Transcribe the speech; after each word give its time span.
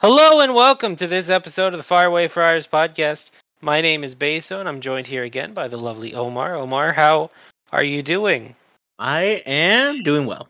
Hello 0.00 0.38
and 0.38 0.54
welcome 0.54 0.94
to 0.94 1.08
this 1.08 1.28
episode 1.28 1.74
of 1.74 1.78
the 1.78 1.82
Faraway 1.82 2.28
Friars 2.28 2.68
podcast. 2.68 3.32
My 3.60 3.80
name 3.80 4.04
is 4.04 4.14
Beso 4.14 4.60
and 4.60 4.68
I'm 4.68 4.80
joined 4.80 5.08
here 5.08 5.24
again 5.24 5.54
by 5.54 5.66
the 5.66 5.76
lovely 5.76 6.14
Omar. 6.14 6.54
Omar, 6.54 6.92
how 6.92 7.32
are 7.72 7.82
you 7.82 8.00
doing? 8.00 8.54
I 9.00 9.42
am 9.44 10.04
doing 10.04 10.24
well. 10.26 10.48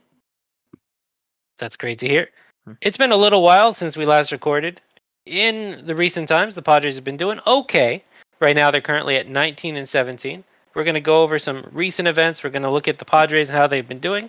That's 1.56 1.78
great 1.78 2.00
to 2.00 2.06
hear. 2.06 2.28
Hmm. 2.66 2.74
It's 2.82 2.98
been 2.98 3.10
a 3.10 3.16
little 3.16 3.40
while 3.40 3.72
since 3.72 3.96
we 3.96 4.04
last 4.04 4.32
recorded. 4.32 4.82
In 5.24 5.82
the 5.86 5.94
recent 5.94 6.28
times, 6.28 6.54
the 6.54 6.60
Padres 6.60 6.96
have 6.96 7.04
been 7.04 7.16
doing 7.16 7.40
okay. 7.46 8.04
Right 8.40 8.54
now, 8.54 8.70
they're 8.70 8.82
currently 8.82 9.16
at 9.16 9.28
19 9.28 9.76
and 9.76 9.88
17. 9.88 10.44
We're 10.74 10.84
going 10.84 10.92
to 10.92 11.00
go 11.00 11.22
over 11.22 11.38
some 11.38 11.66
recent 11.72 12.06
events. 12.06 12.44
We're 12.44 12.50
going 12.50 12.64
to 12.64 12.70
look 12.70 12.86
at 12.86 12.98
the 12.98 13.06
Padres 13.06 13.48
and 13.48 13.56
how 13.56 13.66
they've 13.66 13.88
been 13.88 13.98
doing, 13.98 14.28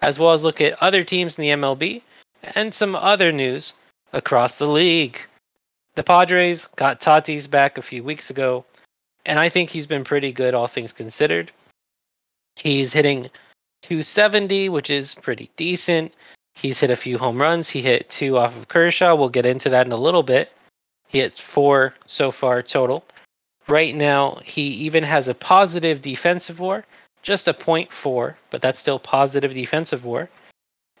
as 0.00 0.18
well 0.18 0.32
as 0.32 0.42
look 0.42 0.62
at 0.62 0.82
other 0.82 1.02
teams 1.02 1.38
in 1.38 1.42
the 1.42 1.50
MLB 1.50 2.00
and 2.54 2.72
some 2.72 2.96
other 2.96 3.30
news 3.30 3.74
across 4.14 4.54
the 4.54 4.66
league. 4.66 5.18
The 5.96 6.02
Padres 6.02 6.66
got 6.76 7.00
Tatis 7.00 7.50
back 7.50 7.76
a 7.76 7.82
few 7.82 8.02
weeks 8.02 8.30
ago, 8.30 8.64
and 9.26 9.38
I 9.38 9.48
think 9.48 9.70
he's 9.70 9.86
been 9.86 10.04
pretty 10.04 10.32
good, 10.32 10.54
all 10.54 10.66
things 10.66 10.92
considered. 10.92 11.52
He's 12.56 12.92
hitting 12.92 13.30
270, 13.82 14.68
which 14.70 14.90
is 14.90 15.14
pretty 15.14 15.50
decent. 15.56 16.14
He's 16.54 16.80
hit 16.80 16.90
a 16.90 16.96
few 16.96 17.18
home 17.18 17.40
runs. 17.40 17.68
He 17.68 17.82
hit 17.82 18.08
two 18.08 18.38
off 18.38 18.56
of 18.56 18.68
Kershaw. 18.68 19.14
We'll 19.14 19.28
get 19.28 19.46
into 19.46 19.68
that 19.70 19.86
in 19.86 19.92
a 19.92 19.96
little 19.96 20.22
bit. 20.22 20.52
He 21.08 21.18
hit 21.18 21.34
four 21.34 21.94
so 22.06 22.30
far 22.30 22.62
total. 22.62 23.04
Right 23.66 23.94
now, 23.94 24.40
he 24.44 24.62
even 24.62 25.02
has 25.02 25.26
a 25.26 25.34
positive 25.34 26.02
defensive 26.02 26.60
war, 26.60 26.84
just 27.22 27.48
a 27.48 27.54
0.4, 27.54 28.34
but 28.50 28.62
that's 28.62 28.78
still 28.78 28.98
positive 28.98 29.54
defensive 29.54 30.04
war, 30.04 30.28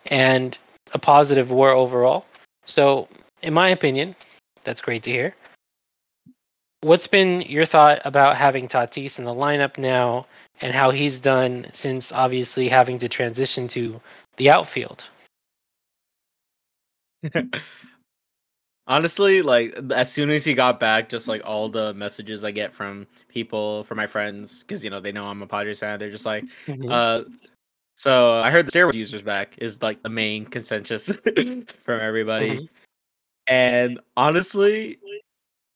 and 0.06 0.56
a 0.92 0.98
positive 0.98 1.50
war 1.50 1.70
overall. 1.70 2.24
So, 2.66 3.08
in 3.42 3.54
my 3.54 3.70
opinion, 3.70 4.14
that's 4.64 4.80
great 4.80 5.02
to 5.04 5.10
hear. 5.10 5.34
What's 6.80 7.06
been 7.06 7.40
your 7.42 7.64
thought 7.64 8.02
about 8.04 8.36
having 8.36 8.68
Tatis 8.68 9.18
in 9.18 9.24
the 9.24 9.34
lineup 9.34 9.78
now 9.78 10.26
and 10.60 10.74
how 10.74 10.90
he's 10.90 11.18
done 11.18 11.66
since 11.72 12.12
obviously 12.12 12.68
having 12.68 12.98
to 12.98 13.08
transition 13.08 13.68
to 13.68 14.00
the 14.36 14.50
outfield? 14.50 15.08
Honestly, 18.86 19.40
like 19.40 19.74
as 19.94 20.12
soon 20.12 20.28
as 20.28 20.44
he 20.44 20.52
got 20.52 20.78
back, 20.78 21.08
just 21.08 21.26
like 21.26 21.40
all 21.42 21.70
the 21.70 21.94
messages 21.94 22.44
I 22.44 22.50
get 22.50 22.70
from 22.70 23.06
people, 23.28 23.84
from 23.84 23.96
my 23.96 24.06
friends, 24.06 24.62
because 24.62 24.84
you 24.84 24.90
know 24.90 25.00
they 25.00 25.10
know 25.12 25.24
I'm 25.24 25.40
a 25.40 25.46
Padres 25.46 25.80
fan. 25.80 25.98
They're 25.98 26.10
just 26.10 26.26
like, 26.26 26.44
Mhm. 26.66 26.90
uh, 26.92 27.22
so 27.94 28.40
I 28.40 28.50
heard 28.50 28.66
the 28.66 28.72
steroid 28.72 28.94
users 28.94 29.22
back 29.22 29.54
is 29.58 29.82
like 29.82 30.02
the 30.02 30.10
main 30.10 30.44
consensus 30.46 31.10
from 31.80 32.00
everybody. 32.00 32.50
Mhm. 32.50 32.68
And 33.46 34.00
honestly, 34.16 34.98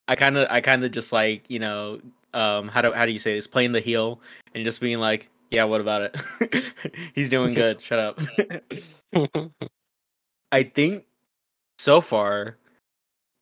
I 0.09 0.17
kind 0.17 0.37
of, 0.37 0.49
I 0.51 0.61
kind 0.61 0.85
of 0.85 0.91
just 0.91 1.13
like 1.13 1.49
you 1.51 1.59
know, 1.59 2.01
um, 2.35 2.69
how 2.69 2.83
do 2.83 2.93
how 2.93 3.07
do 3.07 3.13
you 3.13 3.19
say 3.19 3.35
this? 3.35 3.47
Playing 3.47 3.73
the 3.73 3.81
heel 3.81 4.21
and 4.55 4.65
just 4.65 4.81
being 4.81 4.99
like, 4.99 5.31
yeah, 5.51 5.65
what 5.65 5.81
about 5.81 6.03
it? 6.03 6.75
He's 7.15 7.31
doing 7.31 7.55
good. 7.55 7.81
Shut 7.83 7.99
up. 7.99 8.21
I 10.53 10.63
think 10.63 11.05
so 11.79 12.01
far 12.01 12.57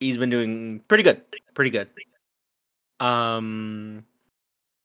he's 0.00 0.18
been 0.18 0.30
doing 0.30 0.80
pretty 0.88 1.02
good. 1.02 1.22
Pretty 1.54 1.70
good. 1.70 1.88
Um 3.00 4.04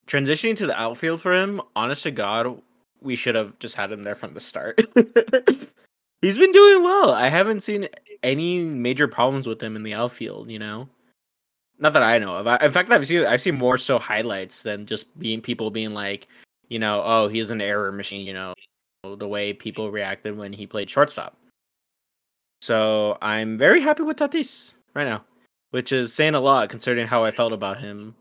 transitioning 0.07 0.55
to 0.57 0.67
the 0.67 0.79
outfield 0.79 1.21
for 1.21 1.33
him, 1.33 1.61
honest 1.75 2.03
to 2.03 2.11
God, 2.11 2.61
we 3.01 3.15
should 3.15 3.35
have 3.35 3.57
just 3.59 3.75
had 3.75 3.91
him 3.91 4.03
there 4.03 4.15
from 4.15 4.33
the 4.33 4.39
start. 4.39 4.79
he's 6.21 6.37
been 6.37 6.51
doing 6.51 6.83
well. 6.83 7.11
I 7.11 7.27
haven't 7.29 7.61
seen 7.61 7.87
any 8.23 8.59
major 8.63 9.07
problems 9.07 9.47
with 9.47 9.61
him 9.61 9.75
in 9.75 9.83
the 9.83 9.93
outfield, 9.93 10.49
you 10.49 10.59
know. 10.59 10.87
Not 11.79 11.93
that 11.93 12.03
I 12.03 12.19
know 12.19 12.37
of. 12.37 12.47
I, 12.47 12.57
in 12.57 12.71
fact, 12.71 12.91
I've 12.91 13.07
seen 13.07 13.25
I've 13.25 13.41
seen 13.41 13.57
more 13.57 13.77
so 13.77 13.97
highlights 13.97 14.61
than 14.61 14.85
just 14.85 15.17
being 15.19 15.41
people 15.41 15.71
being 15.71 15.93
like, 15.93 16.27
you 16.69 16.77
know, 16.77 17.01
oh, 17.03 17.27
he's 17.27 17.49
an 17.49 17.59
error 17.59 17.91
machine, 17.91 18.25
you 18.25 18.33
know, 18.33 18.53
the 19.03 19.27
way 19.27 19.51
people 19.51 19.89
reacted 19.89 20.37
when 20.37 20.53
he 20.53 20.67
played 20.67 20.89
shortstop. 20.89 21.35
So 22.61 23.17
I'm 23.21 23.57
very 23.57 23.81
happy 23.81 24.03
with 24.03 24.17
Tatis 24.17 24.75
right 24.93 25.07
now, 25.07 25.23
which 25.71 25.91
is 25.91 26.13
saying 26.13 26.35
a 26.35 26.39
lot 26.39 26.69
considering 26.69 27.07
how 27.07 27.23
I 27.23 27.31
felt 27.31 27.51
about 27.51 27.79
him 27.79 28.13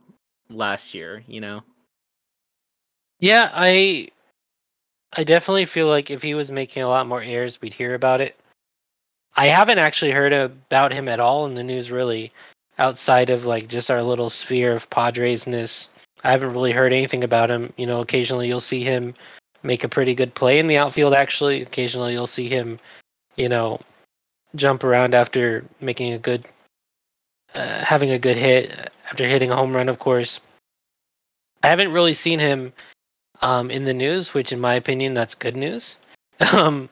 last 0.49 0.95
year. 0.95 1.23
You 1.27 1.43
know, 1.43 1.63
yeah, 3.19 3.51
I 3.53 4.09
I 5.13 5.25
definitely 5.25 5.65
feel 5.67 5.89
like 5.89 6.11
if 6.11 6.23
he 6.23 6.35
was 6.35 6.51
making 6.53 6.83
a 6.83 6.89
lot 6.89 7.09
more 7.09 7.23
errors, 7.23 7.61
we'd 7.61 7.73
hear 7.73 7.95
about 7.95 8.21
it. 8.21 8.37
I 9.35 9.47
haven't 9.47 9.79
actually 9.79 10.13
heard 10.13 10.33
about 10.33 10.93
him 10.93 11.09
at 11.09 11.21
all 11.21 11.47
in 11.47 11.55
the 11.55 11.63
news, 11.63 11.91
really, 11.91 12.33
outside 12.79 13.31
of 13.31 13.45
like 13.45 13.69
just 13.69 13.91
our 13.91 14.03
little 14.03 14.31
sphere 14.31 14.73
of 14.73 14.91
Padresness. 14.91 15.89
I 16.23 16.31
haven't 16.31 16.53
really 16.53 16.73
heard 16.73 16.93
anything 16.93 17.25
about 17.25 17.51
him. 17.51 17.73
You 17.77 17.87
know, 17.87 18.01
occasionally 18.01 18.49
you'll 18.49 18.61
see 18.61 18.85
him 18.85 19.15
make 19.63 19.85
a 19.85 19.89
pretty 19.89 20.15
good 20.15 20.35
play 20.35 20.59
in 20.59 20.67
the 20.67 20.79
outfield. 20.79 21.15
Actually, 21.15 21.63
occasionally 21.63 22.13
you'll 22.13 22.27
see 22.27 22.49
him, 22.49 22.79
you 23.37 23.49
know, 23.49 23.81
jump 24.55 24.85
around 24.85 25.15
after 25.15 25.65
making 25.81 26.13
a 26.13 26.19
good, 26.19 26.45
uh, 27.55 27.85
having 27.85 28.11
a 28.11 28.19
good 28.19 28.37
hit 28.37 28.91
after 29.11 29.27
hitting 29.27 29.51
a 29.51 29.57
home 29.57 29.75
run. 29.75 29.89
Of 29.89 29.99
course, 29.99 30.41
I 31.63 31.69
haven't 31.69 31.93
really 31.93 32.15
seen 32.15 32.39
him 32.39 32.73
um, 33.41 33.71
in 33.71 33.85
the 33.85 33.95
news, 33.95 34.35
which, 34.35 34.53
in 34.53 34.61
my 34.61 34.75
opinion, 34.75 35.15
that's 35.15 35.35
good 35.35 35.57
news. 35.57 35.97
um, 36.53 36.89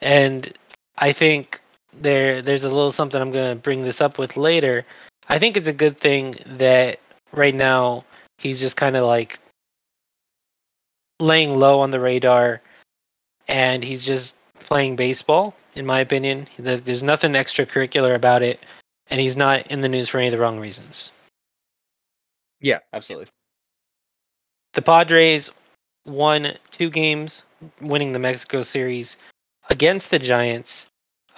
and 0.00 0.52
I 0.98 1.12
think 1.12 1.60
there 1.92 2.42
there's 2.42 2.64
a 2.64 2.68
little 2.68 2.92
something 2.92 3.20
I'm 3.20 3.32
going 3.32 3.56
to 3.56 3.62
bring 3.62 3.82
this 3.82 4.00
up 4.00 4.18
with 4.18 4.36
later. 4.36 4.84
I 5.28 5.38
think 5.38 5.56
it's 5.56 5.68
a 5.68 5.72
good 5.72 5.98
thing 5.98 6.38
that 6.46 7.00
right 7.32 7.54
now 7.54 8.04
he's 8.38 8.60
just 8.60 8.76
kind 8.76 8.96
of 8.96 9.04
like 9.06 9.38
laying 11.18 11.54
low 11.54 11.80
on 11.80 11.90
the 11.90 12.00
radar, 12.00 12.60
and 13.48 13.82
he's 13.82 14.04
just 14.04 14.36
playing 14.60 14.96
baseball. 14.96 15.54
In 15.74 15.86
my 15.86 16.00
opinion, 16.00 16.48
there's 16.58 17.02
nothing 17.02 17.32
extracurricular 17.32 18.14
about 18.14 18.42
it, 18.42 18.60
and 19.08 19.20
he's 19.20 19.36
not 19.36 19.66
in 19.68 19.80
the 19.80 19.88
news 19.88 20.08
for 20.08 20.18
any 20.18 20.28
of 20.28 20.32
the 20.32 20.38
wrong 20.38 20.58
reasons. 20.58 21.12
yeah, 22.60 22.78
absolutely. 22.92 23.28
The 24.76 24.82
Padres 24.82 25.50
won 26.04 26.52
two 26.70 26.90
games, 26.90 27.44
winning 27.80 28.12
the 28.12 28.18
Mexico 28.18 28.62
series 28.62 29.16
against 29.70 30.10
the 30.10 30.18
Giants. 30.18 30.86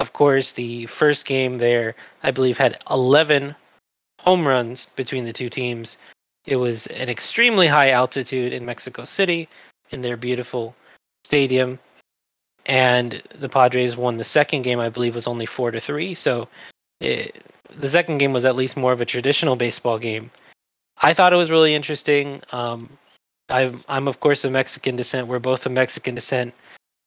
Of 0.01 0.13
course, 0.13 0.53
the 0.53 0.87
first 0.87 1.25
game 1.25 1.57
there, 1.59 1.95
I 2.21 2.33
believe, 2.33 2.59
had 2.59 2.83
11 2.91 3.55
home 4.19 4.47
runs 4.47 4.87
between 4.97 5.25
the 5.25 5.33
two 5.33 5.49
teams. 5.49 5.99
It 6.47 6.57
was 6.57 6.89
an 6.89 7.09
extremely 7.09 7.69
high 7.69 7.91
altitude 7.91 8.53
in 8.53 8.67
Mexico 8.67 9.05
City 9.05 9.49
in 9.91 10.01
their 10.01 10.17
beautiful 10.17 10.75
stadium. 11.25 11.79
And 12.67 13.23
the 13.39 13.49
Padres 13.49 13.97
won 13.97 14.17
the 14.17 14.25
second 14.25 14.63
game, 14.63 14.81
I 14.81 14.89
believe, 14.89 15.15
was 15.15 15.29
only 15.29 15.47
four 15.47 15.71
to 15.71 15.81
three. 15.81 16.15
So 16.15 16.49
it, 17.01 17.41
the 17.77 17.89
second 17.89 18.19
game 18.19 18.33
was 18.33 18.45
at 18.45 18.57
least 18.57 18.77
more 18.77 18.93
of 18.93 19.01
a 19.01 19.07
traditional 19.07 19.55
baseball 19.55 20.01
game. 20.01 20.33
I 21.01 21.15
thought 21.15 21.33
it 21.33 21.37
was 21.37 21.53
really 21.53 21.77
interesting. 21.77 22.43
Um, 22.51 22.99
I'm 23.49 23.83
I'm 23.89 24.09
of 24.09 24.21
course 24.21 24.45
of 24.45 24.53
Mexican 24.53 24.97
descent. 24.97 25.29
We're 25.29 25.39
both 25.39 25.67
of 25.67 25.73
Mexican 25.73 26.15
descent. 26.15 26.55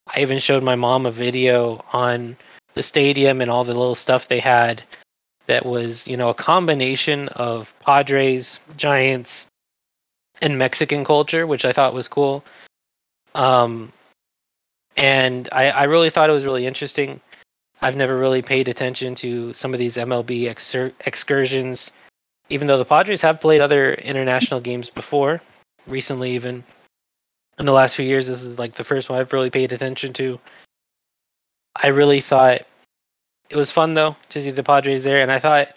I 0.06 0.20
even 0.20 0.38
showed 0.38 0.62
my 0.62 0.74
mom 0.74 1.06
a 1.06 1.12
video 1.12 1.84
on 1.92 2.36
the 2.74 2.82
stadium 2.82 3.40
and 3.40 3.50
all 3.50 3.64
the 3.64 3.74
little 3.74 3.94
stuff 3.94 4.28
they 4.28 4.40
had 4.40 4.82
that 5.46 5.64
was, 5.64 6.06
you 6.06 6.16
know, 6.16 6.30
a 6.30 6.34
combination 6.34 7.28
of 7.28 7.72
Padres, 7.80 8.60
Giants, 8.76 9.46
and 10.40 10.58
Mexican 10.58 11.04
culture, 11.04 11.46
which 11.46 11.64
I 11.64 11.72
thought 11.72 11.94
was 11.94 12.08
cool. 12.08 12.44
Um, 13.34 13.92
and 14.96 15.48
I, 15.52 15.70
I 15.70 15.84
really 15.84 16.10
thought 16.10 16.30
it 16.30 16.34
was 16.34 16.44
really 16.44 16.66
interesting. 16.66 17.20
I've 17.80 17.96
never 17.96 18.18
really 18.18 18.42
paid 18.42 18.68
attention 18.68 19.14
to 19.16 19.52
some 19.52 19.74
of 19.74 19.78
these 19.78 19.96
MLB 19.96 20.48
excursions, 21.00 21.90
even 22.48 22.66
though 22.66 22.78
the 22.78 22.84
Padres 22.84 23.20
have 23.20 23.40
played 23.40 23.60
other 23.60 23.94
international 23.94 24.60
games 24.60 24.90
before 24.90 25.40
recently 25.86 26.32
even 26.32 26.64
in 27.58 27.66
the 27.66 27.72
last 27.72 27.94
few 27.96 28.04
years 28.04 28.26
this 28.26 28.42
is 28.42 28.58
like 28.58 28.74
the 28.74 28.84
first 28.84 29.08
one 29.08 29.18
i've 29.18 29.32
really 29.32 29.50
paid 29.50 29.72
attention 29.72 30.12
to 30.12 30.38
i 31.76 31.88
really 31.88 32.20
thought 32.20 32.62
it 33.50 33.56
was 33.56 33.70
fun 33.70 33.94
though 33.94 34.16
to 34.28 34.42
see 34.42 34.50
the 34.50 34.62
padres 34.62 35.04
there 35.04 35.22
and 35.22 35.30
i 35.30 35.38
thought 35.38 35.68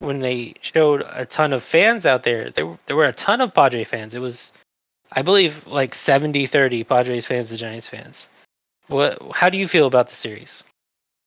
when 0.00 0.20
they 0.20 0.54
showed 0.60 1.02
a 1.12 1.26
ton 1.26 1.52
of 1.52 1.64
fans 1.64 2.06
out 2.06 2.22
there 2.22 2.50
there, 2.50 2.78
there 2.86 2.96
were 2.96 3.06
a 3.06 3.12
ton 3.12 3.40
of 3.40 3.52
padre 3.54 3.84
fans 3.84 4.14
it 4.14 4.20
was 4.20 4.52
i 5.12 5.22
believe 5.22 5.66
like 5.66 5.94
70 5.94 6.46
30 6.46 6.84
padres 6.84 7.26
fans 7.26 7.48
to 7.48 7.56
giants 7.56 7.88
fans 7.88 8.28
what 8.88 9.20
how 9.34 9.48
do 9.48 9.58
you 9.58 9.68
feel 9.68 9.86
about 9.86 10.08
the 10.08 10.14
series 10.14 10.64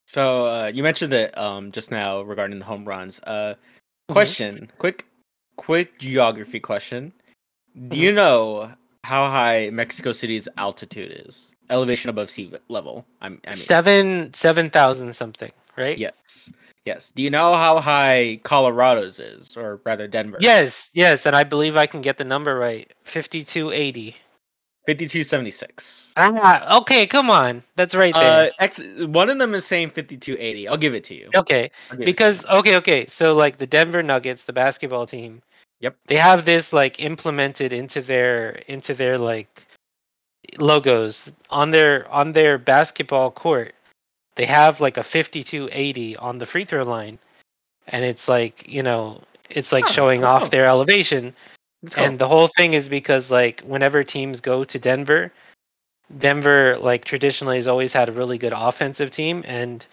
So 0.08 0.46
uh, 0.46 0.72
you 0.74 0.84
mentioned 0.84 1.14
it 1.14 1.38
um, 1.38 1.72
just 1.72 1.90
now 1.92 2.22
regarding 2.22 2.60
the 2.60 2.66
home 2.66 2.84
runs. 2.86 3.20
Uh, 3.24 3.56
Mhm. 4.10 4.14
question, 4.14 4.72
quick, 4.78 5.06
quick 5.56 5.98
geography 6.00 6.60
question. 6.60 7.14
Do 7.88 7.98
you 7.98 8.12
know 8.12 8.72
how 9.04 9.30
high 9.30 9.70
Mexico 9.72 10.12
City's 10.12 10.48
altitude 10.58 11.12
is? 11.26 11.54
Elevation 11.70 12.10
above 12.10 12.30
sea 12.30 12.52
level. 12.68 13.06
I'm, 13.22 13.40
I 13.48 13.52
mean, 13.52 13.58
seven 13.58 14.34
seven 14.34 14.70
thousand 14.70 15.14
something 15.16 15.52
right 15.78 15.98
yes. 15.98 16.52
Yes. 16.86 17.12
Do 17.12 17.22
you 17.22 17.30
know 17.30 17.54
how 17.54 17.80
high 17.80 18.40
Colorado's 18.44 19.20
is, 19.20 19.56
or 19.56 19.80
rather 19.86 20.08
Denver? 20.08 20.38
Yes, 20.40 20.90
yes, 20.94 21.26
and 21.28 21.36
I 21.36 21.44
believe 21.44 21.78
I 21.78 21.86
can 21.86 22.02
get 22.02 22.18
the 22.18 22.24
number 22.24 22.58
right. 22.58 22.92
Fifty-two 23.04 23.72
eighty. 23.72 24.16
Fifty-two 24.88 25.24
seventy-six. 25.24 26.12
Ah, 26.18 26.80
okay, 26.80 27.06
come 27.06 27.30
on, 27.30 27.62
that's 27.76 27.94
right 27.94 28.16
there. 28.16 28.48
Uh, 28.48 28.50
X, 28.60 28.82
one 28.98 29.30
of 29.30 29.38
them 29.38 29.54
is 29.54 29.64
saying 29.64 29.92
fifty-two 29.92 30.36
eighty. 30.40 30.68
I'll 30.68 30.76
give 30.76 30.96
it 30.96 31.04
to 31.06 31.16
you. 31.16 31.30
okay, 31.36 31.70
I'll 31.92 31.98
give 31.98 32.02
it 32.02 32.06
to 32.06 32.12
because 32.12 32.46
okay, 32.48 32.76
okay, 32.78 33.06
so 33.06 33.34
like 33.34 33.60
the 33.60 33.68
Denver 33.68 34.02
Nuggets, 34.02 34.44
the 34.44 34.54
basketball 34.54 35.06
team. 35.06 35.44
Yep. 35.82 35.98
They 36.08 36.16
have 36.16 36.46
this 36.46 36.72
like 36.72 37.00
implemented 37.00 37.74
into 37.74 38.02
their 38.02 38.52
into 38.68 38.94
their 38.94 39.18
like 39.18 39.64
logos 40.58 41.32
on 41.50 41.72
their 41.72 42.10
on 42.10 42.32
their 42.32 42.58
basketball 42.58 43.32
court. 43.32 43.74
They 44.36 44.46
have 44.46 44.80
like 44.80 44.98
a 44.98 45.04
5280 45.04 46.16
on 46.18 46.38
the 46.38 46.46
free 46.46 46.66
throw 46.66 46.84
line. 46.84 47.20
And 47.88 48.06
it's 48.06 48.28
like, 48.30 48.68
you 48.68 48.84
know, 48.84 49.24
it's 49.50 49.72
like 49.72 49.86
Oh, 49.86 49.92
showing 49.92 50.24
oh. 50.24 50.28
off 50.28 50.52
their 50.52 50.66
elevation. 50.66 51.36
Let's. 51.82 51.98
And 51.98 52.20
the 52.20 52.28
whole 52.28 52.48
thing 52.48 52.74
is 52.74 52.88
because 52.88 53.32
like 53.32 53.62
whenever 53.62 54.04
teams 54.04 54.40
go 54.40 54.64
to 54.64 54.80
Denver, 54.80 55.34
Denver 56.16 56.78
like 56.78 57.06
traditionally 57.06 57.58
has 57.58 57.68
always 57.68 57.92
had 57.92 58.08
a 58.08 58.14
really 58.14 58.38
good 58.38 58.54
offensive 58.56 59.10
team 59.10 59.44
and 59.48 59.84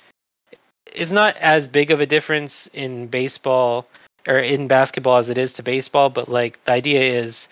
it's 0.87 1.11
not 1.11 1.37
as 1.37 1.67
big 1.67 1.91
of 1.91 2.01
a 2.01 2.07
difference 2.07 2.67
in 2.69 3.07
baseball 3.07 3.87
or 4.29 4.39
in 4.39 4.69
basketball 4.69 5.17
as 5.17 5.31
it 5.31 5.39
is 5.39 5.53
to 5.55 5.63
baseball, 5.63 6.11
but 6.11 6.29
like 6.29 6.63
the 6.65 6.73
idea 6.73 7.01
is 7.21 7.49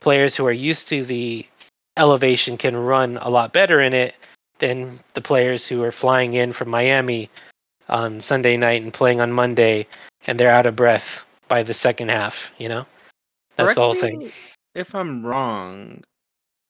players 0.00 0.36
who 0.36 0.46
are 0.46 0.52
used 0.52 0.86
to 0.88 1.04
the 1.04 1.44
elevation 1.96 2.56
can 2.56 2.76
run 2.76 3.16
a 3.20 3.30
lot 3.30 3.52
better 3.52 3.80
in 3.80 3.92
it 3.92 4.14
than 4.58 5.00
the 5.14 5.20
players 5.20 5.66
who 5.66 5.82
are 5.82 5.92
flying 5.92 6.34
in 6.34 6.52
from 6.52 6.68
Miami 6.68 7.28
on 7.88 8.20
Sunday 8.20 8.56
night 8.56 8.82
and 8.82 8.92
playing 8.92 9.20
on 9.20 9.32
Monday 9.32 9.86
and 10.26 10.38
they're 10.38 10.50
out 10.50 10.66
of 10.66 10.76
breath 10.76 11.24
by 11.48 11.62
the 11.62 11.74
second 11.74 12.10
half, 12.10 12.52
you 12.58 12.68
know? 12.68 12.84
That's 13.56 13.74
the 13.74 13.80
whole 13.80 13.94
thing. 13.94 14.30
If 14.74 14.94
I'm 14.94 15.24
wrong. 15.24 16.04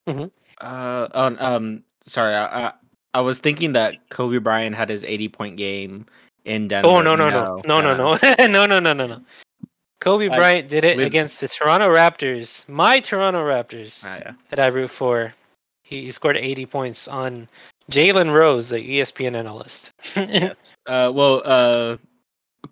Mhm. 0.08 0.31
Uh, 0.60 1.08
um, 1.12 1.84
sorry. 2.00 2.34
I, 2.34 2.69
I 2.69 2.72
I 3.14 3.20
was 3.20 3.40
thinking 3.40 3.72
that 3.72 4.08
Kobe 4.10 4.38
Bryant 4.38 4.76
had 4.76 4.88
his 4.88 5.05
80 5.05 5.28
point 5.28 5.56
game 5.56 6.06
in 6.44 6.69
Denver. 6.69 6.88
Oh 6.88 7.00
no 7.00 7.14
no 7.14 7.28
no 7.28 7.60
no 7.66 7.81
no 7.81 7.94
no 7.94 8.16
no 8.46 8.66
no 8.66 8.78
no 8.81 8.93
no 8.93 9.05
no. 9.06 9.20
Kobe 10.00 10.29
I 10.29 10.37
Bryant 10.37 10.69
did 10.69 10.85
it 10.85 10.99
against 11.00 11.41
the 11.41 11.49
Toronto 11.49 11.89
Raptors, 11.93 12.67
my 12.69 13.00
Toronto 13.00 13.41
Raptors 13.41 14.05
Ah, 14.06 14.17
yeah. 14.19 14.33
that 14.50 14.61
I 14.61 14.69
root 14.69 14.91
for. 14.91 15.33
He, 15.83 16.03
he 16.05 16.11
scored 16.12 16.37
80 16.37 16.67
points 16.67 17.09
on 17.09 17.49
Jalen 17.91 18.33
Rose, 18.33 18.69
the 18.69 18.77
ESPN 18.79 19.35
analyst. 19.37 19.93
Yes. 20.17 20.73
Uh, 20.87 21.11
well, 21.15 21.43
uh, 21.45 21.97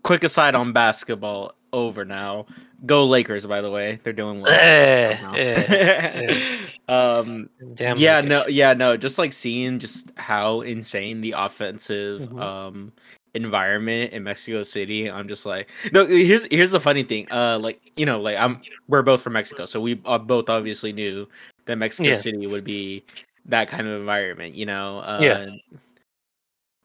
quick 0.02 0.22
aside 0.24 0.54
on 0.54 0.72
basketball. 0.72 1.52
Over 1.72 2.04
now. 2.06 2.46
Go 2.86 3.04
Lakers, 3.04 3.44
by 3.44 3.60
the 3.60 3.70
way. 3.70 3.98
They're 4.02 4.12
doing 4.14 4.40
well. 4.40 4.52
Eh, 4.52 5.16
somehow. 5.18 5.34
eh, 5.36 6.66
um, 6.88 7.50
Damn. 7.74 7.98
yeah, 7.98 8.16
Lakers. 8.20 8.28
no, 8.30 8.44
yeah, 8.48 8.72
no. 8.72 8.96
Just 8.96 9.18
like 9.18 9.32
seeing 9.32 9.78
just 9.78 10.10
how 10.16 10.60
insane 10.62 11.20
the 11.20 11.32
offensive 11.36 12.22
Mhm. 12.30 12.40
um 12.40 12.92
environment 13.36 14.12
in 14.12 14.24
Mexico 14.24 14.62
City. 14.64 15.10
I'm 15.10 15.28
just 15.28 15.44
like, 15.46 15.68
no. 15.92 16.06
Here's 16.06 16.46
here's 16.50 16.72
the 16.72 16.80
funny 16.80 17.02
thing. 17.04 17.28
Uh, 17.30 17.58
like 17.60 17.80
you 17.96 18.06
know, 18.06 18.20
like 18.20 18.36
I'm 18.36 18.60
we're 18.88 19.02
both 19.02 19.22
from 19.22 19.34
Mexico, 19.34 19.66
so 19.66 19.80
we 19.80 20.00
uh, 20.06 20.18
both 20.18 20.48
obviously 20.48 20.92
knew 20.92 21.28
that 21.66 21.76
Mexico 21.76 22.10
Yeah. 22.10 22.16
City 22.16 22.46
would 22.46 22.64
be 22.64 23.04
that 23.44 23.68
kind 23.68 23.86
of 23.86 24.00
environment. 24.00 24.54
You 24.54 24.66
know. 24.66 25.00
Uh, 25.00 25.18
Yeah. 25.22 25.46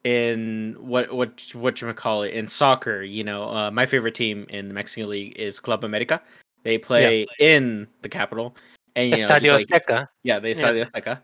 In 0.04 0.76
what 0.80 1.14
what 1.14 1.46
what 1.54 1.80
you 1.80 1.94
call 1.94 2.24
it 2.24 2.34
in 2.34 2.48
soccer, 2.48 3.04
you 3.04 3.24
know, 3.24 3.44
uh, 3.54 3.70
my 3.70 3.86
favorite 3.86 4.16
team 4.16 4.48
in 4.50 4.68
the 4.68 4.74
Mexican 4.74 5.10
league 5.10 5.38
is 5.38 5.60
Club 5.60 5.84
America. 5.84 6.20
They 6.64 6.80
play 6.80 7.28
in 7.40 7.88
the 8.02 8.10
capital, 8.10 8.56
and 8.96 9.12
you 9.12 9.18
know, 9.18 9.28
Estadio 9.28 9.54
like 9.54 9.68
Azteca. 9.68 10.08
yeah, 10.24 10.40
they 10.40 10.50
Yeah. 10.50 10.58
started 10.58 10.88
the 10.88 11.02
Azteca. 11.02 11.20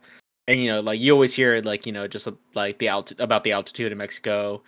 And 0.48 0.62
you 0.62 0.68
know, 0.70 0.80
like 0.82 1.00
you 1.00 1.12
always 1.12 1.34
hear 1.34 1.60
like, 1.62 1.88
you 1.88 1.92
know, 1.92 2.08
just 2.08 2.28
like 2.54 2.78
the 2.78 2.90
alt 2.90 3.14
about 3.20 3.44
the 3.44 3.52
altitude 3.52 3.92
in 3.92 3.98
Mexico 3.98 4.62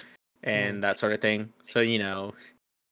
and 0.43 0.77
Mm. 0.77 0.81
that 0.81 0.97
sort 0.97 1.13
of 1.13 1.21
thing. 1.21 1.51
So, 1.63 1.79
you 1.81 1.99
know, 1.99 2.33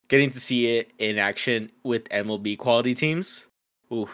getting 0.07 0.29
to 0.31 0.39
see 0.39 0.77
it 0.77 0.91
in 0.99 1.17
action 1.17 1.71
with 1.83 2.03
MLB 2.09 2.57
quality 2.57 2.93
teams, 2.93 3.47
ooh, 3.91 4.09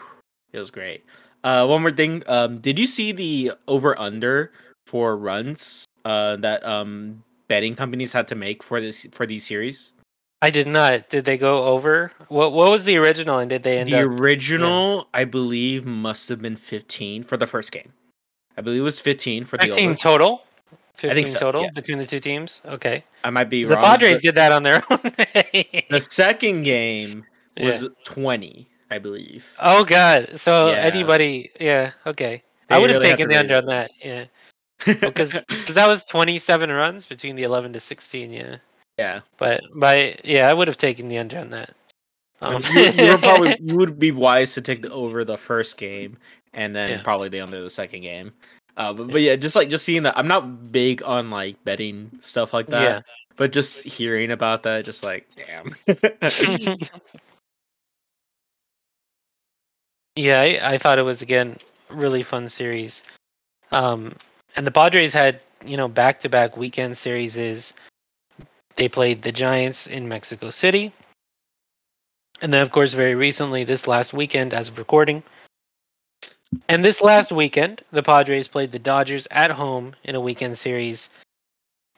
it 0.52 0.58
was 0.58 0.70
great. 0.70 1.04
Uh 1.42 1.66
one 1.66 1.82
more 1.82 1.90
thing, 1.90 2.22
um 2.26 2.58
did 2.58 2.78
you 2.78 2.86
see 2.86 3.12
the 3.12 3.52
over 3.68 3.98
under 3.98 4.52
for 4.86 5.16
runs 5.16 5.84
uh 6.04 6.36
that 6.36 6.64
um 6.64 7.22
betting 7.48 7.74
companies 7.74 8.12
had 8.12 8.26
to 8.28 8.34
make 8.34 8.62
for 8.62 8.80
this 8.80 9.06
for 9.12 9.26
these 9.26 9.44
series? 9.44 9.92
I 10.42 10.50
did 10.50 10.66
not. 10.66 11.08
Did 11.08 11.24
they 11.24 11.38
go 11.38 11.64
over? 11.64 12.12
What 12.28 12.52
What 12.52 12.70
was 12.70 12.84
the 12.84 12.96
original, 12.96 13.38
and 13.38 13.48
did 13.48 13.62
they 13.62 13.78
end 13.78 13.88
the 13.90 13.96
up? 13.96 14.20
original, 14.20 15.08
I 15.14 15.24
believe, 15.24 15.86
must 15.86 16.28
have 16.28 16.42
been 16.42 16.56
15 16.56 17.22
for 17.24 17.36
the 17.38 17.46
first 17.46 17.72
game. 17.72 17.92
I 18.56 18.60
believe 18.60 18.80
it 18.80 18.84
was 18.84 19.00
15 19.00 19.44
for 19.44 19.56
the 19.56 19.68
15 19.68 19.90
over. 19.90 19.96
total. 19.96 20.42
I 20.96 21.00
15 21.00 21.14
think 21.14 21.28
so, 21.28 21.38
total 21.40 21.62
yes. 21.62 21.74
between 21.74 21.98
the 21.98 22.06
two 22.06 22.20
teams. 22.20 22.62
Okay. 22.66 23.02
I 23.24 23.30
might 23.30 23.50
be 23.50 23.64
The 23.64 23.74
wrong. 23.74 23.82
Padres 23.84 24.20
did 24.22 24.34
that 24.36 24.52
on 24.52 24.62
their 24.62 24.82
own. 24.90 25.00
The 25.90 26.06
second 26.08 26.62
game 26.62 27.24
Yeah. 27.56 27.66
was 27.66 27.88
20, 28.04 28.68
I 28.90 28.98
believe. 28.98 29.46
Oh 29.60 29.84
God! 29.84 30.28
So 30.36 30.70
Yeah. 30.70 30.76
anybody? 30.76 31.50
Yeah. 31.60 31.92
Okay. 32.06 32.42
I 32.70 32.78
would 32.78 32.90
have 32.90 32.98
really 33.02 33.10
had 33.10 33.16
taken 33.18 33.28
the 33.28 33.38
under 33.38 33.56
on 33.56 33.66
that. 33.66 33.90
Yeah. 34.02 34.24
Because 34.84 35.32
that 35.70 35.88
was 35.88 36.04
27 36.04 36.70
runs 36.70 37.06
between 37.06 37.34
the 37.36 37.42
11 37.42 37.72
to 37.74 37.80
16. 37.80 38.30
Yeah. 38.30 38.56
yeah, 38.98 39.20
But 39.38 39.62
by 39.74 40.16
yeah, 40.24 40.48
I 40.48 40.54
would 40.54 40.68
have 40.68 40.76
taken 40.76 41.08
the 41.08 41.18
under 41.18 41.38
on 41.38 41.50
that. 41.50 41.74
Um, 42.40 42.62
you, 42.72 42.82
you 42.92 43.18
probably 43.18 43.56
you 43.64 43.76
would 43.76 43.98
be 43.98 44.10
wise 44.12 44.54
to 44.54 44.60
take 44.60 44.82
the 44.82 44.90
over 44.92 45.24
the 45.24 45.36
first 45.38 45.76
game 45.76 46.18
and 46.52 46.74
then 46.74 46.90
Yeah. 46.90 47.02
probably 47.02 47.28
the 47.28 47.40
under 47.40 47.60
the 47.60 47.70
second 47.70 48.02
game. 48.02 48.32
Uh, 48.76 48.92
but, 48.92 49.08
but 49.08 49.20
yeah, 49.20 49.36
just 49.36 49.54
like 49.54 49.68
just 49.68 49.84
seeing 49.84 50.02
that, 50.02 50.18
I'm 50.18 50.26
not 50.26 50.72
big 50.72 51.02
on 51.04 51.30
like 51.30 51.62
betting 51.64 52.10
stuff 52.20 52.52
like 52.52 52.66
that. 52.68 52.82
Yeah. 52.82 53.00
But 53.36 53.52
just 53.52 53.84
hearing 53.84 54.30
about 54.30 54.62
that, 54.64 54.84
just 54.84 55.02
like 55.02 55.26
damn. 55.36 55.74
yeah, 60.16 60.40
I, 60.40 60.74
I 60.74 60.78
thought 60.78 60.98
it 60.98 61.04
was 61.04 61.22
again 61.22 61.58
really 61.88 62.22
fun 62.22 62.48
series. 62.48 63.02
Um, 63.70 64.16
and 64.56 64.66
the 64.66 64.70
Padres 64.70 65.12
had 65.12 65.40
you 65.64 65.76
know 65.76 65.88
back 65.88 66.20
to 66.20 66.28
back 66.28 66.56
weekend 66.56 66.96
series. 66.96 67.36
Is 67.36 67.74
they 68.76 68.88
played 68.88 69.22
the 69.22 69.32
Giants 69.32 69.86
in 69.86 70.08
Mexico 70.08 70.50
City, 70.50 70.92
and 72.40 72.52
then 72.52 72.62
of 72.62 72.72
course 72.72 72.92
very 72.92 73.14
recently 73.14 73.62
this 73.64 73.86
last 73.86 74.12
weekend 74.12 74.52
as 74.52 74.68
of 74.68 74.78
recording. 74.78 75.22
And 76.68 76.84
this 76.84 77.00
last 77.00 77.32
weekend, 77.32 77.82
the 77.90 78.02
Padres 78.02 78.48
played 78.48 78.72
the 78.72 78.78
Dodgers 78.78 79.28
at 79.30 79.50
home 79.50 79.94
in 80.04 80.14
a 80.14 80.20
weekend 80.20 80.58
series. 80.58 81.10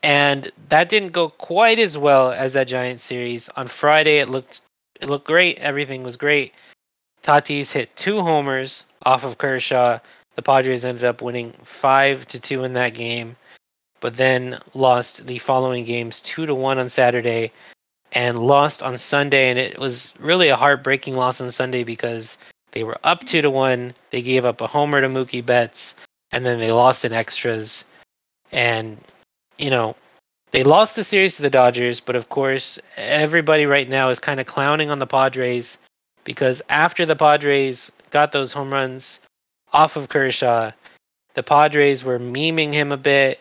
And 0.02 0.50
that 0.68 0.88
didn't 0.88 1.12
go 1.12 1.28
quite 1.28 1.78
as 1.78 1.96
well 1.98 2.30
as 2.30 2.52
that 2.52 2.68
Giants 2.68 3.04
series. 3.04 3.48
On 3.50 3.68
Friday 3.68 4.18
it 4.18 4.28
looked 4.28 4.60
it 5.00 5.08
looked 5.08 5.26
great, 5.26 5.58
everything 5.58 6.02
was 6.02 6.16
great. 6.16 6.54
Tatis 7.22 7.72
hit 7.72 7.94
two 7.96 8.22
homers 8.22 8.84
off 9.02 9.24
of 9.24 9.38
Kershaw. 9.38 9.98
The 10.36 10.42
Padres 10.42 10.84
ended 10.84 11.04
up 11.04 11.22
winning 11.22 11.54
five 11.64 12.26
to 12.28 12.40
two 12.40 12.64
in 12.64 12.74
that 12.74 12.94
game, 12.94 13.36
but 14.00 14.16
then 14.16 14.60
lost 14.74 15.26
the 15.26 15.38
following 15.38 15.84
games 15.84 16.20
two 16.20 16.46
to 16.46 16.54
one 16.54 16.78
on 16.78 16.88
Saturday, 16.88 17.52
and 18.12 18.38
lost 18.38 18.82
on 18.82 18.96
Sunday. 18.96 19.50
And 19.50 19.58
it 19.58 19.78
was 19.78 20.12
really 20.18 20.48
a 20.48 20.56
heartbreaking 20.56 21.14
loss 21.14 21.40
on 21.40 21.50
Sunday 21.50 21.84
because 21.84 22.38
they 22.76 22.84
were 22.84 22.98
up 23.02 23.24
two 23.24 23.40
to 23.40 23.48
one. 23.48 23.94
They 24.10 24.20
gave 24.20 24.44
up 24.44 24.60
a 24.60 24.66
homer 24.66 25.00
to 25.00 25.08
Mookie 25.08 25.44
Betts, 25.44 25.94
and 26.30 26.44
then 26.44 26.60
they 26.60 26.70
lost 26.70 27.06
in 27.06 27.12
extras. 27.14 27.84
And 28.52 28.98
you 29.56 29.70
know, 29.70 29.96
they 30.50 30.62
lost 30.62 30.94
the 30.94 31.02
series 31.02 31.36
to 31.36 31.42
the 31.42 31.48
Dodgers, 31.48 32.00
but 32.00 32.16
of 32.16 32.28
course, 32.28 32.78
everybody 32.98 33.64
right 33.64 33.88
now 33.88 34.10
is 34.10 34.18
kind 34.18 34.40
of 34.40 34.46
clowning 34.46 34.90
on 34.90 34.98
the 34.98 35.06
Padres 35.06 35.78
because 36.24 36.60
after 36.68 37.06
the 37.06 37.16
Padres 37.16 37.90
got 38.10 38.30
those 38.30 38.52
home 38.52 38.70
runs 38.70 39.20
off 39.72 39.96
of 39.96 40.10
Kershaw, 40.10 40.72
the 41.32 41.42
Padres 41.42 42.04
were 42.04 42.18
memeing 42.18 42.74
him 42.74 42.92
a 42.92 42.98
bit, 42.98 43.40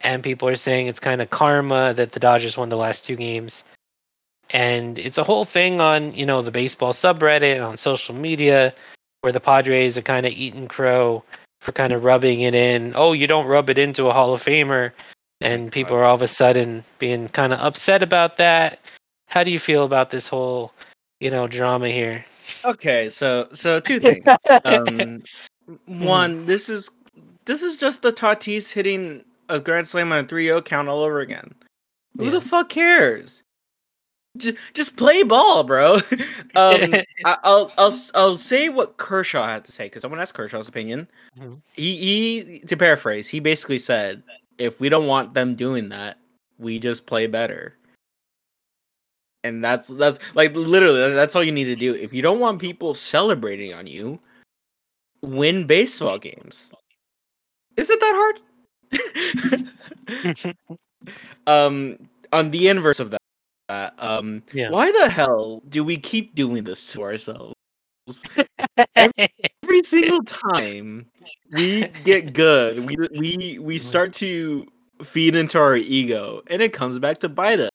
and 0.00 0.22
people 0.22 0.46
are 0.46 0.54
saying 0.54 0.86
it's 0.86 1.00
kind 1.00 1.20
of 1.20 1.30
karma 1.30 1.94
that 1.94 2.12
the 2.12 2.20
Dodgers 2.20 2.56
won 2.56 2.68
the 2.68 2.76
last 2.76 3.06
two 3.06 3.16
games. 3.16 3.64
And 4.52 4.98
it's 4.98 5.18
a 5.18 5.24
whole 5.24 5.44
thing 5.44 5.80
on, 5.80 6.12
you 6.12 6.26
know, 6.26 6.42
the 6.42 6.50
baseball 6.50 6.92
subreddit 6.92 7.54
and 7.54 7.62
on 7.62 7.76
social 7.76 8.14
media 8.14 8.74
where 9.22 9.32
the 9.32 9.40
Padres 9.40 9.96
are 9.96 10.02
kind 10.02 10.26
of 10.26 10.32
eating 10.32 10.68
crow 10.68 11.24
for 11.60 11.72
kind 11.72 11.92
of 11.92 12.04
rubbing 12.04 12.40
it 12.42 12.54
in. 12.54 12.92
Oh, 12.94 13.12
you 13.12 13.26
don't 13.26 13.46
rub 13.46 13.70
it 13.70 13.78
into 13.78 14.06
a 14.08 14.12
Hall 14.12 14.34
of 14.34 14.42
Famer. 14.42 14.92
And 15.40 15.72
people 15.72 15.96
are 15.96 16.04
all 16.04 16.14
of 16.14 16.22
a 16.22 16.28
sudden 16.28 16.84
being 16.98 17.28
kind 17.28 17.52
of 17.52 17.58
upset 17.60 18.02
about 18.02 18.36
that. 18.36 18.78
How 19.28 19.42
do 19.42 19.50
you 19.50 19.58
feel 19.58 19.84
about 19.84 20.10
this 20.10 20.28
whole, 20.28 20.72
you 21.20 21.30
know, 21.30 21.46
drama 21.46 21.88
here? 21.88 22.24
Okay, 22.64 23.08
so 23.08 23.48
so 23.52 23.80
two 23.80 23.98
things. 24.00 24.24
Um, 24.64 25.22
one, 25.86 26.46
this 26.46 26.68
is 26.68 26.90
this 27.44 27.62
is 27.62 27.76
just 27.76 28.02
the 28.02 28.12
Tatis 28.12 28.72
hitting 28.72 29.24
a 29.48 29.58
grand 29.58 29.86
slam 29.88 30.12
on 30.12 30.24
a 30.24 30.28
3-0 30.28 30.64
count 30.64 30.88
all 30.88 31.02
over 31.02 31.20
again. 31.20 31.54
Who 32.18 32.26
Yeah. 32.26 32.30
the 32.32 32.40
fuck 32.40 32.68
cares? 32.68 33.42
Just, 34.38 34.56
just 34.72 34.96
play 34.96 35.22
ball, 35.22 35.62
bro. 35.64 35.94
um, 36.56 36.94
I, 37.24 37.36
I'll 37.42 37.70
I'll 37.76 37.98
I'll 38.14 38.36
say 38.36 38.68
what 38.68 38.96
Kershaw 38.96 39.46
had 39.46 39.64
to 39.66 39.72
say 39.72 39.86
because 39.86 40.04
I 40.04 40.08
want 40.08 40.18
to 40.18 40.22
ask 40.22 40.34
Kershaw's 40.34 40.68
opinion. 40.68 41.06
Mhm. 41.38 41.60
He 41.74 41.96
he 41.96 42.58
to 42.60 42.76
paraphrase, 42.76 43.28
he 43.28 43.40
basically 43.40 43.78
said, 43.78 44.22
if 44.58 44.80
we 44.80 44.88
don't 44.88 45.06
want 45.06 45.34
them 45.34 45.54
doing 45.54 45.90
that, 45.90 46.18
we 46.58 46.78
just 46.78 47.06
play 47.06 47.26
better. 47.26 47.76
And 49.44 49.62
that's 49.62 49.88
that's 49.88 50.18
like 50.34 50.54
literally 50.54 51.12
that's 51.12 51.36
all 51.36 51.44
you 51.44 51.52
need 51.52 51.64
to 51.64 51.76
do. 51.76 51.94
If 51.94 52.14
you 52.14 52.22
don't 52.22 52.40
want 52.40 52.60
people 52.60 52.94
celebrating 52.94 53.74
on 53.74 53.86
you, 53.86 54.18
win 55.20 55.66
baseball 55.66 56.18
games. 56.18 56.72
Is 57.76 57.90
it 57.90 58.00
that 58.00 58.14
hard? 58.14 58.40
um 61.46 61.98
on 62.32 62.50
the 62.50 62.68
inverse 62.68 63.00
of 63.00 63.10
that 63.10 63.21
uh, 63.72 63.90
um 63.98 64.42
Yeah. 64.52 64.70
why 64.70 64.92
the 64.92 65.08
hell 65.08 65.62
do 65.68 65.82
we 65.82 65.96
keep 65.96 66.34
doing 66.34 66.64
this 66.64 66.92
to 66.92 67.02
ourselves? 67.02 67.54
Every 68.96 69.82
single 69.84 70.22
time 70.24 71.06
we 71.50 71.84
get 72.04 72.32
good 72.32 72.78
we 72.80 72.96
we 73.16 73.58
we 73.60 73.78
start 73.78 74.12
to 74.14 74.66
feed 75.02 75.34
into 75.34 75.58
our 75.58 75.76
ego 75.76 76.42
and 76.46 76.62
it 76.62 76.72
comes 76.72 76.98
back 76.98 77.18
to 77.20 77.28
bite 77.28 77.60
us 77.60 77.70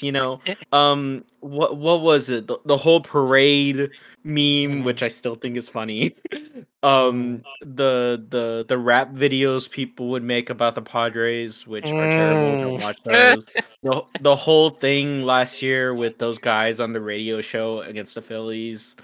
you 0.00 0.12
know? 0.12 0.40
Um 0.72 1.24
what 1.40 1.76
what 1.76 2.02
was 2.02 2.28
it? 2.28 2.46
The, 2.46 2.58
the 2.66 2.76
whole 2.76 3.00
parade 3.00 3.90
meme 4.24 4.84
which 4.84 5.02
i 5.02 5.08
still 5.08 5.34
think 5.34 5.56
is 5.56 5.68
funny 5.68 6.14
um 6.86 7.42
the 7.60 8.24
the 8.30 8.64
the 8.68 8.78
rap 8.78 9.12
videos 9.12 9.68
people 9.70 10.08
would 10.08 10.22
make 10.22 10.50
about 10.50 10.74
the 10.74 10.82
padres 10.82 11.66
which 11.66 11.90
are 11.92 12.10
terrible 12.10 12.60
don't 12.62 12.80
Mm. 12.80 12.82
watch 12.82 13.02
those 13.04 13.46
the, 13.82 14.02
the 14.20 14.36
whole 14.36 14.70
thing 14.70 15.24
last 15.24 15.62
year 15.62 15.94
with 15.94 16.18
those 16.18 16.38
guys 16.38 16.78
on 16.80 16.92
the 16.92 17.00
radio 17.00 17.40
show 17.40 17.80
against 17.80 18.14
the 18.14 18.22
phillies 18.22 18.94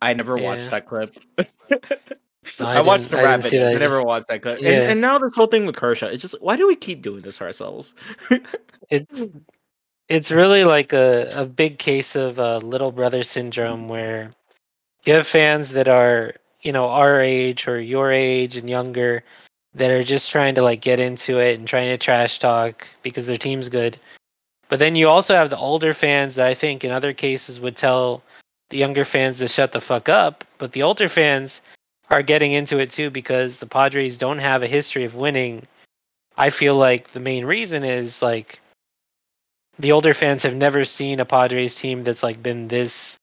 i 0.00 0.12
never 0.12 0.36
watched 0.36 0.70
that 0.70 0.86
clip 0.86 1.14
No, 2.58 2.66
I, 2.66 2.80
watched 2.80 3.10
the 3.10 3.18
I 3.20 3.22
rap 3.22 3.40
video. 3.40 3.70
I 3.70 3.74
never 3.74 4.02
watched 4.02 4.26
that 4.26 4.42
clip. 4.42 4.60
Yeah. 4.60 4.70
And, 4.70 4.82
and 4.92 5.00
now 5.00 5.16
this 5.16 5.32
whole 5.36 5.46
thing 5.46 5.64
with 5.64 5.76
Kershaw, 5.76 6.06
it's 6.06 6.20
just 6.20 6.34
why 6.40 6.56
do 6.56 6.66
we 6.66 6.74
keep 6.74 7.00
doing 7.00 7.22
this 7.22 7.38
to 7.38 7.44
ourselves? 7.44 7.94
It, 8.90 9.06
it's 10.08 10.32
really 10.32 10.64
like 10.64 10.92
a, 10.92 11.30
a 11.36 11.46
big 11.46 11.78
case 11.78 12.16
of 12.16 12.40
uh, 12.40 12.56
little 12.58 12.90
brother 12.90 13.22
syndrome 13.22 13.86
where 13.88 14.34
you 15.04 15.14
have 15.14 15.26
fans 15.28 15.70
that 15.70 15.86
are, 15.86 16.34
you 16.62 16.72
know, 16.72 16.88
our 16.88 17.20
age 17.20 17.68
or 17.68 17.80
your 17.80 18.12
age 18.12 18.56
and 18.56 18.70
younger 18.70 19.24
that 19.74 19.90
are 19.90 20.04
just 20.04 20.30
trying 20.30 20.54
to 20.54 20.62
like 20.62 20.80
get 20.80 21.00
into 21.00 21.38
it 21.38 21.58
and 21.58 21.66
trying 21.66 21.90
to 21.90 21.98
trash 21.98 22.38
talk 22.38 22.86
because 23.02 23.26
their 23.26 23.36
team's 23.36 23.68
good. 23.68 23.98
But 24.68 24.78
then 24.78 24.94
you 24.94 25.08
also 25.08 25.34
have 25.34 25.50
the 25.50 25.58
older 25.58 25.92
fans 25.92 26.36
that 26.36 26.46
I 26.46 26.54
think 26.54 26.84
in 26.84 26.90
other 26.90 27.12
cases 27.12 27.60
would 27.60 27.76
tell 27.76 28.22
the 28.70 28.78
younger 28.78 29.04
fans 29.04 29.38
to 29.38 29.48
shut 29.48 29.72
the 29.72 29.80
fuck 29.80 30.08
up. 30.08 30.44
But 30.58 30.72
the 30.72 30.82
older 30.82 31.08
fans 31.08 31.60
are 32.10 32.22
getting 32.22 32.52
into 32.52 32.78
it 32.78 32.90
too 32.90 33.10
because 33.10 33.58
the 33.58 33.66
Padres 33.66 34.16
don't 34.16 34.38
have 34.38 34.62
a 34.62 34.68
history 34.68 35.04
of 35.04 35.14
winning. 35.14 35.66
I 36.36 36.50
feel 36.50 36.76
like 36.76 37.12
the 37.12 37.20
main 37.20 37.44
reason 37.44 37.84
is 37.84 38.22
like 38.22 38.60
the 39.78 39.92
older 39.92 40.14
fans 40.14 40.42
have 40.42 40.54
never 40.54 40.84
seen 40.84 41.20
a 41.20 41.24
Padres 41.24 41.74
team 41.74 42.04
that's 42.04 42.22
like 42.22 42.42
been 42.42 42.68
this 42.68 43.16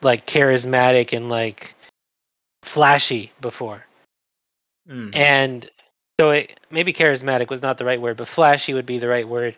like 0.00 0.26
charismatic 0.26 1.16
and 1.16 1.28
like 1.28 1.74
flashy 2.68 3.32
before. 3.40 3.84
Mm. 4.88 5.14
And 5.14 5.70
so 6.20 6.30
it 6.30 6.58
maybe 6.70 6.92
charismatic 6.92 7.50
was 7.50 7.62
not 7.62 7.78
the 7.78 7.84
right 7.84 8.00
word, 8.00 8.16
but 8.16 8.28
flashy 8.28 8.74
would 8.74 8.86
be 8.86 8.98
the 8.98 9.08
right 9.08 9.26
word. 9.26 9.56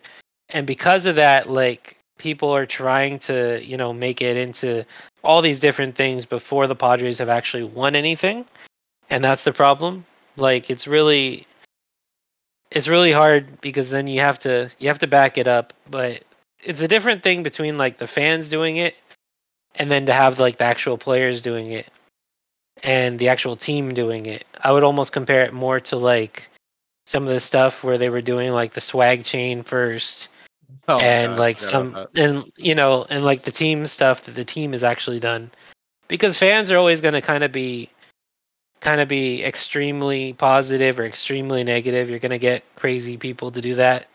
And 0.49 0.67
because 0.67 1.07
of 1.07 1.17
that, 1.17 1.49
like 1.49 1.97
people 2.19 2.55
are 2.55 2.67
trying 2.67 3.19
to, 3.21 3.65
you 3.65 3.77
know, 3.77 3.93
make 3.93 4.21
it 4.21 4.37
into 4.37 4.85
all 5.23 5.43
these 5.43 5.61
different 5.61 5.95
things 5.95 6.27
before 6.27 6.67
the 6.67 6.75
Padres 6.75 7.19
have 7.19 7.29
actually 7.29 7.65
won 7.65 7.95
anything. 7.95 8.45
And 9.09 9.25
that's 9.25 9.45
the 9.45 9.53
problem. 9.53 10.05
Like 10.37 10.71
it's 10.71 10.87
really 10.87 11.47
it's 12.71 12.89
really 12.89 13.13
hard 13.13 13.61
because 13.61 13.91
then 13.91 14.07
you 14.07 14.21
have 14.21 14.39
to 14.41 14.71
you 14.79 14.89
have 14.89 15.01
to 15.01 15.07
back 15.07 15.39
it 15.39 15.49
up, 15.49 15.73
but 15.91 16.23
it's 16.63 16.83
a 16.83 16.89
different 16.89 17.23
thing 17.23 17.43
between 17.43 17.79
like 17.79 17.99
the 17.99 18.07
fans 18.07 18.49
doing 18.49 18.77
it 18.77 18.95
and 19.75 19.91
then 19.91 20.07
to 20.07 20.13
have 20.13 20.39
like 20.39 20.59
the 20.59 20.65
actual 20.65 20.99
players 20.99 21.41
doing 21.41 21.71
it 21.71 21.89
and 22.83 23.19
the 23.19 23.29
actual 23.29 23.57
team 23.57 23.95
doing 23.95 24.27
it. 24.27 24.45
I 24.63 24.73
would 24.73 24.85
almost 24.85 25.13
compare 25.13 25.43
it 25.43 25.53
more 25.53 25.81
to 25.81 25.97
like 25.97 26.49
some 27.07 27.25
of 27.25 27.29
the 27.29 27.41
stuff 27.41 27.83
where 27.83 27.99
they 27.99 28.09
were 28.09 28.23
doing 28.23 28.53
like 28.53 28.73
the 28.73 28.81
swag 28.81 29.25
chain 29.25 29.63
first 29.63 30.29
Oh 30.87 30.99
and 30.99 31.33
God, 31.33 31.39
like 31.39 31.59
some 31.59 32.07
and 32.15 32.51
you 32.57 32.75
know 32.75 33.05
and 33.09 33.25
like 33.25 33.43
the 33.43 33.51
team 33.51 33.87
stuff 33.87 34.25
that 34.25 34.35
the 34.37 34.45
team 34.45 34.73
has 34.73 34.85
actually 34.85 35.21
done. 35.21 35.51
Because 36.09 36.39
fans 36.39 36.71
are 36.71 36.79
always 36.79 37.01
going 37.01 37.15
to 37.15 37.21
kind 37.21 37.45
of 37.45 37.53
be 37.53 37.91
kind 38.81 39.01
of 39.01 39.09
be 39.09 39.43
extremely 39.45 40.33
positive 40.33 40.99
or 40.99 41.07
extremely 41.07 41.65
negative. 41.65 42.09
You're 42.09 42.19
going 42.19 42.31
to 42.31 42.39
get 42.39 42.65
crazy 42.77 43.17
people 43.17 43.51
to 43.53 43.61
do 43.61 43.75
that. 43.77 44.07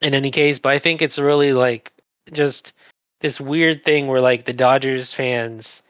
In 0.00 0.14
any 0.14 0.30
case 0.30 0.58
but 0.58 0.72
i 0.72 0.78
think 0.78 1.00
it's 1.00 1.18
really 1.18 1.54
like 1.54 1.90
just 2.30 2.74
this 3.20 3.40
weird 3.40 3.84
thing 3.84 4.06
where 4.06 4.20
like 4.20 4.44
the 4.44 4.52
dodgers 4.52 5.14
fans 5.14 5.80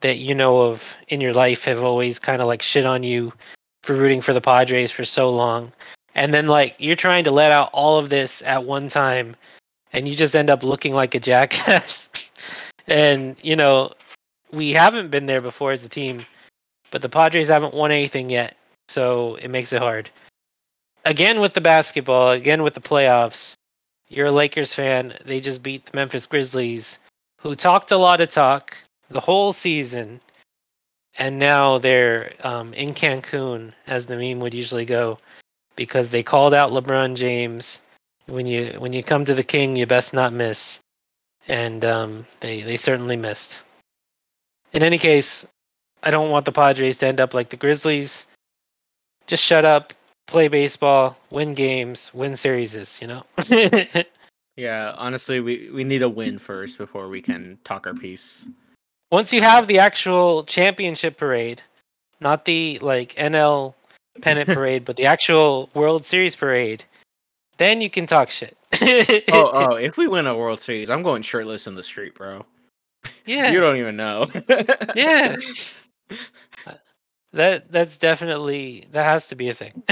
that 0.00 0.18
you 0.18 0.34
know 0.34 0.62
of 0.62 0.96
in 1.08 1.20
your 1.20 1.32
life 1.32 1.64
have 1.64 1.82
always 1.82 2.18
kind 2.18 2.40
of 2.40 2.48
like 2.48 2.62
shit 2.62 2.86
on 2.86 3.02
you 3.02 3.32
for 3.82 3.94
rooting 3.94 4.20
for 4.20 4.32
the 4.32 4.40
padres 4.40 4.90
for 4.90 5.04
so 5.04 5.30
long. 5.30 5.72
And 6.14 6.34
then 6.34 6.46
like 6.46 6.76
you're 6.78 6.96
trying 6.96 7.24
to 7.24 7.30
let 7.30 7.52
out 7.52 7.70
all 7.72 7.98
of 7.98 8.10
this 8.10 8.42
at 8.42 8.64
one 8.64 8.88
time 8.88 9.36
and 9.92 10.06
you 10.06 10.14
just 10.14 10.36
end 10.36 10.50
up 10.50 10.62
looking 10.62 10.94
like 10.94 11.14
a 11.14 11.20
jackass. 11.20 11.98
And 12.86 13.36
you 13.40 13.54
know 13.54 13.92
we 14.50 14.72
haven't 14.72 15.12
been 15.12 15.26
there 15.26 15.40
before 15.40 15.70
as 15.70 15.84
a 15.84 15.88
team 15.88 16.26
but 16.90 17.02
the 17.02 17.08
padres 17.08 17.46
haven't 17.46 17.74
won 17.74 17.92
anything 17.92 18.30
yet 18.30 18.56
so 18.88 19.36
it 19.36 19.48
makes 19.48 19.72
it 19.72 19.80
hard. 19.80 20.10
Again 21.04 21.38
with 21.38 21.54
the 21.54 21.60
basketball 21.60 22.30
again 22.30 22.64
with 22.64 22.74
the 22.74 22.80
playoffs 22.80 23.54
you're 24.08 24.26
a 24.26 24.32
lakers 24.32 24.74
fan. 24.74 25.14
They 25.24 25.40
just 25.40 25.62
beat 25.62 25.86
the 25.86 25.96
memphis 25.96 26.26
grizzlies 26.26 26.98
who 27.38 27.54
talked 27.54 27.92
a 27.92 27.96
lot 27.96 28.20
of 28.20 28.28
talk 28.28 28.76
the 29.10 29.20
whole 29.20 29.52
season 29.52 30.20
and 31.18 31.38
now 31.38 31.78
they're 31.78 32.32
um, 32.40 32.72
in 32.74 32.94
cancun 32.94 33.72
as 33.86 34.06
the 34.06 34.16
meme 34.16 34.40
would 34.40 34.54
usually 34.54 34.84
go 34.84 35.18
because 35.76 36.10
they 36.10 36.22
called 36.22 36.54
out 36.54 36.70
LeBron 36.70 37.16
James. 37.16 37.80
When 38.26 38.46
you 38.46 38.76
when 38.78 38.92
you 38.92 39.02
come 39.02 39.24
to 39.24 39.34
the 39.34 39.42
king, 39.42 39.74
you 39.74 39.86
best 39.86 40.14
not 40.14 40.32
miss, 40.32 40.78
and 41.48 41.84
um, 41.84 42.26
they 42.38 42.62
they 42.62 42.76
certainly 42.76 43.16
missed. 43.16 43.60
In 44.72 44.84
any 44.84 44.98
case, 44.98 45.46
I 46.02 46.12
don't 46.12 46.30
want 46.30 46.44
the 46.44 46.52
Padres 46.52 46.98
to 46.98 47.08
end 47.08 47.18
up 47.18 47.34
like 47.34 47.50
the 47.50 47.56
Grizzlies. 47.56 48.24
Just 49.26 49.44
shut 49.44 49.64
up, 49.64 49.92
play 50.28 50.46
baseball, 50.46 51.16
win 51.30 51.54
games, 51.54 52.12
win 52.14 52.36
series. 52.36 53.00
You 53.00 53.08
know. 53.08 53.24
Yeah, 54.56 54.92
honestly, 54.98 55.40
we, 55.40 55.70
we 55.72 55.84
need 55.84 56.02
a 56.02 56.08
win 56.08 56.38
first 56.38 56.76
before 56.76 57.08
we 57.08 57.22
can 57.22 57.58
talk 57.64 57.86
our 57.86 57.94
piece. 57.94 58.46
Once 59.10 59.32
you 59.32 59.42
have 59.42 59.66
the 59.66 59.78
actual 59.78 60.44
championship 60.44 61.16
parade, 61.16 61.60
not 62.20 62.44
the 62.44 62.78
like 62.80 63.14
NL 63.14 63.74
pennant 64.20 64.48
parade, 64.54 64.84
but 64.84 64.96
the 64.96 65.06
actual 65.06 65.68
World 65.74 66.04
Series 66.04 66.36
parade, 66.36 66.84
then 67.58 67.80
you 67.80 67.90
can 67.90 68.06
talk 68.06 68.30
shit. 68.30 68.56
Oh, 69.32 69.50
oh, 69.52 69.74
if 69.76 69.96
we 69.96 70.06
win 70.06 70.26
a 70.26 70.36
World 70.36 70.60
Series, 70.60 70.90
I'm 70.90 71.02
going 71.02 71.22
shirtless 71.22 71.66
in 71.66 71.74
the 71.74 71.82
street, 71.82 72.14
bro. 72.14 72.44
yeah. 73.26 73.50
You 73.50 73.60
don't 73.60 73.76
even 73.76 73.96
know. 73.96 74.28
Yeah. 74.94 75.36
That 77.32 77.70
that's 77.70 77.96
definitely 77.96 78.86
that 78.90 79.04
has 79.04 79.28
to 79.28 79.36
be 79.36 79.50
a 79.50 79.54
thing. 79.54 79.84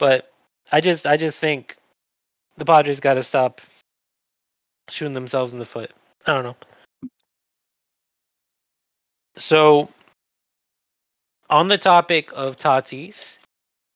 but 0.00 0.32
I 0.72 0.80
just 0.80 1.06
I 1.06 1.16
just 1.16 1.38
think 1.38 1.76
the 2.56 2.64
Padres 2.64 2.98
got 2.98 3.14
to 3.14 3.22
stop 3.22 3.60
shooting 4.90 5.12
themselves 5.12 5.52
in 5.52 5.60
the 5.60 5.64
foot. 5.64 5.92
I 6.26 6.34
don't 6.34 6.44
know. 6.44 6.56
So 9.36 9.88
on 11.50 11.68
the 11.68 11.78
topic 11.78 12.30
of 12.34 12.56
Tatis 12.56 13.38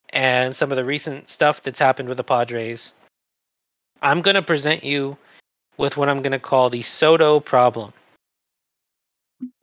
and 0.09 0.55
some 0.55 0.71
of 0.71 0.77
the 0.77 0.85
recent 0.85 1.29
stuff 1.29 1.61
that's 1.63 1.79
happened 1.79 2.09
with 2.09 2.17
the 2.17 2.23
Padres, 2.23 2.93
I'm 4.01 4.21
going 4.21 4.35
to 4.35 4.41
present 4.41 4.83
you 4.83 5.17
with 5.77 5.97
what 5.97 6.09
I'm 6.09 6.21
going 6.21 6.31
to 6.31 6.39
call 6.39 6.69
the 6.69 6.81
Soto 6.83 7.39
problem. 7.39 7.93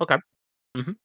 Okay. 0.00 0.16
Mhm. 0.76 0.96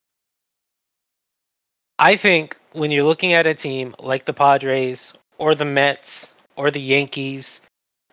I 2.00 2.18
think 2.18 2.58
when 2.74 2.92
you're 2.92 3.06
looking 3.06 3.34
at 3.34 3.48
a 3.48 3.56
team 3.56 3.96
like 4.00 4.26
the 4.26 4.34
Padres 4.34 5.14
or 5.38 5.56
the 5.56 5.66
Mets 5.66 6.34
or 6.56 6.72
the 6.72 6.82
Yankees 6.82 7.62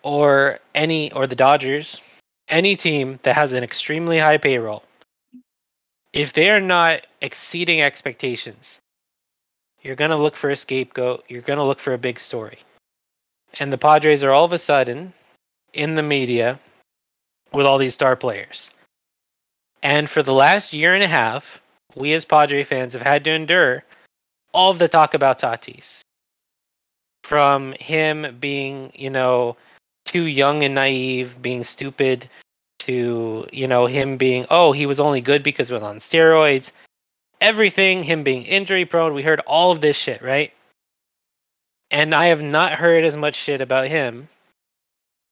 or 0.03 0.59
any 0.73 1.11
or 1.11 1.27
the 1.27 1.35
Dodgers, 1.35 2.01
any 2.53 2.75
team 2.75 3.19
that 3.23 3.35
has 3.35 3.53
an 3.53 3.63
extremely 3.63 4.19
high 4.19 4.37
payroll, 4.37 4.83
if 6.13 6.33
they 6.33 6.51
are 6.51 6.61
not 6.61 7.01
exceeding 7.19 7.81
expectations, 7.81 8.79
you're 9.81 9.95
going 9.95 10.11
to 10.11 10.17
look 10.17 10.35
for 10.35 10.51
a 10.51 10.55
scapegoat, 10.55 11.25
you're 11.27 11.41
going 11.41 11.57
to 11.57 11.65
look 11.65 11.79
for 11.79 11.93
a 11.93 11.97
big 11.97 12.19
story. 12.19 12.59
and 13.59 13.71
the 13.71 13.77
Padres 13.77 14.23
are 14.23 14.31
all 14.31 14.45
of 14.45 14.53
a 14.53 14.57
sudden 14.57 15.13
in 15.73 15.93
the 15.93 16.01
media 16.01 16.59
with 17.51 17.65
all 17.67 17.77
these 17.77 17.93
star 17.93 18.15
players. 18.15 18.71
And 19.83 20.09
for 20.09 20.23
the 20.23 20.33
last 20.33 20.73
year 20.73 20.93
and 20.93 21.03
a 21.03 21.07
half, 21.07 21.61
we 21.95 22.13
as 22.13 22.25
Padre 22.25 22.63
fans 22.63 22.93
have 22.93 23.03
had 23.03 23.23
to 23.25 23.31
endure 23.31 23.83
all 24.53 24.71
of 24.71 24.79
the 24.79 24.87
talk 24.87 25.13
about 25.13 25.39
Tatis. 25.39 26.01
From 27.23 27.73
him 27.73 28.37
being, 28.39 28.91
you 28.95 29.09
know, 29.09 29.55
too 30.05 30.23
young 30.23 30.63
and 30.63 30.75
naive, 30.75 31.41
being 31.41 31.63
stupid, 31.63 32.29
to, 32.85 33.47
you 33.51 33.67
know, 33.67 33.85
him 33.85 34.17
being, 34.17 34.45
oh, 34.49 34.71
he 34.71 34.85
was 34.85 34.99
only 34.99 35.21
good 35.21 35.43
because 35.43 35.69
he 35.69 35.73
was 35.73 35.83
on 35.83 35.97
steroids. 35.97 36.71
Everything, 37.39 38.03
him 38.03 38.23
being 38.23 38.43
injury 38.43 38.85
prone. 38.85 39.13
We 39.13 39.23
heard 39.23 39.39
all 39.41 39.71
of 39.71 39.81
this 39.81 39.97
shit, 39.97 40.21
right? 40.21 40.51
And 41.91 42.13
I 42.13 42.27
have 42.27 42.41
not 42.41 42.73
heard 42.73 43.03
as 43.03 43.15
much 43.15 43.35
shit 43.35 43.61
about 43.61 43.87
him 43.87 44.27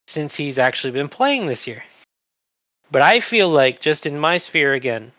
since 0.07 0.35
he's 0.35 0.59
actually 0.59 0.91
been 0.91 1.09
playing 1.09 1.47
this 1.47 1.67
year. 1.67 1.83
But 2.89 3.01
I 3.01 3.19
feel 3.19 3.49
like, 3.49 3.79
just 3.79 4.05
in 4.05 4.19
my 4.19 4.37
sphere 4.37 4.73
again, 4.73 5.11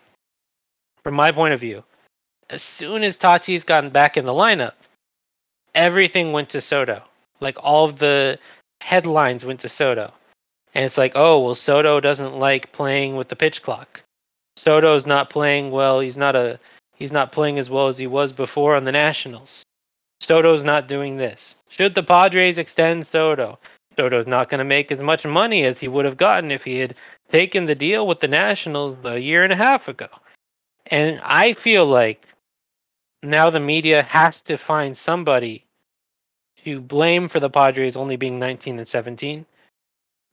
from 1.02 1.14
my 1.14 1.32
point 1.32 1.54
of 1.54 1.60
view, 1.60 1.84
as 2.50 2.62
soon 2.62 3.02
as 3.02 3.16
Tatis 3.16 3.64
gotten 3.64 3.90
back 3.90 4.16
in 4.16 4.24
the 4.24 4.32
lineup, 4.32 4.74
everything 5.74 6.32
went 6.32 6.50
to 6.50 6.60
Soto. 6.60 7.02
Like 7.40 7.56
all 7.58 7.86
of 7.86 7.98
the 7.98 8.38
headlines 8.80 9.44
went 9.44 9.60
to 9.60 9.68
Soto. 9.68 10.12
And 10.74 10.84
it's 10.84 10.98
like, 10.98 11.12
oh, 11.14 11.40
well, 11.40 11.54
Soto 11.54 12.00
doesn't 12.00 12.38
like 12.38 12.72
playing 12.72 13.16
with 13.16 13.28
the 13.28 13.36
pitch 13.36 13.62
clock. 13.62 14.02
Soto's 14.56 15.06
not 15.06 15.30
playing 15.30 15.70
well. 15.70 16.00
He's 16.00 16.16
not 16.16 16.36
a 16.36 16.58
he's 16.94 17.12
not 17.12 17.32
playing 17.32 17.58
as 17.58 17.68
well 17.68 17.88
as 17.88 17.98
he 17.98 18.06
was 18.06 18.32
before 18.32 18.76
on 18.76 18.84
the 18.84 18.92
Nationals. 18.92 19.64
Soto's 20.20 20.62
not 20.62 20.88
doing 20.88 21.16
this. 21.16 21.56
Should 21.68 21.94
the 21.94 22.02
Padres 22.02 22.58
extend 22.58 23.06
Soto? 23.10 23.58
Soto's 23.96 24.26
not 24.26 24.48
going 24.48 24.58
to 24.58 24.64
make 24.64 24.92
as 24.92 25.00
much 25.00 25.24
money 25.24 25.64
as 25.64 25.76
he 25.78 25.88
would 25.88 26.04
have 26.04 26.16
gotten 26.16 26.50
if 26.50 26.62
he 26.62 26.78
had 26.78 26.94
taken 27.30 27.66
the 27.66 27.74
deal 27.74 28.06
with 28.06 28.20
the 28.20 28.28
Nationals 28.28 28.98
a 29.04 29.18
year 29.18 29.42
and 29.42 29.52
a 29.52 29.56
half 29.56 29.88
ago. 29.88 30.08
And 30.86 31.20
I 31.22 31.54
feel 31.54 31.86
like 31.86 32.24
now 33.22 33.50
the 33.50 33.60
media 33.60 34.02
has 34.02 34.40
to 34.42 34.56
find 34.56 34.96
somebody 34.96 35.64
to 36.64 36.80
blame 36.80 37.28
for 37.28 37.40
the 37.40 37.50
Padres 37.50 37.96
only 37.96 38.16
being 38.16 38.38
19 38.38 38.78
and 38.78 38.88
17. 38.88 39.44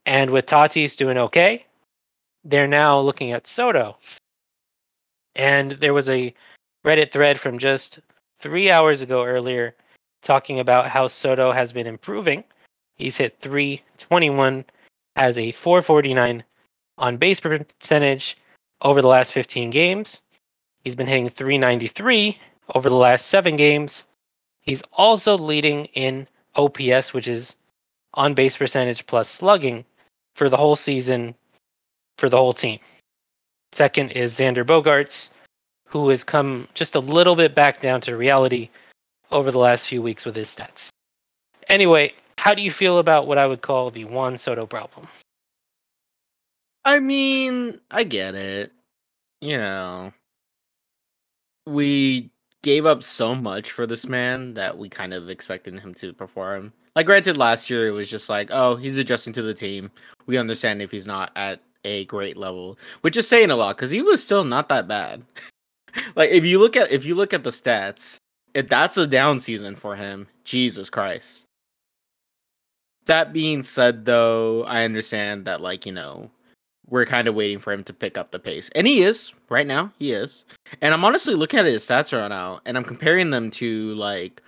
And 0.06 0.32
with 0.32 0.46
Tatis 0.46 0.98
doing 0.98 1.18
okay, 1.18 1.66
they're 2.44 2.68
now 2.68 3.00
looking 3.00 3.32
at 3.32 3.48
Soto. 3.48 3.98
And 5.36 5.72
there 5.74 5.94
was 5.94 6.10
a 6.10 6.34
Reddit 6.86 7.12
thread 7.12 7.40
from 7.40 7.60
just 7.60 8.00
three 8.40 8.72
hours 8.72 9.02
ago 9.02 9.24
earlier 9.24 9.76
talking 10.22 10.60
about 10.60 10.88
how 10.88 11.08
Soto 11.08 11.52
has 11.52 11.74
been 11.74 11.88
improving. 11.88 12.44
He's 12.96 13.18
hit 13.18 13.38
321, 13.42 14.66
has 15.16 15.38
a 15.38 15.52
449 15.52 16.44
on 16.98 17.18
base 17.18 17.40
percentage 17.40 18.38
over 18.82 19.02
the 19.02 19.08
last 19.08 19.34
15 19.34 19.70
games. 19.70 20.22
He's 20.84 20.96
been 20.96 21.08
hitting 21.08 21.30
393 21.30 22.38
over 22.76 22.90
the 22.90 22.96
last 22.96 23.28
seven 23.28 23.56
games. 23.56 24.04
He's 24.62 24.84
also 24.94 25.38
leading 25.38 25.86
in 25.86 26.28
OPS, 26.56 27.14
which 27.14 27.28
is 27.28 27.56
on 28.14 28.34
base 28.34 28.58
percentage 28.58 29.06
plus 29.06 29.30
slugging 29.30 29.86
for 30.36 30.50
the 30.50 30.58
whole 30.58 30.76
season 30.76 31.36
for 32.18 32.30
the 32.30 32.38
whole 32.38 32.54
team. 32.54 32.80
Second 33.74 34.12
is 34.12 34.38
Xander 34.38 34.66
Bogaerts, 34.66 35.30
who 35.88 36.10
has 36.10 36.24
come 36.24 36.68
just 36.74 36.96
a 36.96 37.00
little 37.00 37.36
bit 37.36 37.56
back 37.56 37.82
down 37.82 38.02
to 38.02 38.16
reality 38.16 38.70
over 39.32 39.52
the 39.52 39.60
last 39.60 39.88
few 39.88 40.02
weeks 40.02 40.26
with 40.26 40.36
his 40.36 40.54
stats. 40.54 40.90
Anyway, 41.68 42.14
how 42.38 42.54
do 42.54 42.62
you 42.62 42.72
feel 42.72 43.00
about 43.00 43.28
what 43.28 43.38
I 43.38 43.46
would 43.46 43.62
call 43.62 43.92
the 43.92 44.06
Juan 44.06 44.38
Soto 44.38 44.66
problem? 44.66 45.08
I 46.84 47.00
mean, 47.00 47.80
I 47.92 48.04
get 48.04 48.34
it. 48.34 48.72
You 49.42 49.58
know, 49.58 50.14
we 51.66 52.30
gave 52.62 52.86
up 52.86 53.04
so 53.04 53.36
much 53.36 53.72
for 53.72 53.86
this 53.86 54.08
man 54.08 54.54
that 54.56 54.78
we 54.78 54.90
kind 54.90 55.14
of 55.14 55.30
expected 55.30 55.80
him 55.80 55.94
to 55.96 56.14
perform. 56.14 56.74
Like, 56.96 57.06
granted, 57.06 57.38
last 57.38 57.70
year 57.70 57.86
it 57.86 57.92
was 57.92 58.10
just 58.10 58.30
like, 58.30 58.50
oh, 58.52 58.76
he's 58.76 58.98
adjusting 58.98 59.34
to 59.34 59.42
the 59.42 59.54
team. 59.54 59.92
We 60.26 60.38
understand 60.38 60.82
if 60.82 60.92
he's 60.92 61.08
not 61.08 61.32
at 61.36 61.62
a 61.86 62.06
great 62.06 62.36
level, 62.36 62.78
which 63.02 63.16
is 63.16 63.28
saying 63.28 63.52
a 63.52 63.56
lot 63.56 63.78
because 63.78 63.92
he 63.92 64.02
was 64.02 64.22
still 64.22 64.44
not 64.44 64.70
that 64.70 64.88
bad. 64.88 65.24
like, 66.16 66.32
if 66.32 66.44
you 66.44 66.60
look 66.60 66.76
at 66.76 66.92
if 66.92 67.06
you 67.06 67.16
look 67.16 67.34
at 67.34 67.44
the 67.44 67.52
stats, 67.52 68.18
if 68.54 68.68
that's 68.68 68.98
a 68.98 69.08
down 69.08 69.40
season 69.40 69.76
for 69.76 69.96
him, 69.96 70.28
Jesus 70.44 70.90
Christ. 70.90 71.46
That 73.06 73.34
being 73.34 73.64
said, 73.64 74.06
though, 74.06 74.64
I 74.66 74.84
understand 74.84 75.46
that, 75.46 75.62
like, 75.62 75.86
you 75.86 75.92
know, 75.92 76.30
we're 76.90 77.06
kind 77.06 77.28
of 77.28 77.36
waiting 77.36 77.60
for 77.60 77.72
him 77.72 77.84
to 77.84 77.94
pick 77.94 78.18
up 78.18 78.32
the 78.32 78.40
pace. 78.40 78.70
And 78.76 78.86
he 78.88 79.02
is, 79.02 79.34
right 79.50 79.68
now, 79.68 79.92
he 80.00 80.12
is. 80.12 80.46
And 80.82 80.94
I'm 80.94 81.06
honestly 81.06 81.36
looking 81.36 81.60
at 81.60 81.66
his 81.66 81.86
stats 81.86 82.18
right 82.18 82.28
now, 82.28 82.62
and 82.66 82.78
I'm 82.78 82.84
comparing 82.84 83.30
them 83.30 83.52
to, 83.52 83.94
like, 83.96 84.42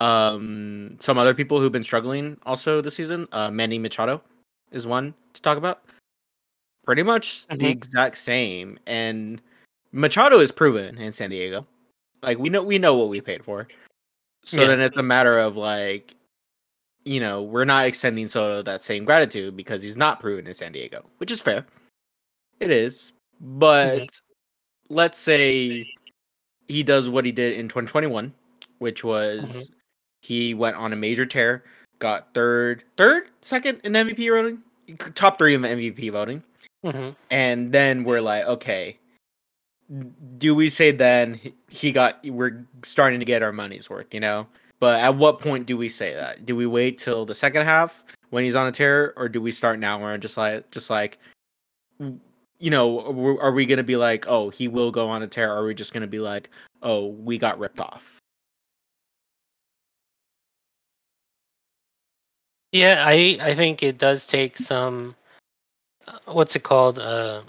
um, 0.00 0.96
some 1.00 1.18
other 1.18 1.34
people 1.34 1.60
who've 1.60 1.72
been 1.72 1.84
struggling 1.84 2.36
also 2.44 2.80
this 2.80 2.96
season. 2.96 3.28
Uh, 3.32 3.50
Manny 3.50 3.78
Machado 3.78 4.20
is 4.72 4.86
one 4.86 5.14
to 5.34 5.42
talk 5.42 5.58
about. 5.58 5.82
Pretty 6.84 7.04
much 7.04 7.46
mm-hmm. 7.46 7.58
the 7.58 7.68
exact 7.68 8.18
same. 8.18 8.78
And 8.86 9.40
Machado 9.92 10.40
is 10.40 10.50
proven 10.50 10.98
in 10.98 11.12
San 11.12 11.30
Diego. 11.30 11.66
Like 12.22 12.38
we 12.38 12.48
know 12.48 12.62
we 12.62 12.78
know 12.78 12.94
what 12.94 13.08
we 13.08 13.20
paid 13.20 13.44
for. 13.44 13.68
So 14.44 14.60
yeah. 14.60 14.68
then 14.68 14.80
it's 14.80 14.96
a 14.96 15.02
matter 15.02 15.38
of 15.38 15.56
like 15.56 16.14
you 17.04 17.20
know, 17.20 17.42
we're 17.42 17.64
not 17.64 17.86
extending 17.86 18.28
Soto 18.28 18.62
that 18.62 18.82
same 18.82 19.04
gratitude 19.04 19.56
because 19.56 19.82
he's 19.82 19.96
not 19.96 20.20
proven 20.20 20.46
in 20.46 20.54
San 20.54 20.72
Diego, 20.72 21.04
which 21.18 21.30
is 21.30 21.40
fair. 21.40 21.66
It 22.60 22.70
is. 22.70 23.12
But 23.40 24.02
mm-hmm. 24.02 24.94
let's 24.94 25.18
say 25.18 25.92
he 26.68 26.82
does 26.82 27.08
what 27.08 27.24
he 27.24 27.32
did 27.32 27.54
in 27.54 27.68
2021, 27.68 28.32
which 28.78 29.02
was 29.02 29.42
mm-hmm. 29.42 29.72
he 30.20 30.54
went 30.54 30.76
on 30.76 30.92
a 30.92 30.96
major 30.96 31.26
tear, 31.26 31.64
got 31.98 32.32
third, 32.34 32.84
third, 32.96 33.30
second 33.40 33.80
in 33.84 33.92
MVP 33.92 34.30
voting, 34.30 34.62
top 35.14 35.38
three 35.38 35.54
in 35.54 35.62
MVP 35.62 36.12
voting. 36.12 36.42
Mm-hmm. 36.84 37.10
And 37.30 37.72
then 37.72 38.04
we're 38.04 38.20
like, 38.20 38.44
okay, 38.46 38.98
do 40.38 40.54
we 40.54 40.68
say 40.68 40.90
then 40.90 41.40
he 41.68 41.92
got, 41.92 42.24
we're 42.24 42.64
starting 42.82 43.18
to 43.18 43.26
get 43.26 43.42
our 43.42 43.52
money's 43.52 43.90
worth, 43.90 44.14
you 44.14 44.20
know? 44.20 44.46
But 44.82 44.98
at 44.98 45.14
what 45.14 45.38
point 45.38 45.66
do 45.66 45.76
we 45.76 45.88
say 45.88 46.12
that? 46.12 46.44
Do 46.44 46.56
we 46.56 46.66
wait 46.66 46.98
till 46.98 47.24
the 47.24 47.36
second 47.36 47.62
half 47.62 48.02
when 48.30 48.42
he's 48.42 48.56
on 48.56 48.66
a 48.66 48.72
tear, 48.72 49.12
or 49.16 49.28
do 49.28 49.40
we 49.40 49.52
start 49.52 49.78
now 49.78 50.02
where 50.02 50.18
just 50.18 50.36
like 50.36 50.68
just 50.72 50.90
like 50.90 51.20
you 52.00 52.68
know, 52.68 53.38
are 53.40 53.52
we 53.52 53.64
gonna 53.64 53.84
be 53.84 53.94
like, 53.94 54.26
oh, 54.26 54.50
he 54.50 54.66
will 54.66 54.90
go 54.90 55.08
on 55.08 55.22
a 55.22 55.28
tear, 55.28 55.52
or 55.52 55.58
are 55.58 55.64
we 55.66 55.72
just 55.72 55.92
gonna 55.94 56.08
be 56.08 56.18
like, 56.18 56.50
oh, 56.82 57.06
we 57.06 57.38
got 57.38 57.60
ripped 57.60 57.78
off? 57.78 58.18
Yeah, 62.72 63.04
I 63.06 63.38
I 63.40 63.54
think 63.54 63.84
it 63.84 63.98
does 63.98 64.26
take 64.26 64.56
some 64.56 65.14
uh, 66.08 66.18
what's 66.26 66.56
it 66.56 66.64
called 66.64 66.98
uh 66.98 67.42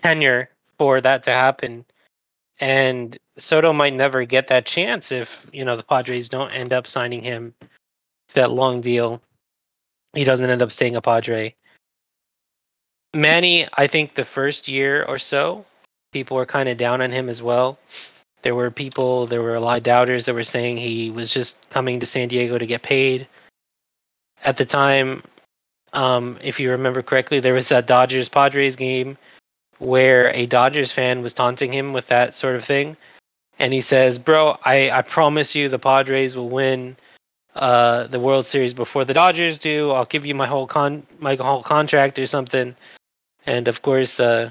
tenure 0.00 0.48
for 0.78 1.00
that 1.00 1.24
to 1.24 1.30
happen 1.30 1.84
and 2.62 3.18
Soto 3.38 3.72
might 3.72 3.92
never 3.92 4.24
get 4.24 4.46
that 4.46 4.66
chance 4.66 5.10
if 5.10 5.48
you 5.52 5.64
know 5.64 5.76
the 5.76 5.82
Padres 5.82 6.28
don't 6.28 6.52
end 6.52 6.72
up 6.72 6.86
signing 6.86 7.20
him 7.20 7.54
that 8.34 8.52
long 8.52 8.80
deal. 8.80 9.20
He 10.14 10.22
doesn't 10.22 10.48
end 10.48 10.62
up 10.62 10.70
staying 10.70 10.94
a 10.94 11.02
Padre. 11.02 11.56
Manny, 13.14 13.66
I 13.76 13.88
think 13.88 14.14
the 14.14 14.24
first 14.24 14.68
year 14.68 15.02
or 15.02 15.18
so, 15.18 15.66
people 16.12 16.36
were 16.36 16.46
kind 16.46 16.68
of 16.68 16.78
down 16.78 17.02
on 17.02 17.10
him 17.10 17.28
as 17.28 17.42
well. 17.42 17.78
There 18.42 18.54
were 18.54 18.70
people, 18.70 19.26
there 19.26 19.42
were 19.42 19.56
a 19.56 19.60
lot 19.60 19.78
of 19.78 19.82
doubters 19.82 20.26
that 20.26 20.34
were 20.34 20.44
saying 20.44 20.76
he 20.76 21.10
was 21.10 21.34
just 21.34 21.68
coming 21.70 21.98
to 21.98 22.06
San 22.06 22.28
Diego 22.28 22.58
to 22.58 22.66
get 22.66 22.82
paid. 22.82 23.26
At 24.44 24.56
the 24.56 24.64
time, 24.64 25.24
um, 25.92 26.38
if 26.42 26.60
you 26.60 26.70
remember 26.70 27.02
correctly, 27.02 27.40
there 27.40 27.54
was 27.54 27.68
that 27.70 27.88
Dodgers 27.88 28.28
Padres 28.28 28.76
game 28.76 29.18
where 29.82 30.32
a 30.34 30.46
Dodgers 30.46 30.92
fan 30.92 31.22
was 31.22 31.34
taunting 31.34 31.72
him 31.72 31.92
with 31.92 32.06
that 32.06 32.34
sort 32.34 32.54
of 32.54 32.64
thing. 32.64 32.96
And 33.58 33.72
he 33.72 33.80
says, 33.80 34.18
Bro, 34.18 34.58
I, 34.64 34.90
I 34.90 35.02
promise 35.02 35.54
you 35.54 35.68
the 35.68 35.78
Padres 35.78 36.36
will 36.36 36.48
win 36.48 36.96
uh, 37.54 38.06
the 38.06 38.20
World 38.20 38.46
Series 38.46 38.74
before 38.74 39.04
the 39.04 39.14
Dodgers 39.14 39.58
do. 39.58 39.90
I'll 39.90 40.04
give 40.04 40.24
you 40.24 40.34
my 40.34 40.46
whole 40.46 40.66
con 40.66 41.06
my 41.18 41.34
whole 41.34 41.62
contract 41.62 42.18
or 42.18 42.26
something. 42.26 42.74
And 43.44 43.68
of 43.68 43.82
course, 43.82 44.20
uh, 44.20 44.50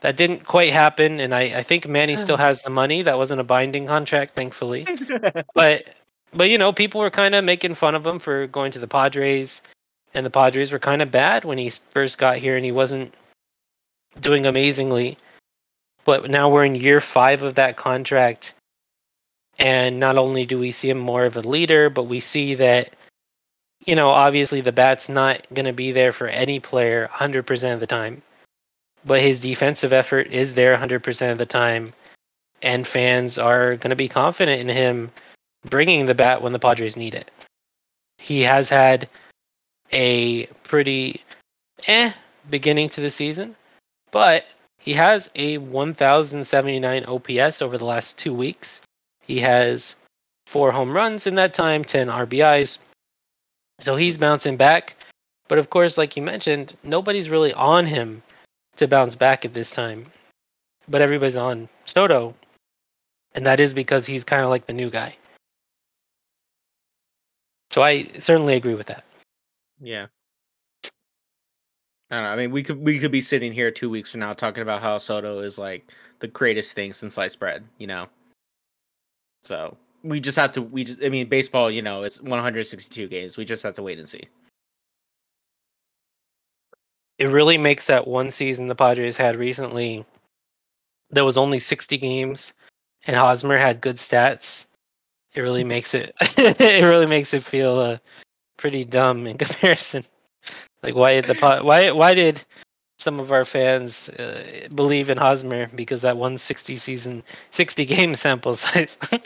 that 0.00 0.16
didn't 0.16 0.44
quite 0.44 0.72
happen. 0.72 1.20
And 1.20 1.34
I, 1.34 1.58
I 1.58 1.62
think 1.62 1.88
Manny 1.88 2.16
still 2.16 2.36
has 2.36 2.60
the 2.60 2.70
money. 2.70 3.02
That 3.02 3.16
wasn't 3.16 3.40
a 3.40 3.44
binding 3.44 3.86
contract, 3.86 4.34
thankfully. 4.34 4.86
but 5.54 5.84
but 6.34 6.50
you 6.50 6.58
know, 6.58 6.72
people 6.72 7.00
were 7.00 7.10
kind 7.10 7.34
of 7.34 7.44
making 7.44 7.74
fun 7.74 7.94
of 7.94 8.06
him 8.06 8.18
for 8.18 8.46
going 8.46 8.72
to 8.72 8.78
the 8.78 8.88
Padres, 8.88 9.62
and 10.12 10.24
the 10.24 10.30
Padres 10.30 10.70
were 10.70 10.78
kind 10.78 11.00
of 11.00 11.10
bad 11.10 11.44
when 11.44 11.58
he 11.58 11.70
first 11.70 12.18
got 12.18 12.36
here, 12.36 12.56
and 12.56 12.64
he 12.64 12.72
wasn't 12.72 13.14
doing 14.20 14.46
amazingly. 14.46 15.18
But 16.04 16.28
now 16.30 16.50
we're 16.50 16.64
in 16.64 16.74
year 16.74 17.00
five 17.00 17.42
of 17.42 17.54
that 17.56 17.76
contract. 17.76 18.54
And 19.58 20.00
not 20.00 20.18
only 20.18 20.46
do 20.46 20.58
we 20.58 20.72
see 20.72 20.90
him 20.90 20.98
more 20.98 21.24
of 21.24 21.36
a 21.36 21.40
leader, 21.40 21.88
but 21.88 22.04
we 22.04 22.20
see 22.20 22.56
that 22.56 22.94
you 23.84 23.96
know, 23.96 24.10
obviously 24.10 24.60
the 24.60 24.72
bat's 24.72 25.08
not 25.08 25.46
going 25.52 25.66
to 25.66 25.72
be 25.72 25.92
there 25.92 26.12
for 26.12 26.26
any 26.26 26.60
player 26.60 27.08
100% 27.12 27.74
of 27.74 27.80
the 27.80 27.86
time, 27.86 28.22
but 29.04 29.20
his 29.20 29.40
defensive 29.40 29.92
effort 29.92 30.28
is 30.28 30.54
there 30.54 30.76
100% 30.76 31.32
of 31.32 31.38
the 31.38 31.46
time, 31.46 31.92
and 32.62 32.86
fans 32.86 33.38
are 33.38 33.76
going 33.76 33.90
to 33.90 33.96
be 33.96 34.08
confident 34.08 34.60
in 34.60 34.68
him 34.68 35.10
bringing 35.68 36.06
the 36.06 36.14
bat 36.14 36.42
when 36.42 36.52
the 36.52 36.58
Padres 36.58 36.96
need 36.96 37.14
it. 37.14 37.30
He 38.18 38.42
has 38.42 38.68
had 38.68 39.08
a 39.92 40.46
pretty 40.64 41.22
eh 41.86 42.12
beginning 42.48 42.88
to 42.90 43.00
the 43.00 43.10
season, 43.10 43.54
but 44.14 44.44
he 44.78 44.92
has 44.92 45.28
a 45.34 45.58
1079 45.58 47.04
OPS 47.04 47.60
over 47.60 47.76
the 47.76 47.84
last 47.84 48.16
two 48.16 48.32
weeks. 48.32 48.80
He 49.22 49.40
has 49.40 49.96
four 50.46 50.70
home 50.70 50.92
runs 50.92 51.26
in 51.26 51.34
that 51.34 51.52
time, 51.52 51.82
10 51.82 52.06
RBIs, 52.06 52.78
so 53.80 53.96
he's 53.96 54.16
bouncing 54.16 54.56
back. 54.56 54.94
But 55.48 55.58
of 55.58 55.68
course, 55.68 55.98
like 55.98 56.16
you 56.16 56.22
mentioned, 56.22 56.76
nobody's 56.84 57.28
really 57.28 57.52
on 57.54 57.86
him 57.86 58.22
to 58.76 58.86
bounce 58.86 59.16
back 59.16 59.44
at 59.44 59.52
this 59.52 59.72
time. 59.72 60.06
But 60.88 61.02
everybody's 61.02 61.36
on 61.36 61.68
Soto. 61.84 62.36
And 63.34 63.44
that 63.46 63.58
is 63.58 63.74
because 63.74 64.06
he's 64.06 64.22
kind 64.22 64.44
of 64.44 64.48
like 64.48 64.66
the 64.66 64.72
new 64.72 64.90
guy. 64.90 65.16
So 67.70 67.82
I 67.82 68.06
certainly 68.20 68.54
agree 68.54 68.74
with 68.74 68.86
that. 68.86 69.02
Yeah. 69.80 70.06
I 72.14 72.18
don't 72.18 72.24
know. 72.26 72.30
I 72.30 72.36
mean, 72.36 72.52
we 72.52 72.62
could 72.62 72.78
we 72.80 73.00
could 73.00 73.10
be 73.10 73.20
sitting 73.20 73.52
here 73.52 73.72
two 73.72 73.90
weeks 73.90 74.12
from 74.12 74.20
now 74.20 74.32
talking 74.32 74.62
about 74.62 74.80
how 74.80 74.98
Soto 74.98 75.40
is 75.40 75.58
like 75.58 75.90
the 76.20 76.28
greatest 76.28 76.72
thing 76.72 76.92
since 76.92 77.14
sliced 77.14 77.40
bread, 77.40 77.64
you 77.78 77.88
know. 77.88 78.06
So 79.42 79.76
we 80.04 80.20
just 80.20 80.36
have 80.36 80.52
to. 80.52 80.62
We 80.62 80.84
just. 80.84 81.02
I 81.02 81.08
mean, 81.08 81.28
baseball. 81.28 81.72
You 81.72 81.82
know, 81.82 82.04
it's 82.04 82.20
162 82.22 83.08
games. 83.08 83.36
We 83.36 83.44
just 83.44 83.64
have 83.64 83.74
to 83.74 83.82
wait 83.82 83.98
and 83.98 84.08
see. 84.08 84.28
It 87.18 87.26
really 87.26 87.58
makes 87.58 87.86
that 87.86 88.06
one 88.06 88.30
season 88.30 88.68
the 88.68 88.76
Padres 88.76 89.16
had 89.16 89.34
recently. 89.34 90.06
There 91.10 91.24
was 91.24 91.36
only 91.36 91.58
60 91.58 91.98
games, 91.98 92.52
and 93.08 93.16
Hosmer 93.16 93.58
had 93.58 93.80
good 93.80 93.96
stats. 93.96 94.66
It 95.32 95.40
really 95.40 95.64
makes 95.64 95.94
it. 95.94 96.14
it 96.20 96.84
really 96.84 97.06
makes 97.06 97.34
it 97.34 97.42
feel 97.42 97.76
uh, 97.76 97.98
pretty 98.56 98.84
dumb 98.84 99.26
in 99.26 99.36
comparison. 99.38 100.04
Like 100.84 100.94
why 100.94 101.20
did 101.20 101.26
the 101.26 101.60
why 101.62 101.90
why 101.90 102.14
did 102.14 102.44
some 102.98 103.18
of 103.18 103.32
our 103.32 103.44
fans 103.44 104.08
uh, 104.10 104.68
believe 104.74 105.10
in 105.10 105.18
Hosmer 105.18 105.68
because 105.74 106.00
that 106.02 106.16
one 106.16 106.38
60 106.38 106.76
season, 106.76 107.22
60 107.50 107.84
game 107.86 108.14
sample 108.14 108.54
size. 108.56 108.96
oh 109.12 109.18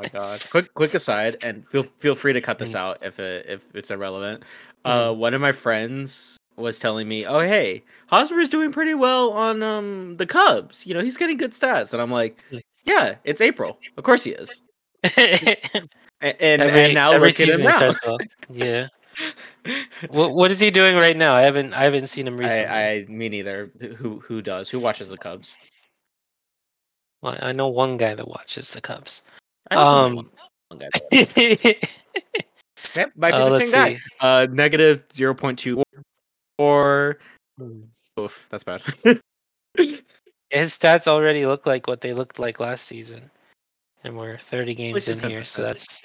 my 0.00 0.08
god! 0.08 0.44
Quick, 0.50 0.72
quick 0.74 0.94
aside, 0.94 1.36
and 1.42 1.68
feel 1.68 1.84
feel 1.98 2.14
free 2.14 2.32
to 2.32 2.40
cut 2.40 2.58
this 2.58 2.72
mm. 2.72 2.76
out 2.78 2.98
if 3.02 3.18
it, 3.18 3.46
if 3.48 3.74
it's 3.74 3.90
irrelevant. 3.90 4.44
Uh, 4.84 5.08
mm-hmm. 5.08 5.20
one 5.20 5.34
of 5.34 5.40
my 5.40 5.52
friends 5.52 6.36
was 6.56 6.78
telling 6.78 7.08
me, 7.08 7.26
"Oh, 7.26 7.40
hey, 7.40 7.84
Hosmer 8.08 8.40
is 8.40 8.48
doing 8.48 8.72
pretty 8.72 8.94
well 8.94 9.30
on 9.32 9.62
um 9.62 10.16
the 10.16 10.26
Cubs. 10.26 10.86
You 10.86 10.94
know, 10.94 11.00
he's 11.00 11.16
getting 11.16 11.36
good 11.36 11.52
stats." 11.52 11.92
And 11.92 12.00
I'm 12.00 12.10
like, 12.10 12.42
"Yeah, 12.84 13.16
it's 13.24 13.40
April. 13.40 13.78
Of 13.96 14.04
course 14.04 14.24
he 14.24 14.32
is." 14.32 14.62
and, 15.16 15.88
and, 16.20 16.62
every, 16.62 16.84
and 16.84 16.94
now 16.94 17.16
look 17.16 17.38
at 17.38 17.48
him 17.48 17.62
now. 17.62 17.92
yeah 18.50 18.88
what 20.10 20.34
what 20.34 20.50
is 20.50 20.60
he 20.60 20.70
doing 20.70 20.96
right 20.96 21.16
now? 21.16 21.34
I 21.34 21.42
haven't 21.42 21.72
I 21.72 21.84
haven't 21.84 22.08
seen 22.08 22.26
him 22.26 22.36
recently. 22.36 22.66
I, 22.66 22.92
I 22.92 23.04
me 23.08 23.28
neither. 23.28 23.70
Who 23.96 24.20
who 24.20 24.42
does? 24.42 24.70
Who 24.70 24.80
watches 24.80 25.08
the 25.08 25.18
Cubs? 25.18 25.56
Well, 27.22 27.36
I 27.40 27.52
know 27.52 27.68
one 27.68 27.96
guy 27.96 28.14
that 28.14 28.28
watches 28.28 28.70
the 28.70 28.80
Cubs. 28.80 29.22
I 29.70 29.76
um, 29.76 30.16
one, 30.16 30.30
one 30.68 30.80
guy 30.80 31.78
yep, 32.94 33.12
might 33.16 33.32
be 33.32 33.36
uh, 33.36 33.48
the 33.48 33.56
same 33.56 33.70
guy. 33.70 33.98
Uh, 34.20 34.46
negative 34.50 35.04
zero 35.12 35.34
point 35.34 35.58
two 35.58 35.82
or. 36.58 37.18
Hmm. 37.58 37.82
Oof, 38.18 38.46
that's 38.50 38.64
bad. 38.64 38.82
His 40.50 40.76
stats 40.76 41.06
already 41.06 41.46
look 41.46 41.66
like 41.66 41.86
what 41.86 42.00
they 42.00 42.12
looked 42.12 42.38
like 42.38 42.58
last 42.58 42.86
season, 42.86 43.30
and 44.02 44.16
we're 44.16 44.38
thirty 44.38 44.74
games 44.74 45.08
in 45.08 45.30
here, 45.30 45.44
so 45.44 45.62
that's 45.62 46.02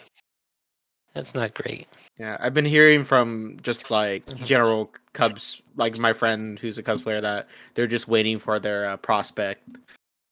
that's 1.14 1.36
not 1.36 1.54
great. 1.54 1.88
Yeah, 2.18 2.38
I've 2.40 2.54
been 2.54 2.66
hearing 2.66 3.04
from 3.04 3.58
just 3.62 3.90
like 3.90 4.26
mm-hmm. 4.26 4.44
general 4.44 4.92
Cubs, 5.14 5.62
like 5.76 5.98
my 5.98 6.14
friend 6.14 6.60
who's 6.60 6.78
a 6.78 6.84
Cubs 6.84 7.02
player, 7.02 7.22
that 7.22 7.48
they're 7.74 7.88
just 7.88 8.08
waiting 8.08 8.40
for 8.40 8.60
their 8.60 8.86
uh, 8.88 8.98
prospect, 8.98 9.68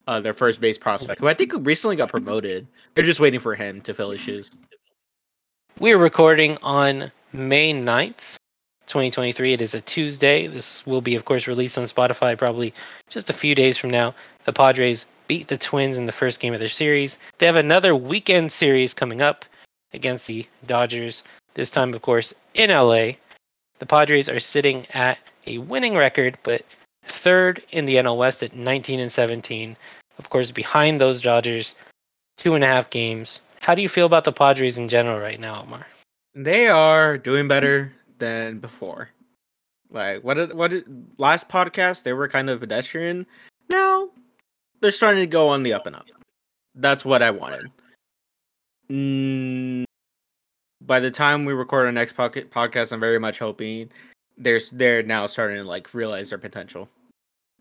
uh, 0.06 0.20
their 0.20 0.34
first 0.34 0.60
base 0.60 0.78
prospect, 0.78 1.20
who 1.20 1.28
I 1.28 1.34
think 1.34 1.52
recently 1.60 1.96
got 1.96 2.08
promoted. 2.08 2.66
They're 2.94 3.04
just 3.04 3.20
waiting 3.20 3.40
for 3.40 3.54
him 3.54 3.80
to 3.82 3.94
fill 3.94 4.10
his 4.10 4.20
shoes. 4.20 4.52
We're 5.78 5.98
recording 5.98 6.58
on 6.62 7.10
May 7.32 7.72
9th, 7.72 8.36
2023. 8.86 9.54
It 9.54 9.62
is 9.62 9.74
a 9.74 9.80
Tuesday. 9.80 10.46
This 10.46 10.84
will 10.86 11.00
be, 11.00 11.16
of 11.16 11.24
course, 11.24 11.46
released 11.46 11.78
on 11.78 11.84
Spotify 11.84 12.36
probably 12.36 12.74
just 13.08 13.30
a 13.30 13.32
few 13.32 13.54
days 13.54 13.78
from 13.78 13.90
now. 13.90 14.14
The 14.44 14.52
Padres 14.52 15.04
beat 15.26 15.48
the 15.48 15.56
Twins 15.56 15.96
in 15.96 16.06
the 16.06 16.12
first 16.12 16.40
game 16.40 16.52
of 16.52 16.60
their 16.60 16.68
series. 16.68 17.18
They 17.38 17.46
have 17.46 17.56
another 17.56 17.96
weekend 17.96 18.52
series 18.52 18.92
coming 18.92 19.22
up 19.22 19.44
against 19.94 20.26
the 20.26 20.46
Dodgers. 20.66 21.22
This 21.54 21.70
time, 21.70 21.94
of 21.94 22.02
course, 22.02 22.32
in 22.54 22.70
LA. 22.70 23.12
The 23.78 23.86
Padres 23.86 24.28
are 24.28 24.40
sitting 24.40 24.86
at 24.90 25.18
a 25.46 25.58
winning 25.58 25.96
record, 25.96 26.38
but 26.42 26.64
third 27.06 27.62
in 27.70 27.86
the 27.86 27.96
NL 27.96 28.16
West 28.16 28.42
at 28.42 28.54
19 28.54 29.00
and 29.00 29.10
17. 29.10 29.76
Of 30.18 30.30
course, 30.30 30.50
behind 30.50 31.00
those 31.00 31.20
Dodgers, 31.20 31.74
two 32.36 32.54
and 32.54 32.64
a 32.64 32.66
half 32.66 32.90
games. 32.90 33.40
How 33.60 33.74
do 33.74 33.82
you 33.82 33.88
feel 33.88 34.06
about 34.06 34.24
the 34.24 34.32
Padres 34.32 34.78
in 34.78 34.88
general 34.88 35.18
right 35.18 35.40
now, 35.40 35.62
Omar? 35.62 35.86
They 36.34 36.68
are 36.68 37.18
doing 37.18 37.48
better 37.48 37.92
than 38.18 38.58
before. 38.58 39.10
Like 39.90 40.24
what? 40.24 40.34
Did, 40.34 40.54
what? 40.54 40.70
Did, 40.70 40.84
last 41.18 41.48
podcast 41.48 42.02
they 42.02 42.12
were 42.12 42.28
kind 42.28 42.48
of 42.48 42.60
pedestrian. 42.60 43.26
Now 43.68 44.10
they're 44.80 44.90
starting 44.90 45.20
to 45.20 45.26
go 45.26 45.48
on 45.48 45.62
the 45.62 45.74
up 45.74 45.86
and 45.86 45.94
up. 45.94 46.06
That's 46.74 47.04
what 47.04 47.22
I 47.22 47.30
wanted. 47.30 47.70
Mm, 48.90 49.84
by 50.86 51.00
the 51.00 51.10
time 51.10 51.44
we 51.44 51.52
record 51.52 51.86
our 51.86 51.92
next 51.92 52.16
podcast, 52.16 52.92
I'm 52.92 53.00
very 53.00 53.18
much 53.18 53.38
hoping 53.38 53.90
there's 54.36 54.70
they're 54.70 55.02
now 55.02 55.26
starting 55.26 55.58
to 55.58 55.64
like 55.64 55.92
realize 55.94 56.30
their 56.30 56.38
potential. 56.38 56.88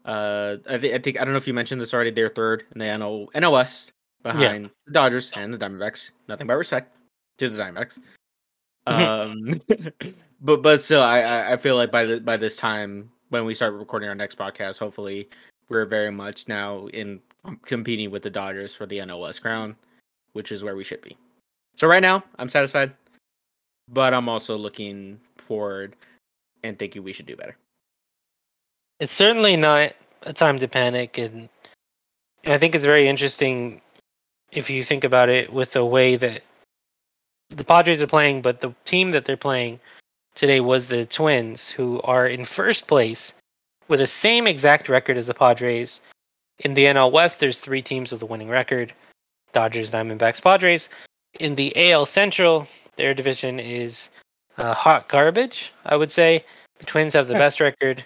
Uh, 0.03 0.57
I, 0.67 0.77
th- 0.77 0.93
I 0.93 0.99
think 0.99 1.19
I 1.19 1.23
don't 1.23 1.33
know 1.33 1.37
if 1.37 1.47
you 1.47 1.53
mentioned 1.53 1.81
this 1.81 1.93
already. 1.93 2.09
They're 2.09 2.29
third 2.29 2.65
in 2.73 2.79
the 2.79 2.85
NL 2.85 3.51
West 3.51 3.91
behind 4.23 4.63
yeah. 4.63 4.69
the 4.87 4.91
Dodgers 4.91 5.31
and 5.35 5.53
the 5.53 5.57
Diamondbacks. 5.57 6.11
Nothing 6.27 6.47
but 6.47 6.55
respect 6.55 6.95
to 7.37 7.49
the 7.49 7.61
Diamondbacks. 7.61 7.99
um, 8.87 9.61
but 10.41 10.61
but 10.63 10.81
still, 10.81 11.03
I 11.03 11.53
I 11.53 11.57
feel 11.57 11.75
like 11.75 11.91
by 11.91 12.05
the 12.05 12.21
by 12.21 12.37
this 12.37 12.57
time 12.57 13.11
when 13.29 13.45
we 13.45 13.53
start 13.53 13.73
recording 13.73 14.09
our 14.09 14.15
next 14.15 14.37
podcast, 14.37 14.79
hopefully 14.79 15.29
we're 15.69 15.85
very 15.85 16.11
much 16.11 16.47
now 16.47 16.87
in 16.87 17.21
competing 17.63 18.11
with 18.11 18.23
the 18.23 18.29
Dodgers 18.29 18.75
for 18.75 18.85
the 18.85 19.03
NOS 19.05 19.39
crown, 19.39 19.75
which 20.33 20.51
is 20.51 20.63
where 20.63 20.75
we 20.75 20.83
should 20.83 21.01
be. 21.01 21.17
So 21.75 21.87
right 21.87 22.01
now, 22.01 22.23
I'm 22.37 22.49
satisfied 22.49 22.93
but 23.91 24.13
I'm 24.13 24.29
also 24.29 24.57
looking 24.57 25.19
forward 25.37 25.95
and 26.63 26.79
thinking 26.79 27.03
we 27.03 27.13
should 27.13 27.25
do 27.25 27.35
better. 27.35 27.57
It's 28.99 29.11
certainly 29.11 29.57
not 29.57 29.93
a 30.23 30.33
time 30.33 30.57
to 30.59 30.67
panic, 30.67 31.17
and 31.17 31.49
I 32.45 32.57
think 32.57 32.75
it's 32.75 32.85
very 32.85 33.07
interesting 33.07 33.81
if 34.51 34.69
you 34.69 34.83
think 34.83 35.03
about 35.03 35.29
it 35.29 35.51
with 35.51 35.71
the 35.71 35.85
way 35.85 36.15
that 36.17 36.41
the 37.49 37.63
Padres 37.63 38.01
are 38.01 38.07
playing, 38.07 38.41
but 38.41 38.61
the 38.61 38.73
team 38.85 39.11
that 39.11 39.25
they're 39.25 39.37
playing 39.37 39.79
today 40.35 40.61
was 40.61 40.87
the 40.87 41.05
Twins, 41.05 41.69
who 41.69 42.01
are 42.03 42.27
in 42.27 42.45
first 42.45 42.87
place 42.87 43.33
with 43.87 43.99
the 43.99 44.07
same 44.07 44.47
exact 44.47 44.87
record 44.87 45.17
as 45.17 45.27
the 45.27 45.33
Padres. 45.33 45.99
In 46.59 46.75
the 46.75 46.85
NL 46.85 47.11
West, 47.11 47.39
there's 47.39 47.59
three 47.59 47.81
teams 47.81 48.11
with 48.11 48.21
a 48.21 48.25
winning 48.25 48.47
record 48.47 48.93
Dodgers, 49.53 49.91
Diamondbacks, 49.91 50.41
Padres. 50.41 50.89
In 51.39 51.55
the 51.55 51.91
AL 51.91 52.05
Central, 52.05 52.67
their 52.95 53.13
division 53.13 53.59
is 53.59 54.09
uh, 54.57 54.73
hot 54.73 55.07
garbage, 55.07 55.73
I 55.85 55.95
would 55.95 56.11
say. 56.11 56.45
The 56.79 56.85
Twins 56.85 57.13
have 57.13 57.27
the 57.27 57.35
best 57.35 57.59
record 57.59 58.03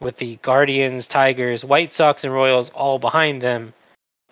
with 0.00 0.16
the 0.16 0.36
Guardians, 0.36 1.06
Tigers, 1.06 1.64
White 1.64 1.92
Sox, 1.92 2.24
and 2.24 2.32
Royals 2.32 2.70
all 2.70 2.98
behind 2.98 3.42
them 3.42 3.72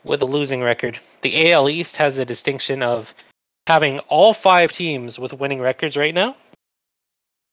with 0.05 0.23
a 0.23 0.27
losing 0.27 0.63
record. 0.63 0.99
The 1.23 1.53
AL 1.53 1.69
East 1.69 1.97
has 1.97 2.19
a 2.19 2.25
distinction 2.25 2.83
of 2.83 3.13
having 3.67 3.99
all 4.01 4.33
five 4.33 4.73
teams 4.73 5.19
with 5.19 5.33
winning 5.33 5.61
records 5.61 5.97
right 5.97 6.15
now, 6.15 6.37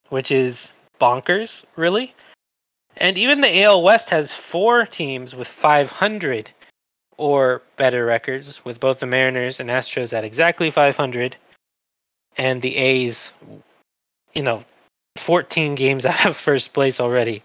which 0.10 0.32
is 0.32 0.72
bonkers, 1.00 1.66
really. 1.76 2.14
And 2.98 3.18
even 3.18 3.42
the 3.42 3.64
AL 3.64 3.84
West 3.84 4.10
has 4.10 4.34
four 4.34 4.86
teams 4.86 5.36
with 5.36 5.48
500 5.48 6.50
or 7.18 7.62
better 7.78 8.06
records, 8.06 8.64
with 8.66 8.80
both 8.80 9.00
the 9.00 9.06
Mariners 9.06 9.60
and 9.60 9.70
Astros 9.70 10.14
at 10.14 10.24
exactly 10.24 10.72
500, 10.72 11.36
and 12.38 12.62
the 12.62 12.76
A's, 12.76 13.32
you 14.34 14.44
know, 14.44 14.64
14 15.18 15.76
games 15.76 16.06
out 16.06 16.26
of 16.26 16.38
first 16.38 16.74
place 16.74 17.00
already. 17.00 17.44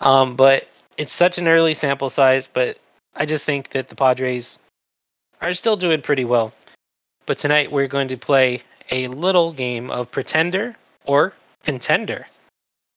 Um, 0.00 0.36
but 0.36 0.68
it's 0.96 1.12
such 1.12 1.38
an 1.38 1.48
early 1.48 1.74
sample 1.74 2.10
size, 2.10 2.46
but 2.46 2.78
I 3.14 3.26
just 3.26 3.44
think 3.44 3.70
that 3.70 3.88
the 3.88 3.96
Padres 3.96 4.58
are 5.40 5.54
still 5.54 5.76
doing 5.76 6.02
pretty 6.02 6.24
well. 6.24 6.52
But 7.26 7.38
tonight 7.38 7.72
we're 7.72 7.88
going 7.88 8.08
to 8.08 8.16
play 8.16 8.62
a 8.90 9.08
little 9.08 9.52
game 9.52 9.90
of 9.90 10.10
Pretender 10.10 10.76
or 11.04 11.32
contender. 11.64 12.26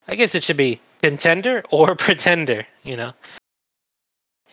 I 0.07 0.15
guess 0.15 0.35
it 0.35 0.43
should 0.43 0.57
be 0.57 0.81
contender 1.01 1.63
or 1.71 1.95
pretender, 1.95 2.65
you 2.83 2.97
know. 2.97 3.13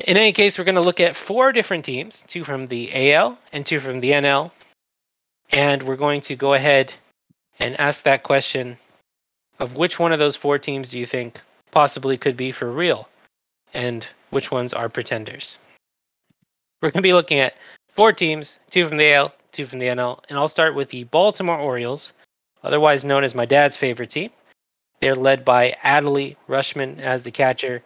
In 0.01 0.17
any 0.17 0.33
case, 0.33 0.59
we're 0.59 0.65
going 0.65 0.75
to 0.75 0.81
look 0.83 1.01
at 1.01 1.17
four 1.17 1.53
different 1.53 1.85
teams 1.85 2.25
two 2.29 2.45
from 2.45 2.67
the 2.67 3.13
AL 3.13 3.39
and 3.53 3.65
two 3.65 3.81
from 3.81 4.01
the 4.01 4.11
NL. 4.11 4.51
And 5.51 5.83
we're 5.83 5.97
going 5.97 6.21
to 6.23 6.37
go 6.37 6.55
ahead 6.55 6.93
and 7.59 7.79
ask 7.81 8.03
that 8.03 8.23
question 8.23 8.77
of 9.59 9.77
which 9.77 9.99
one 9.99 10.13
of 10.13 10.19
those 10.19 10.37
four 10.37 10.59
teams 10.59 10.91
do 10.91 10.99
you 10.99 11.07
think 11.07 11.41
possibly 11.71 12.19
could 12.19 12.37
be 12.37 12.53
for 12.53 12.71
real? 12.71 13.09
And 13.73 14.07
which 14.31 14.51
ones 14.51 14.75
are 14.75 14.89
pretenders? 14.89 15.59
We're 16.83 16.91
going 16.91 17.03
to 17.03 17.09
be 17.09 17.15
looking 17.15 17.39
at 17.39 17.55
four 17.95 18.13
teams 18.13 18.59
two 18.71 18.89
from 18.89 18.99
the 18.99 19.15
AL, 19.15 19.33
two 19.53 19.67
from 19.67 19.79
the 19.79 19.87
NL. 19.87 20.21
And 20.29 20.39
I'll 20.39 20.49
start 20.49 20.75
with 20.75 20.91
the 20.91 21.05
Baltimore 21.05 21.59
Orioles, 21.59 22.13
otherwise 22.63 23.05
known 23.05 23.25
as 23.25 23.35
my 23.35 23.47
dad's 23.47 23.77
favorite 23.77 24.11
team. 24.11 24.31
They're 25.01 25.15
led 25.15 25.45
by 25.45 25.75
Adley 25.83 26.37
Rutschman 26.49 27.01
as 27.01 27.23
the 27.23 27.31
catcher. 27.31 27.83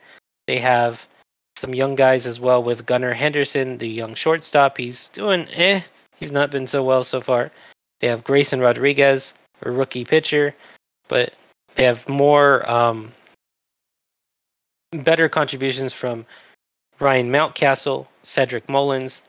They 0.46 0.58
have 0.58 1.06
some 1.60 1.74
young 1.74 1.94
guys 1.94 2.26
as 2.26 2.40
well 2.40 2.62
with 2.62 2.86
Gunnar 2.86 3.12
Henderson, 3.12 3.76
the 3.76 3.86
young 3.86 4.14
shortstop. 4.14 4.78
He's 4.78 5.08
doing 5.08 5.46
eh. 5.48 5.82
He's 6.16 6.32
not 6.32 6.50
been 6.50 6.66
so 6.66 6.82
well 6.82 7.04
so 7.04 7.20
far. 7.20 7.50
They 8.00 8.06
have 8.06 8.24
Grayson 8.24 8.60
Rodriguez, 8.60 9.34
a 9.60 9.70
rookie 9.70 10.06
pitcher, 10.06 10.54
but 11.08 11.34
they 11.74 11.84
have 11.84 12.08
more 12.08 12.68
um, 12.70 13.12
better 14.92 15.28
contributions 15.28 15.92
from 15.92 16.24
Ryan 16.98 17.30
Mountcastle, 17.30 18.06
Cedric 18.22 18.66
Mullins, 18.68 19.22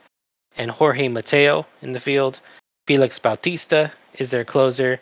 and 0.56 0.72
Jorge 0.72 1.10
Mateo 1.10 1.66
in 1.82 1.92
the 1.92 2.00
field. 2.00 2.40
Felix 2.88 3.20
Bautista 3.20 3.92
is 4.16 4.30
their 4.30 4.46
closer, 4.46 5.02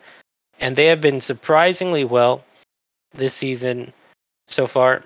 and 0.60 0.76
they 0.76 0.86
have 0.86 1.02
been 1.02 1.22
surprisingly 1.22 2.06
well 2.06 2.44
this 3.14 3.36
season 3.36 3.94
so 4.48 4.66
far. 4.66 5.04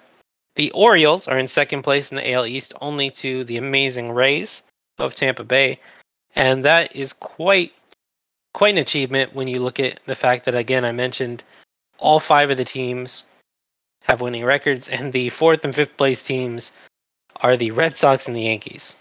The 0.56 0.72
Orioles 0.72 1.28
are 1.28 1.40
in 1.40 1.48
second 1.48 1.84
place 1.84 2.12
in 2.12 2.18
the 2.18 2.32
AL 2.32 2.46
East, 2.46 2.74
only 2.80 3.10
to 3.12 3.44
the 3.44 3.58
amazing 3.58 4.12
Rays 4.12 4.64
of 5.00 5.16
Tampa 5.16 5.44
Bay, 5.44 5.80
and 6.36 6.66
that 6.66 6.96
is 6.96 7.14
quite 7.14 7.74
quite 8.54 8.76
an 8.76 8.82
achievement 8.82 9.34
when 9.34 9.48
you 9.48 9.60
look 9.60 9.80
at 9.80 10.00
the 10.06 10.16
fact 10.16 10.46
that 10.46 10.54
again 10.54 10.86
I 10.86 10.92
mentioned 10.92 11.44
all 11.98 12.20
five 12.20 12.52
of 12.52 12.58
the 12.58 12.66
teams 12.66 13.26
have 14.04 14.22
winning 14.22 14.44
records, 14.44 14.90
and 14.90 15.12
the 15.12 15.30
fourth 15.30 15.64
and 15.64 15.74
fifth 15.74 15.98
place 15.98 16.24
teams 16.24 16.72
are 17.38 17.58
the 17.58 17.72
Red 17.72 17.96
Sox 17.98 18.28
and 18.28 18.36
the 18.36 18.42
Yankees. 18.42 18.96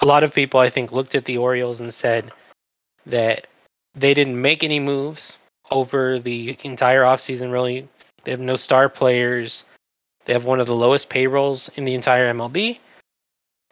A 0.00 0.06
lot 0.06 0.22
of 0.22 0.34
people, 0.34 0.60
I 0.60 0.70
think, 0.70 0.92
looked 0.92 1.14
at 1.14 1.24
the 1.24 1.38
Orioles 1.38 1.80
and 1.80 1.92
said 1.92 2.30
that 3.06 3.46
they 3.94 4.12
didn't 4.12 4.40
make 4.40 4.62
any 4.62 4.80
moves 4.80 5.38
over 5.70 6.18
the 6.18 6.58
entire 6.62 7.02
offseason, 7.02 7.50
really. 7.50 7.88
They 8.24 8.32
have 8.32 8.40
no 8.40 8.56
star 8.56 8.88
players. 8.88 9.64
They 10.24 10.32
have 10.32 10.44
one 10.44 10.60
of 10.60 10.66
the 10.66 10.74
lowest 10.74 11.08
payrolls 11.08 11.70
in 11.76 11.84
the 11.84 11.94
entire 11.94 12.32
MLB. 12.32 12.78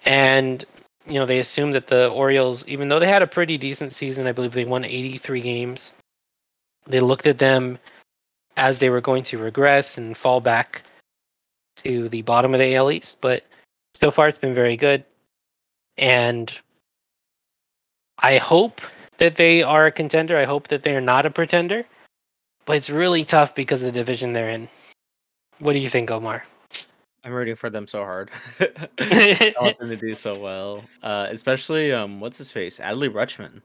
And, 0.05 0.65
you 1.07 1.15
know, 1.15 1.27
they 1.27 1.39
assumed 1.39 1.75
that 1.75 1.87
the 1.87 2.11
Orioles, 2.11 2.67
even 2.67 2.89
though 2.89 2.99
they 2.99 3.09
had 3.09 3.23
a 3.23 3.27
pretty 3.27 3.59
decent 3.59 3.93
season, 3.93 4.27
I 4.27 4.33
believe 4.33 4.53
they 4.53 4.65
won 4.65 4.85
83 4.85 5.41
games, 5.41 5.93
they 6.87 7.01
looked 7.01 7.27
at 7.27 7.39
them 7.39 7.79
as 8.57 8.79
they 8.79 8.91
were 8.91 9.01
going 9.01 9.23
to 9.25 9.39
regress 9.39 9.99
and 9.99 10.17
fall 10.17 10.41
back 10.41 10.83
to 11.77 12.09
the 12.09 12.23
bottom 12.23 12.53
of 12.55 12.61
the 12.61 12.75
AL 12.75 12.91
East. 12.91 13.19
But 13.21 13.45
so 14.01 14.11
far, 14.11 14.29
it's 14.29 14.39
been 14.39 14.55
very 14.55 14.77
good. 14.77 15.05
And 15.97 16.53
I 18.19 18.39
hope 18.39 18.81
that 19.19 19.37
they 19.37 19.63
are 19.63 19.87
a 19.87 19.93
contender. 19.93 20.37
I 20.37 20.45
hope 20.45 20.69
that 20.69 20.83
they 20.83 20.97
are 20.97 21.01
not 21.01 21.27
a 21.27 21.31
pretender. 21.31 21.85
But 22.65 22.77
it's 22.77 22.91
really 22.91 23.25
tough 23.25 23.55
because 23.55 23.83
of 23.83 23.93
the 23.93 24.01
division 24.01 24.33
they're 24.33 24.51
in. 24.51 24.69
What 25.59 25.73
do 25.75 25.79
you 25.79 25.89
think, 25.89 26.11
Omar? 26.11 26.45
I'm 27.25 27.33
rooting 27.33 27.55
for 27.55 27.71
them 27.71 27.87
so 27.87 28.03
hard. 28.05 28.31
I 28.99 29.55
want 29.61 29.79
them 29.79 29.91
to 29.91 29.97
do 29.97 30.15
so 30.15 30.39
well, 30.39 30.83
uh, 31.03 31.29
especially 31.31 31.93
um, 31.93 32.21
what's 32.21 32.37
his 32.39 32.51
face, 32.51 32.79
Adley 32.81 33.09
Rutschman. 33.09 33.63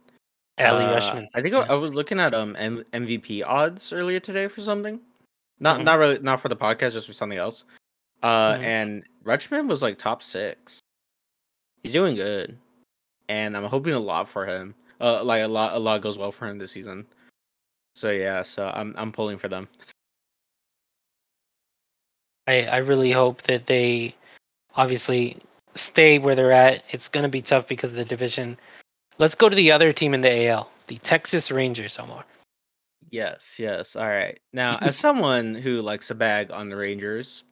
Adley 0.60 0.88
Uh, 0.88 0.96
Rutschman. 1.00 1.28
I 1.34 1.42
think 1.42 1.56
I, 1.56 1.62
I 1.62 1.74
was 1.74 1.94
looking 1.94 2.20
at 2.20 2.34
um 2.34 2.56
M- 2.58 2.84
MVP 2.94 3.44
odds 3.46 3.92
earlier 3.94 4.20
today 4.20 4.48
for 4.48 4.62
something. 4.62 5.00
Not 5.60 5.80
Mhm. 5.80 5.84
not 5.86 6.00
really 6.00 6.20
not 6.20 6.40
for 6.40 6.50
the 6.50 6.56
podcast, 6.56 6.94
just 6.94 7.08
for 7.08 7.14
something 7.14 7.38
else. 7.40 7.66
Uh, 8.22 8.54
Mhm. 8.56 8.64
and 8.64 9.04
Rutschman 9.24 9.68
was 9.68 9.82
like 9.82 9.98
top 9.98 10.22
six. 10.22 10.80
He's 11.84 11.94
doing 11.94 12.16
good, 12.16 12.58
and 13.30 13.56
I'm 13.58 13.66
hoping 13.66 13.94
a 13.94 14.00
lot 14.00 14.28
for 14.30 14.46
him. 14.46 14.76
Uh, 15.02 15.24
like 15.24 15.42
a 15.44 15.48
lot 15.48 15.74
a 15.74 15.80
lot 15.80 16.02
goes 16.02 16.18
well 16.18 16.32
for 16.32 16.48
him 16.48 16.58
this 16.60 16.72
season. 16.72 17.06
So 17.96 18.12
yeah, 18.12 18.44
so 18.44 18.70
I'm 18.74 18.94
I'm 18.98 19.12
pulling 19.12 19.38
for 19.40 19.48
them. 19.48 19.68
I, 22.48 22.64
I 22.64 22.78
really 22.78 23.12
hope 23.12 23.44
that 23.44 23.68
they 23.68 24.16
obviously 24.76 25.38
stay 25.76 26.20
where 26.20 26.36
they're 26.36 26.52
at. 26.52 26.84
It's 26.90 27.08
going 27.08 27.24
to 27.24 27.30
be 27.30 27.42
tough 27.42 27.68
because 27.68 27.92
of 27.92 27.98
the 27.98 28.06
division. 28.06 28.58
Let's 29.18 29.36
go 29.36 29.50
to 29.50 29.56
the 29.56 29.72
other 29.72 29.92
team 29.92 30.14
in 30.14 30.22
the 30.22 30.48
AL, 30.48 30.70
the 30.88 30.98
Texas 31.00 31.52
Rangers, 31.52 31.98
Omar. 32.00 32.24
Yes, 33.10 33.58
yes. 33.60 33.96
All 33.96 34.08
right. 34.08 34.40
Now, 34.54 34.78
as 34.82 34.96
someone 35.00 35.56
who 35.56 35.82
likes 35.82 36.08
to 36.08 36.16
bag 36.16 36.52
on 36.52 36.70
the 36.70 36.76
Rangers, 36.76 37.44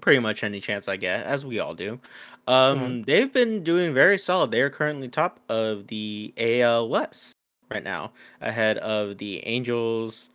pretty 0.00 0.20
much 0.20 0.44
any 0.44 0.60
chance 0.60 0.88
I 0.88 0.96
get, 0.96 1.24
as 1.24 1.44
we 1.44 1.58
all 1.58 1.74
do, 1.74 2.00
um, 2.46 3.02
they've 3.02 3.32
been 3.32 3.62
doing 3.62 3.92
very 3.92 4.18
solid. 4.18 4.50
They 4.50 4.62
are 4.62 4.70
currently 4.70 5.08
top 5.08 5.40
of 5.48 5.86
the 5.88 6.32
AL 6.36 6.88
West 6.88 7.34
right 7.70 7.82
now, 7.84 8.12
ahead 8.40 8.78
of 8.78 9.18
the 9.18 9.46
Angels, 9.46 10.30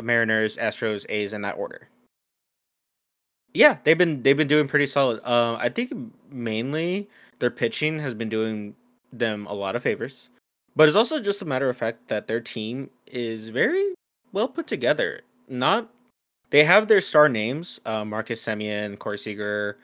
Mariners, 0.00 0.56
Astros, 0.56 1.04
A's 1.08 1.32
in 1.32 1.42
that 1.42 1.56
order. 1.56 1.88
Yeah, 3.54 3.78
they've 3.84 3.98
been 3.98 4.22
they've 4.22 4.36
been 4.36 4.48
doing 4.48 4.68
pretty 4.68 4.86
solid. 4.86 5.20
Um, 5.28 5.56
I 5.60 5.68
think 5.68 5.92
mainly 6.30 7.08
their 7.38 7.50
pitching 7.50 7.98
has 7.98 8.14
been 8.14 8.28
doing 8.28 8.74
them 9.12 9.46
a 9.46 9.52
lot 9.52 9.76
of 9.76 9.82
favors. 9.82 10.30
But 10.74 10.88
it's 10.88 10.96
also 10.96 11.20
just 11.20 11.42
a 11.42 11.44
matter 11.44 11.68
of 11.68 11.76
fact 11.76 12.08
that 12.08 12.26
their 12.26 12.40
team 12.40 12.88
is 13.06 13.50
very 13.50 13.94
well 14.32 14.48
put 14.48 14.66
together. 14.66 15.20
Not 15.48 15.90
they 16.50 16.64
have 16.64 16.88
their 16.88 17.00
star 17.00 17.28
names, 17.28 17.80
uh, 17.84 18.04
Marcus 18.04 18.44
Semien, 18.44 18.98
Corey 18.98 19.18
Seager, 19.18 19.78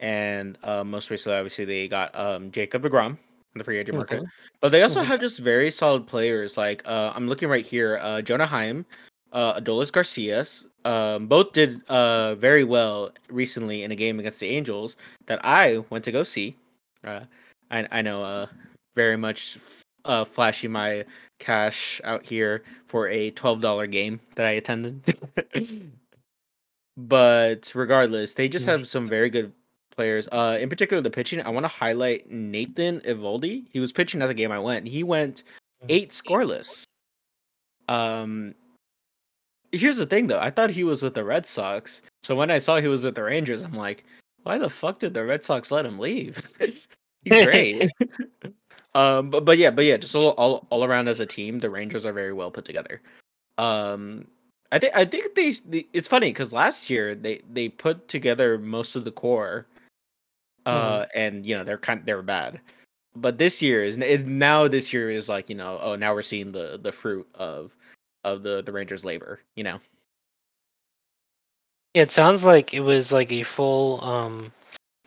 and 0.00 0.58
uh, 0.62 0.84
most 0.84 1.10
recently, 1.10 1.38
obviously, 1.38 1.64
they 1.64 1.88
got 1.88 2.14
um, 2.18 2.50
Jacob 2.50 2.82
Degrom 2.82 3.10
in 3.10 3.58
the 3.58 3.64
free 3.64 3.78
agent 3.78 3.96
market. 3.96 4.24
But 4.60 4.72
they 4.72 4.82
also 4.82 5.02
have 5.02 5.20
just 5.20 5.38
very 5.38 5.70
solid 5.70 6.06
players. 6.06 6.56
Like 6.56 6.82
uh, 6.84 7.12
I'm 7.14 7.28
looking 7.28 7.48
right 7.48 7.64
here, 7.64 7.98
uh, 8.02 8.20
Jonah 8.20 8.46
Heim, 8.46 8.84
uh, 9.32 9.60
Adolis 9.60 9.92
Garcia. 9.92 10.44
Um, 10.84 11.26
both 11.28 11.52
did 11.52 11.82
uh, 11.88 12.34
very 12.34 12.64
well 12.64 13.10
recently 13.30 13.82
in 13.82 13.90
a 13.90 13.96
game 13.96 14.20
against 14.20 14.40
the 14.40 14.48
Angels 14.50 14.96
that 15.26 15.40
I 15.44 15.78
went 15.90 16.04
to 16.04 16.12
go 16.12 16.22
see. 16.22 16.56
Uh, 17.02 17.20
I 17.70 17.86
I 17.90 18.02
know 18.02 18.22
uh, 18.22 18.46
very 18.94 19.16
much 19.16 19.58
uh, 20.04 20.24
flashing 20.24 20.72
my 20.72 21.04
cash 21.38 22.00
out 22.04 22.24
here 22.24 22.62
for 22.86 23.08
a 23.08 23.30
twelve 23.30 23.60
dollar 23.60 23.86
game 23.86 24.20
that 24.34 24.46
I 24.46 24.52
attended. 24.52 25.16
but 26.96 27.72
regardless, 27.74 28.34
they 28.34 28.48
just 28.48 28.66
have 28.66 28.86
some 28.86 29.08
very 29.08 29.30
good 29.30 29.52
players. 29.96 30.28
Uh, 30.30 30.58
in 30.60 30.68
particular, 30.68 31.02
the 31.02 31.10
pitching. 31.10 31.40
I 31.40 31.48
want 31.48 31.64
to 31.64 31.68
highlight 31.68 32.30
Nathan 32.30 33.00
Eovaldi. 33.00 33.64
He 33.70 33.80
was 33.80 33.92
pitching 33.92 34.20
at 34.22 34.26
the 34.26 34.34
game 34.34 34.52
I 34.52 34.58
went. 34.58 34.86
He 34.86 35.02
went 35.02 35.44
eight 35.88 36.10
scoreless. 36.10 36.84
Um, 37.88 38.54
here's 39.78 39.98
the 39.98 40.06
thing 40.06 40.26
though. 40.26 40.40
I 40.40 40.50
thought 40.50 40.70
he 40.70 40.84
was 40.84 41.02
with 41.02 41.14
the 41.14 41.24
Red 41.24 41.46
Sox. 41.46 42.02
So 42.22 42.34
when 42.34 42.50
I 42.50 42.58
saw 42.58 42.80
he 42.80 42.88
was 42.88 43.04
with 43.04 43.14
the 43.14 43.22
Rangers, 43.22 43.62
I'm 43.62 43.74
like, 43.74 44.04
why 44.42 44.58
the 44.58 44.70
fuck 44.70 44.98
did 44.98 45.14
the 45.14 45.24
Red 45.24 45.44
Sox 45.44 45.70
let 45.70 45.86
him 45.86 45.98
leave? 45.98 46.52
He's 47.24 47.44
great. 47.44 47.90
um, 48.94 49.30
but 49.30 49.44
but 49.44 49.58
yeah, 49.58 49.70
but 49.70 49.84
yeah, 49.84 49.96
just 49.96 50.14
all, 50.14 50.30
all 50.30 50.66
all 50.70 50.84
around 50.84 51.08
as 51.08 51.20
a 51.20 51.26
team, 51.26 51.58
the 51.58 51.70
Rangers 51.70 52.04
are 52.04 52.12
very 52.12 52.32
well 52.32 52.50
put 52.50 52.64
together. 52.64 53.00
Um, 53.58 54.26
I 54.72 54.78
think 54.78 54.96
I 54.96 55.04
think 55.04 55.34
they, 55.34 55.52
they 55.66 55.86
it's 55.92 56.08
funny 56.08 56.28
because 56.28 56.52
last 56.52 56.90
year 56.90 57.14
they 57.14 57.40
they 57.50 57.68
put 57.68 58.08
together 58.08 58.58
most 58.58 58.96
of 58.96 59.04
the 59.04 59.12
core, 59.12 59.66
uh, 60.66 61.06
and 61.14 61.46
you 61.46 61.56
know 61.56 61.64
they're 61.64 61.78
kind 61.78 62.04
they 62.04 62.14
were 62.14 62.22
bad, 62.22 62.60
but 63.16 63.38
this 63.38 63.62
year 63.62 63.82
is 63.82 63.96
is 63.98 64.24
now 64.24 64.68
this 64.68 64.92
year 64.92 65.10
is 65.10 65.28
like 65.28 65.48
you 65.48 65.56
know 65.56 65.78
oh 65.80 65.96
now 65.96 66.12
we're 66.12 66.22
seeing 66.22 66.52
the 66.52 66.78
the 66.82 66.92
fruit 66.92 67.26
of 67.34 67.74
of 68.24 68.42
the 68.42 68.62
the 68.62 68.72
Rangers' 68.72 69.04
labor, 69.04 69.40
you 69.56 69.64
know. 69.64 69.80
It 71.92 72.10
sounds 72.10 72.44
like 72.44 72.74
it 72.74 72.80
was 72.80 73.12
like 73.12 73.30
a 73.30 73.44
full 73.44 74.02
um, 74.02 74.52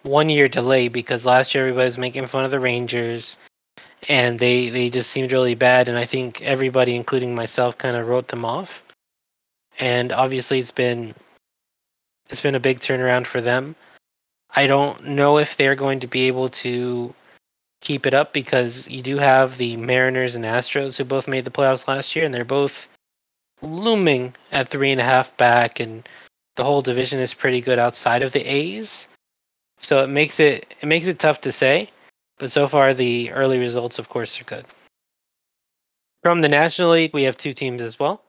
one 0.03 0.29
year 0.29 0.47
delay 0.47 0.87
because 0.87 1.25
last 1.25 1.53
year 1.53 1.65
everybody 1.65 1.85
was 1.85 1.97
making 1.97 2.27
fun 2.27 2.45
of 2.45 2.51
the 2.51 2.59
Rangers 2.59 3.37
and 4.07 4.37
they, 4.39 4.69
they 4.69 4.89
just 4.89 5.09
seemed 5.09 5.31
really 5.31 5.55
bad. 5.55 5.89
And 5.89 5.97
I 5.97 6.05
think 6.05 6.41
everybody, 6.41 6.95
including 6.95 7.35
myself, 7.35 7.77
kind 7.77 7.95
of 7.95 8.07
wrote 8.07 8.27
them 8.27 8.45
off. 8.45 8.83
And 9.79 10.11
obviously, 10.11 10.59
it's 10.59 10.71
been 10.71 11.13
it's 12.29 12.41
been 12.41 12.55
a 12.55 12.59
big 12.59 12.79
turnaround 12.79 13.25
for 13.27 13.41
them. 13.41 13.75
I 14.49 14.67
don't 14.67 15.09
know 15.09 15.37
if 15.37 15.55
they're 15.55 15.75
going 15.75 15.99
to 16.01 16.07
be 16.07 16.27
able 16.27 16.49
to 16.49 17.13
keep 17.81 18.05
it 18.05 18.13
up 18.13 18.33
because 18.33 18.87
you 18.87 19.01
do 19.01 19.17
have 19.17 19.57
the 19.57 19.77
Mariners 19.77 20.35
and 20.35 20.45
Astros 20.45 20.97
who 20.97 21.03
both 21.03 21.27
made 21.27 21.45
the 21.45 21.51
playoffs 21.51 21.87
last 21.87 22.15
year, 22.15 22.25
and 22.25 22.33
they're 22.33 22.45
both 22.45 22.87
looming 23.61 24.33
at 24.51 24.69
three 24.69 24.91
and 24.91 25.01
a 25.01 25.03
half 25.03 25.35
back, 25.37 25.79
and 25.79 26.07
the 26.55 26.63
whole 26.63 26.81
division 26.81 27.19
is 27.19 27.33
pretty 27.33 27.61
good 27.61 27.79
outside 27.79 28.23
of 28.23 28.31
the 28.31 28.43
A's. 28.43 29.07
So 29.79 30.03
it 30.03 30.07
makes 30.07 30.39
it 30.39 30.73
it 30.81 30.87
makes 30.87 31.07
it 31.07 31.19
tough 31.19 31.41
to 31.41 31.51
say, 31.51 31.89
but 32.39 32.51
so 32.51 32.67
far 32.67 32.93
the 32.93 33.31
early 33.31 33.57
results, 33.59 33.99
of 33.99 34.09
course, 34.09 34.39
are 34.41 34.45
good. 34.45 34.65
From 36.23 36.41
the 36.41 36.49
National 36.49 36.91
League, 36.91 37.13
we 37.13 37.23
have 37.23 37.37
two 37.37 37.53
teams 37.53 37.81
as 37.81 37.99
well. 37.99 38.21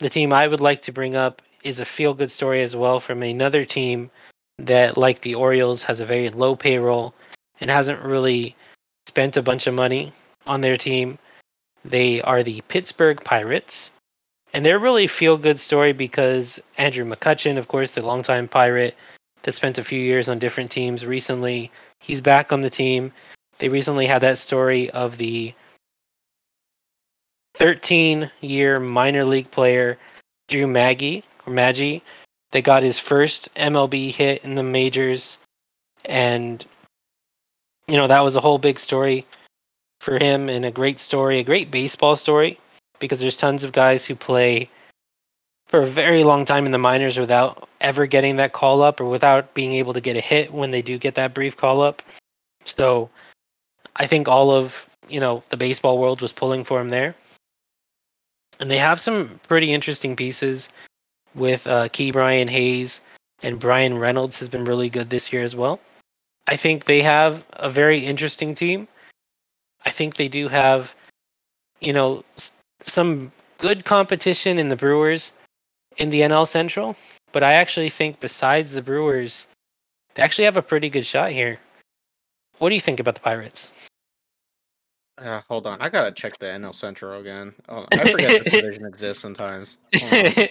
The 0.00 0.10
team 0.10 0.32
I 0.32 0.46
would 0.46 0.60
like 0.60 0.82
to 0.82 0.92
bring 0.92 1.16
up 1.16 1.42
is 1.64 1.80
a 1.80 1.84
feel 1.84 2.14
good 2.14 2.30
story 2.30 2.62
as 2.62 2.76
well 2.76 3.00
from 3.00 3.22
another 3.22 3.64
team 3.64 4.10
that, 4.58 4.96
like 4.96 5.20
the 5.20 5.34
Orioles, 5.34 5.82
has 5.82 6.00
a 6.00 6.06
very 6.06 6.30
low 6.30 6.54
payroll 6.54 7.14
and 7.60 7.70
hasn't 7.70 8.02
really 8.02 8.54
spent 9.08 9.36
a 9.36 9.42
bunch 9.42 9.66
of 9.66 9.74
money 9.74 10.12
on 10.46 10.60
their 10.60 10.76
team. 10.76 11.18
They 11.84 12.20
are 12.22 12.42
the 12.42 12.60
Pittsburgh 12.68 13.22
Pirates. 13.24 13.90
And 14.54 14.64
they're 14.64 14.78
really 14.78 15.06
feel 15.06 15.36
good 15.36 15.58
story 15.58 15.92
because 15.92 16.58
Andrew 16.78 17.04
McCutchen, 17.04 17.58
of 17.58 17.68
course, 17.68 17.90
the 17.90 18.02
longtime 18.02 18.48
pirate 18.48 18.96
that 19.42 19.52
spent 19.52 19.78
a 19.78 19.84
few 19.84 20.00
years 20.00 20.28
on 20.28 20.38
different 20.38 20.70
teams 20.70 21.04
recently, 21.04 21.70
he's 22.00 22.20
back 22.20 22.52
on 22.52 22.60
the 22.60 22.70
team. 22.70 23.12
They 23.58 23.68
recently 23.68 24.06
had 24.06 24.22
that 24.22 24.38
story 24.38 24.90
of 24.90 25.16
the 25.18 25.54
13 27.54 28.30
year 28.40 28.78
minor 28.78 29.24
league 29.24 29.50
player 29.50 29.98
Drew 30.48 30.66
Maggi 30.66 31.24
or 31.44 31.52
Maggi 31.52 32.02
that 32.52 32.62
got 32.62 32.82
his 32.82 32.98
first 32.98 33.54
MLB 33.54 34.12
hit 34.12 34.44
in 34.44 34.54
the 34.54 34.62
majors 34.62 35.38
and 36.04 36.64
you 37.86 37.96
know 37.96 38.06
that 38.06 38.20
was 38.20 38.36
a 38.36 38.40
whole 38.40 38.58
big 38.58 38.78
story 38.78 39.26
for 40.00 40.18
him 40.18 40.48
and 40.48 40.64
a 40.64 40.70
great 40.70 40.98
story, 41.00 41.40
a 41.40 41.44
great 41.44 41.70
baseball 41.70 42.14
story 42.14 42.58
because 42.98 43.20
there's 43.20 43.36
tons 43.36 43.64
of 43.64 43.72
guys 43.72 44.04
who 44.04 44.14
play 44.14 44.70
for 45.68 45.82
a 45.82 45.86
very 45.86 46.24
long 46.24 46.44
time 46.44 46.66
in 46.66 46.72
the 46.72 46.78
minors 46.78 47.18
without 47.18 47.68
ever 47.80 48.06
getting 48.06 48.36
that 48.36 48.52
call 48.52 48.82
up 48.82 49.00
or 49.00 49.04
without 49.04 49.54
being 49.54 49.74
able 49.74 49.92
to 49.92 50.00
get 50.00 50.16
a 50.16 50.20
hit 50.20 50.52
when 50.52 50.70
they 50.70 50.82
do 50.82 50.98
get 50.98 51.14
that 51.14 51.34
brief 51.34 51.56
call 51.56 51.82
up. 51.82 52.02
So 52.64 53.10
I 53.96 54.06
think 54.06 54.28
all 54.28 54.50
of, 54.50 54.72
you 55.08 55.20
know, 55.20 55.42
the 55.50 55.56
baseball 55.56 55.98
world 55.98 56.20
was 56.20 56.32
pulling 56.32 56.64
for 56.64 56.80
him 56.80 56.88
there. 56.88 57.14
And 58.60 58.70
they 58.70 58.78
have 58.78 59.00
some 59.00 59.40
pretty 59.46 59.72
interesting 59.72 60.16
pieces 60.16 60.68
with 61.34 61.66
uh, 61.66 61.88
Brian 62.12 62.48
Hayes 62.48 63.00
and 63.42 63.60
Bryan 63.60 63.96
Reynolds 63.96 64.38
has 64.40 64.48
been 64.48 64.64
really 64.64 64.88
good 64.88 65.10
this 65.10 65.32
year 65.32 65.42
as 65.42 65.54
well. 65.54 65.80
I 66.46 66.56
think 66.56 66.84
they 66.84 67.02
have 67.02 67.44
a 67.52 67.70
very 67.70 68.04
interesting 68.04 68.54
team. 68.54 68.88
I 69.84 69.90
think 69.90 70.16
they 70.16 70.28
do 70.28 70.48
have, 70.48 70.94
you 71.80 71.92
know, 71.92 72.24
some 72.82 73.32
good 73.58 73.84
competition 73.84 74.58
in 74.58 74.68
the 74.68 74.76
Brewers 74.76 75.32
in 75.96 76.10
the 76.10 76.20
NL 76.20 76.46
Central, 76.46 76.96
but 77.32 77.42
I 77.42 77.54
actually 77.54 77.90
think 77.90 78.20
besides 78.20 78.70
the 78.70 78.82
Brewers, 78.82 79.46
they 80.14 80.22
actually 80.22 80.44
have 80.44 80.56
a 80.56 80.62
pretty 80.62 80.88
good 80.88 81.06
shot 81.06 81.32
here. 81.32 81.58
What 82.58 82.68
do 82.70 82.74
you 82.74 82.80
think 82.80 83.00
about 83.00 83.14
the 83.14 83.20
Pirates? 83.20 83.72
Uh, 85.18 85.40
hold 85.48 85.66
on, 85.66 85.80
I 85.80 85.88
gotta 85.88 86.12
check 86.12 86.38
the 86.38 86.46
NL 86.46 86.74
Central 86.74 87.20
again. 87.20 87.52
Oh, 87.68 87.86
I 87.92 88.10
forget 88.10 88.44
this 88.44 88.52
division 88.60 88.86
exists 88.86 89.20
sometimes. 89.20 89.78
I 89.94 90.48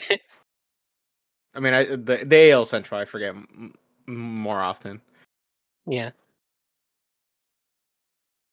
mean, 1.60 1.74
I 1.74 1.84
the, 1.86 2.24
the 2.26 2.52
AL 2.52 2.66
Central 2.66 3.00
I 3.00 3.06
forget 3.06 3.30
m- 3.30 3.74
more 4.06 4.62
often. 4.62 5.02
Yeah. 5.86 6.12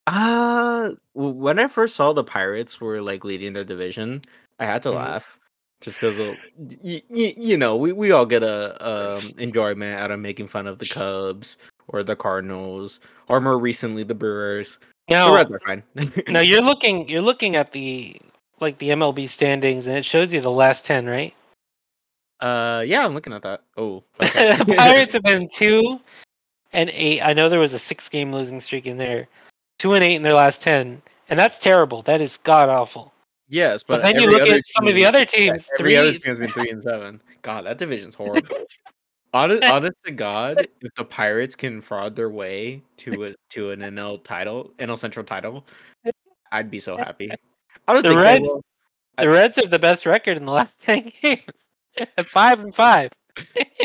Uh 0.07 0.91
when 1.15 1.59
I 1.59 1.69
first 1.69 1.97
saw 1.97 2.13
the 2.13 2.25
Pirates 2.25 2.81
were 2.81 3.01
like 3.01 3.25
leading 3.25 3.53
their 3.55 3.65
division, 3.65 4.21
I 4.59 4.67
had 4.67 4.83
to 4.83 4.91
Mhm. 4.91 4.97
laugh 4.97 5.39
just 5.81 6.01
because 6.01 6.19
y- 6.19 7.03
y- 7.11 7.35
you 7.37 7.57
know 7.57 7.77
we, 7.77 7.93
we 7.93 8.11
all 8.13 8.27
get 8.27 8.43
a 8.43 8.77
um, 8.87 9.31
enjoyment 9.39 10.01
out 10.01 10.11
of 10.11 10.19
making 10.21 10.47
fun 10.49 10.67
of 10.67 10.79
the 10.79 10.87
Cubs 10.87 11.57
or 11.89 12.03
the 12.03 12.17
Cardinals 12.17 13.01
or 13.29 13.41
more 13.41 13.59
recently 13.59 14.03
the 14.03 14.15
Brewers. 14.15 14.79
The 15.09 15.15
Now, 15.15 15.35
Reds 15.35 15.51
are 15.51 15.61
fine. 15.67 15.83
now 16.29 16.41
you're 16.41 16.63
looking 16.63 17.09
you're 17.09 17.23
looking 17.23 17.57
at 17.57 17.73
the 17.73 18.17
like 18.61 18.79
the 18.79 18.91
MLB 18.91 19.29
standings 19.29 19.87
and 19.87 19.97
it 19.99 20.05
shows 20.05 20.33
you 20.35 20.41
the 20.41 20.51
last 20.51 20.85
10, 20.85 21.07
right? 21.07 21.35
uh 22.41 22.83
yeah, 22.87 23.05
I'm 23.07 23.15
looking 23.15 23.33
at 23.33 23.43
that. 23.43 23.63
Oh, 23.79 24.03
okay. 24.21 24.57
the 24.57 24.65
Pirates 24.77 25.13
have 25.15 25.23
been 25.33 25.49
2 25.49 25.99
and 26.73 26.91
8. 26.91 27.23
I 27.23 27.33
know 27.33 27.49
there 27.49 27.61
was 27.61 27.73
a 27.73 27.79
6 27.79 28.09
game 28.11 28.33
losing 28.33 28.61
streak 28.61 28.87
in 28.87 28.99
there. 28.99 29.29
2 29.79 29.95
and 29.95 30.05
8 30.05 30.15
in 30.15 30.23
their 30.23 30.35
last 30.35 30.63
10. 30.63 31.03
And 31.29 31.39
that's 31.39 31.59
terrible. 31.59 32.03
That 32.03 32.21
is 32.21 32.37
god 32.39 32.69
awful. 32.69 33.13
yes, 33.49 33.83
But, 33.83 33.97
but, 33.97 34.03
then 34.13 34.21
you 34.23 34.29
look 34.31 34.43
at 34.49 34.63
some 34.67 34.87
of 34.87 34.95
the 34.95 35.01
team- 35.01 35.07
other 35.09 35.19
yeah, 35.21 35.25
teams, 35.25 35.69
every 35.79 35.79
three 35.93 35.97
other 35.97 36.13
team 36.13 36.21
has 36.25 36.39
been 36.39 36.51
three 36.51 36.71
and 36.71 36.83
seven. 36.83 37.21
God, 37.43 37.67
that 37.67 37.79
division's 37.79 38.15
horrible. 38.21 38.57
honest, 39.33 39.63
honest 39.65 39.95
to 40.07 40.13
God, 40.13 40.69
if 40.81 40.95
the 40.97 41.05
Pirates 41.05 41.57
can 41.57 41.81
fraud 41.81 42.15
their 42.17 42.31
way 42.31 42.83
to 42.99 43.25
a 43.25 43.35
to 43.51 43.71
an 43.71 43.81
NL 43.81 44.23
title, 44.23 44.73
NL 44.79 44.99
Central 44.99 45.25
title, 45.25 45.65
I'd 46.53 46.71
be 46.71 46.81
so 46.81 46.97
happy. 46.97 47.31
I 47.89 47.93
don't 47.93 48.03
The 48.03 48.09
think 48.11 48.21
Red- 48.21 48.43
they 48.43 48.47
will. 48.47 48.63
The 49.19 49.31
Reds 49.31 49.57
have 49.57 49.71
the 49.71 49.79
best 49.79 50.07
record 50.07 50.37
in 50.37 50.45
the 50.45 50.53
last 50.53 50.73
10 50.87 51.13
games. 51.23 51.41
5 52.33 52.61
and 52.61 52.75
5. 52.75 53.11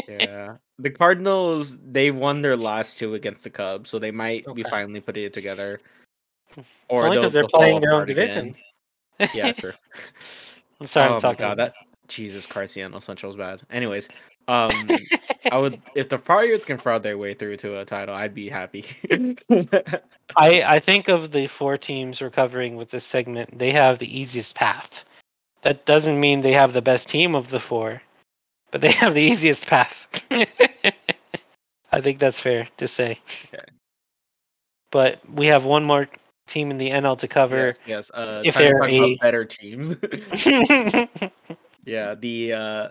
Yeah, 0.07 0.55
the 0.77 0.89
Cardinals 0.89 1.77
they've 1.77 2.15
won 2.15 2.41
their 2.41 2.57
last 2.57 2.97
two 2.97 3.13
against 3.13 3.43
the 3.43 3.49
Cubs, 3.49 3.89
so 3.89 3.99
they 3.99 4.12
might 4.12 4.45
be 4.55 4.63
finally 4.63 5.01
putting 5.01 5.23
it 5.23 5.33
together. 5.33 5.79
It's 6.57 6.67
only 6.89 7.12
they'll- 7.12 7.21
because 7.21 7.33
they're 7.33 7.47
playing 7.47 7.81
their 7.81 7.91
own 7.91 7.97
apart 7.97 8.09
again. 8.09 8.55
division. 9.19 9.29
Yeah, 9.33 9.51
true. 9.57 9.73
I'm 10.79 10.88
sorry, 10.88 11.09
oh 11.09 11.15
I'm 11.15 11.21
talking. 11.21 11.39
god, 11.39 11.57
that 11.57 11.73
Jesus 12.07 12.45
Christ, 12.45 12.75
NL 12.75 13.01
Central's 13.03 13.35
bad. 13.35 13.62
Anyways, 13.69 14.09
um, 14.47 14.89
I 15.51 15.57
would 15.57 15.79
if 15.95 16.09
the 16.09 16.17
Pirates 16.17 16.65
can 16.65 16.77
fraud 16.77 17.03
their 17.03 17.17
way 17.17 17.33
through 17.33 17.57
to 17.57 17.79
a 17.79 17.85
title, 17.85 18.15
I'd 18.15 18.33
be 18.33 18.49
happy. 18.49 18.85
I, 20.35 20.63
I 20.63 20.79
think 20.79 21.07
of 21.07 21.31
the 21.31 21.47
four 21.47 21.77
teams 21.77 22.21
we're 22.21 22.31
with 22.75 22.89
this 22.89 23.05
segment, 23.05 23.57
they 23.57 23.71
have 23.71 23.99
the 23.99 24.19
easiest 24.19 24.55
path. 24.55 25.05
That 25.62 25.85
doesn't 25.85 26.19
mean 26.19 26.41
they 26.41 26.53
have 26.53 26.73
the 26.73 26.81
best 26.81 27.09
team 27.09 27.35
of 27.35 27.49
the 27.49 27.59
four, 27.59 28.01
but 28.71 28.82
they 28.82 28.91
have 29.03 29.13
the 29.13 29.21
easiest 29.21 29.65
path. 29.67 30.08
I 31.91 32.01
think 32.01 32.19
that's 32.19 32.39
fair 32.39 32.67
to 32.77 32.88
say. 32.88 33.19
Okay. 33.53 33.63
But 34.91 35.19
we 35.32 35.47
have 35.47 35.65
one 35.65 35.84
more 35.84 36.08
team 36.47 36.71
in 36.71 36.77
the 36.77 36.89
NL 36.89 37.17
to 37.19 37.27
cover. 37.27 37.67
yes, 37.67 37.79
yes. 37.86 38.12
Uh, 38.13 38.41
if 38.43 38.55
they're 38.55 38.84
a- 38.84 39.15
better 39.17 39.45
teams. 39.45 39.89
yeah, 41.86 42.15
the 42.15 42.53
uh, 42.53 42.88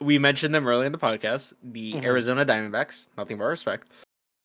we 0.00 0.18
mentioned 0.18 0.54
them 0.54 0.66
earlier 0.66 0.86
in 0.86 0.92
the 0.92 0.98
podcast. 0.98 1.52
The 1.62 1.94
Mhm. 1.94 2.04
Arizona 2.04 2.44
Diamondbacks, 2.44 3.06
nothing 3.16 3.38
but 3.38 3.44
respect. 3.44 3.88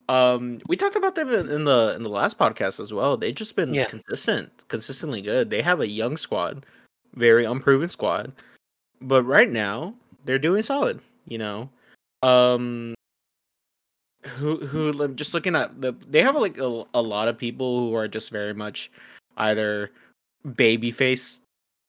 Um, 0.09 0.59
we 0.67 0.75
talked 0.75 0.95
about 0.97 1.15
them 1.15 1.33
in, 1.33 1.49
in 1.49 1.63
the 1.63 1.93
in 1.95 2.03
the 2.03 2.09
last 2.09 2.37
podcast 2.37 2.79
as 2.81 2.91
well. 2.91 3.15
They've 3.17 3.35
just 3.35 3.55
been 3.55 3.73
Yeah. 3.73 3.85
consistent, 3.85 4.51
consistently 4.67 5.21
good. 5.21 5.49
They 5.49 5.61
have 5.61 5.79
a 5.79 5.87
young 5.87 6.17
squad, 6.17 6.65
very 7.15 7.45
unproven 7.45 7.87
squad, 7.87 8.33
but 9.01 9.23
right 9.23 9.49
now 9.49 9.93
they're 10.25 10.39
doing 10.39 10.63
solid. 10.63 11.01
You 11.27 11.37
know, 11.37 11.69
um, 12.23 12.95
who 14.25 14.57
who 14.65 15.07
just 15.15 15.33
looking 15.33 15.55
at 15.55 15.81
the 15.81 15.93
they 16.09 16.21
have 16.21 16.35
like 16.35 16.57
a, 16.57 16.83
a 16.93 17.01
lot 17.01 17.27
of 17.27 17.37
people 17.37 17.79
who 17.79 17.95
are 17.95 18.07
just 18.07 18.29
very 18.29 18.53
much 18.53 18.91
either 19.37 19.91
babyface 20.47 21.39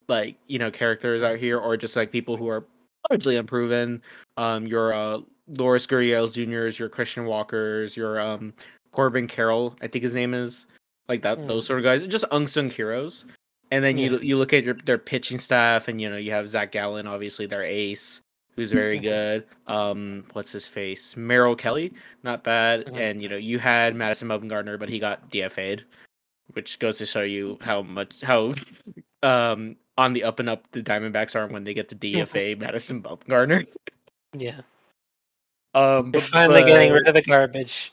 like 0.09 0.37
you 0.47 0.59
know 0.59 0.71
characters 0.71 1.23
out 1.23 1.39
here 1.39 1.59
or 1.59 1.77
just 1.77 1.97
like 1.97 2.11
people 2.11 2.37
who 2.37 2.49
are 2.49 2.65
largely 3.11 3.37
unproven 3.37 4.01
um 4.37 4.67
your 4.67 4.93
uh 4.93 5.19
Lourdes 5.49 5.87
Gurriel's 5.87 6.33
juniors 6.33 6.79
your 6.79 6.89
Christian 6.89 7.27
Walkers 7.27 7.97
your 7.97 8.21
um 8.21 8.53
Corbin 8.93 9.27
Carroll 9.27 9.77
I 9.83 9.87
think 9.89 10.03
his 10.03 10.15
name 10.15 10.35
is 10.35 10.67
like 11.09 11.23
that 11.23 11.39
Mm. 11.39 11.49
those 11.49 11.67
sort 11.67 11.81
of 11.81 11.85
guys 11.85 12.07
just 12.07 12.25
unsung 12.33 12.71
heroes 12.71 13.27
and 13.71 13.85
then 13.85 13.99
you 13.99 14.19
you 14.21 14.37
look 14.37 14.53
at 14.53 14.65
your, 14.65 14.75
their 14.75 14.99
pitching 14.99 15.39
staff 15.39 15.89
and 15.89 16.01
you 16.01 16.09
know 16.09 16.17
you 16.17 16.31
have 16.31 16.49
Zach 16.49 16.73
Gallen 16.73 17.07
obviously 17.07 17.47
their 17.47 17.63
ace 17.63 18.23
who's 18.57 18.73
very 18.73 18.99
good 19.13 19.45
um 19.67 20.25
what's 20.33 20.53
his 20.53 20.67
face 20.67 21.17
Merrill 21.17 21.57
Kelly 21.57 21.93
not 22.23 22.45
bad 22.45 22.87
Mhm. 22.87 22.97
and 23.01 23.23
you 23.23 23.29
know 23.29 23.37
you 23.37 23.59
had 23.59 23.95
Madison 23.97 24.29
Bumgarner 24.29 24.79
but 24.79 24.89
he 24.89 24.99
got 24.99 25.31
DFA'd 25.31 25.85
which 26.55 26.79
goes 26.79 26.99
to 26.99 27.07
show 27.07 27.23
you 27.23 27.59
how 27.63 27.83
much 27.83 28.21
how 28.23 28.53
um 29.23 29.77
on 29.99 30.13
the 30.13 30.25
up 30.25 30.41
and 30.41 30.49
up 30.49 30.71
the 30.73 30.83
Diamondbacks 30.83 31.37
are 31.37 31.47
when 31.47 31.65
they 31.65 31.75
get 31.75 31.89
to 31.91 31.95
DFA 31.97 32.59
Madison 32.59 33.03
Bumgarner. 33.03 33.67
yeah. 34.37 34.61
Um, 35.75 36.11
They're 36.11 36.21
but, 36.21 36.31
finally 36.31 36.65
getting 36.65 36.93
rid 36.93 37.07
of 37.07 37.15
the 37.15 37.23
garbage. 37.23 37.93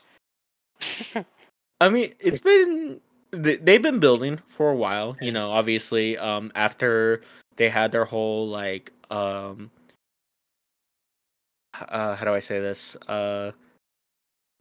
I 1.80 1.88
mean, 1.88 2.14
it's 2.20 2.38
been 2.38 3.00
they- 3.32 3.56
they've 3.56 3.82
been 3.82 4.00
building 4.00 4.40
for 4.48 4.70
a 4.70 4.76
while. 4.76 5.16
You 5.20 5.30
know, 5.32 5.50
obviously, 5.50 6.16
um, 6.18 6.50
after 6.54 7.22
they 7.56 7.68
had 7.68 7.92
their 7.92 8.04
whole 8.04 8.48
like 8.48 8.92
um, 9.10 9.70
uh, 11.88 12.14
how 12.16 12.24
do 12.24 12.34
I 12.34 12.40
say 12.40 12.60
this 12.60 12.96
uh. 13.08 13.52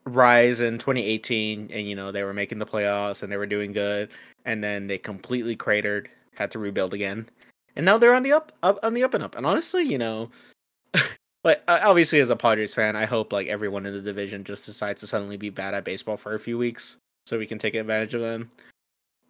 Rise 0.05 0.59
in 0.61 0.79
2018, 0.79 1.69
and 1.71 1.87
you 1.87 1.95
know 1.95 2.11
they 2.11 2.23
were 2.23 2.33
making 2.33 2.57
the 2.57 2.65
playoffs 2.65 3.21
and 3.21 3.31
they 3.31 3.37
were 3.37 3.45
doing 3.45 3.73
good, 3.73 4.09
and 4.45 4.63
then 4.63 4.87
they 4.87 4.97
completely 4.97 5.55
cratered, 5.55 6.09
had 6.33 6.49
to 6.51 6.57
rebuild 6.57 6.95
again, 6.95 7.29
and 7.75 7.85
now 7.85 7.97
they're 7.97 8.13
on 8.13 8.23
the 8.23 8.31
up, 8.31 8.51
up 8.63 8.79
on 8.83 8.93
the 8.93 9.03
up 9.03 9.13
and 9.13 9.23
up. 9.23 9.35
And 9.35 9.45
honestly, 9.45 9.83
you 9.83 9.97
know, 9.97 10.29
like 11.43 11.61
obviously 11.67 12.19
as 12.19 12.29
a 12.29 12.35
Padres 12.35 12.73
fan, 12.73 12.95
I 12.95 13.05
hope 13.05 13.31
like 13.31 13.47
everyone 13.47 13.85
in 13.85 13.93
the 13.93 14.01
division 14.01 14.43
just 14.43 14.65
decides 14.65 15.01
to 15.01 15.07
suddenly 15.07 15.37
be 15.37 15.49
bad 15.49 15.73
at 15.73 15.85
baseball 15.85 16.17
for 16.17 16.33
a 16.33 16.39
few 16.39 16.57
weeks 16.57 16.97
so 17.25 17.37
we 17.37 17.47
can 17.47 17.59
take 17.59 17.75
advantage 17.75 18.13
of 18.13 18.21
them. 18.21 18.49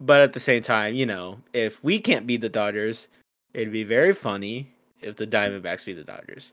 But 0.00 0.22
at 0.22 0.32
the 0.32 0.40
same 0.40 0.62
time, 0.62 0.94
you 0.94 1.06
know, 1.06 1.38
if 1.52 1.84
we 1.84 1.98
can't 2.00 2.26
beat 2.26 2.40
the 2.40 2.48
Dodgers, 2.48 3.08
it'd 3.52 3.72
be 3.72 3.84
very 3.84 4.14
funny 4.14 4.72
if 5.02 5.16
the 5.16 5.26
Diamondbacks 5.26 5.84
beat 5.84 5.94
the 5.94 6.04
Dodgers. 6.04 6.52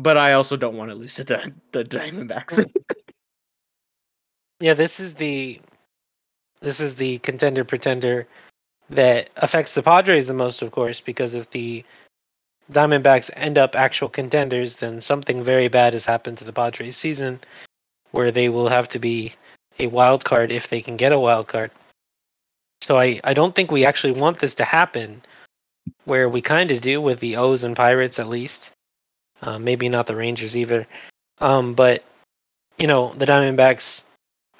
But 0.00 0.16
I 0.16 0.32
also 0.32 0.56
don't 0.56 0.76
want 0.76 0.90
to 0.90 0.94
lose 0.94 1.14
to 1.16 1.24
the, 1.24 1.52
the 1.72 1.84
Diamondbacks. 1.84 2.64
yeah, 4.60 4.72
this 4.72 4.98
is 4.98 5.12
the 5.14 5.60
this 6.62 6.80
is 6.80 6.94
the 6.94 7.18
contender 7.18 7.64
pretender 7.64 8.26
that 8.88 9.28
affects 9.36 9.74
the 9.74 9.82
Padres 9.82 10.26
the 10.26 10.34
most, 10.34 10.62
of 10.62 10.72
course, 10.72 11.00
because 11.00 11.34
if 11.34 11.50
the 11.50 11.84
Diamondbacks 12.72 13.30
end 13.34 13.58
up 13.58 13.76
actual 13.76 14.08
contenders, 14.08 14.76
then 14.76 15.02
something 15.02 15.42
very 15.42 15.68
bad 15.68 15.92
has 15.92 16.06
happened 16.06 16.38
to 16.38 16.44
the 16.44 16.52
Padres 16.52 16.96
season, 16.96 17.38
where 18.12 18.30
they 18.30 18.48
will 18.48 18.68
have 18.68 18.88
to 18.88 18.98
be 18.98 19.34
a 19.78 19.86
wild 19.86 20.24
card 20.24 20.50
if 20.50 20.68
they 20.68 20.80
can 20.80 20.96
get 20.96 21.12
a 21.12 21.20
wild 21.20 21.46
card. 21.46 21.70
So 22.80 22.98
I, 22.98 23.20
I 23.22 23.34
don't 23.34 23.54
think 23.54 23.70
we 23.70 23.84
actually 23.84 24.18
want 24.18 24.40
this 24.40 24.54
to 24.56 24.64
happen, 24.64 25.22
where 26.04 26.28
we 26.28 26.40
kind 26.40 26.70
of 26.70 26.80
do 26.80 27.02
with 27.02 27.20
the 27.20 27.36
O's 27.36 27.64
and 27.64 27.76
Pirates 27.76 28.18
at 28.18 28.28
least. 28.28 28.72
Uh, 29.42 29.58
maybe 29.58 29.88
not 29.88 30.06
the 30.06 30.16
Rangers 30.16 30.56
either. 30.56 30.86
Um, 31.38 31.74
but, 31.74 32.04
you 32.78 32.86
know, 32.86 33.14
the 33.14 33.26
Diamondbacks, 33.26 34.02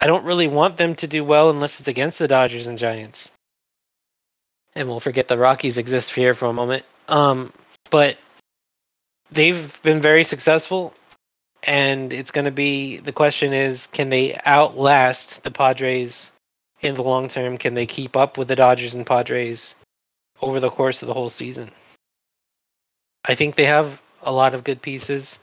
I 0.01 0.07
don't 0.07 0.25
really 0.25 0.49
want 0.49 0.77
them 0.77 0.95
to 0.97 1.07
do 1.07 1.25
well 1.25 1.51
unless 1.51 1.81
it's 1.81 1.89
against 1.89 2.19
the 2.19 2.29
Dodgers 2.29 2.67
and 2.67 2.79
Giants. 2.79 3.29
And 4.75 4.89
we'll 4.89 5.01
forget 5.01 5.29
the 5.29 5.39
Rockies 5.39 5.79
exist 5.79 6.13
here 6.13 6.35
for 6.35 6.47
a 6.47 6.53
moment. 6.53 6.85
Um, 7.09 7.53
but 7.91 8.17
they've 9.31 9.81
been 9.83 10.01
very 10.01 10.25
successful. 10.25 10.95
And 11.63 12.13
it's 12.13 12.31
going 12.31 12.47
to 12.47 12.51
be 12.51 12.99
the 12.99 13.13
question 13.13 13.53
is 13.53 13.87
can 13.89 14.09
they 14.09 14.39
outlast 14.47 15.43
the 15.43 15.51
Padres 15.51 16.33
in 16.81 16.95
the 16.95 17.03
long 17.03 17.29
term? 17.29 17.59
Can 17.59 17.75
they 17.75 17.85
keep 17.85 18.17
up 18.17 18.39
with 18.39 18.49
the 18.49 18.57
Dodgers 18.57 18.95
and 18.95 19.05
Padres 19.05 19.75
over 20.41 20.59
the 20.59 20.71
course 20.71 21.03
of 21.03 21.09
the 21.09 21.15
whole 21.15 21.29
season? 21.29 21.71
I 23.27 23.35
think 23.35 23.55
they 23.57 23.67
have 23.67 24.01
a 24.23 24.33
lot 24.33 24.55
of 24.55 24.65
good 24.65 24.83
pieces. 24.83 25.39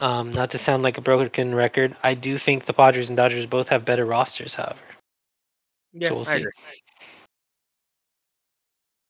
Um, 0.00 0.30
not 0.30 0.50
to 0.50 0.58
sound 0.58 0.82
like 0.82 0.98
a 0.98 1.02
broken 1.02 1.54
record, 1.54 1.94
I 2.02 2.14
do 2.14 2.36
think 2.38 2.64
the 2.64 2.72
Padres 2.72 3.08
and 3.08 3.16
Dodgers 3.16 3.46
both 3.46 3.68
have 3.68 3.84
better 3.84 4.04
rosters, 4.04 4.54
however. 4.54 4.78
Yeah, 5.92 6.08
so 6.08 6.14
we'll 6.14 6.28
I 6.28 6.38
see. 6.38 6.46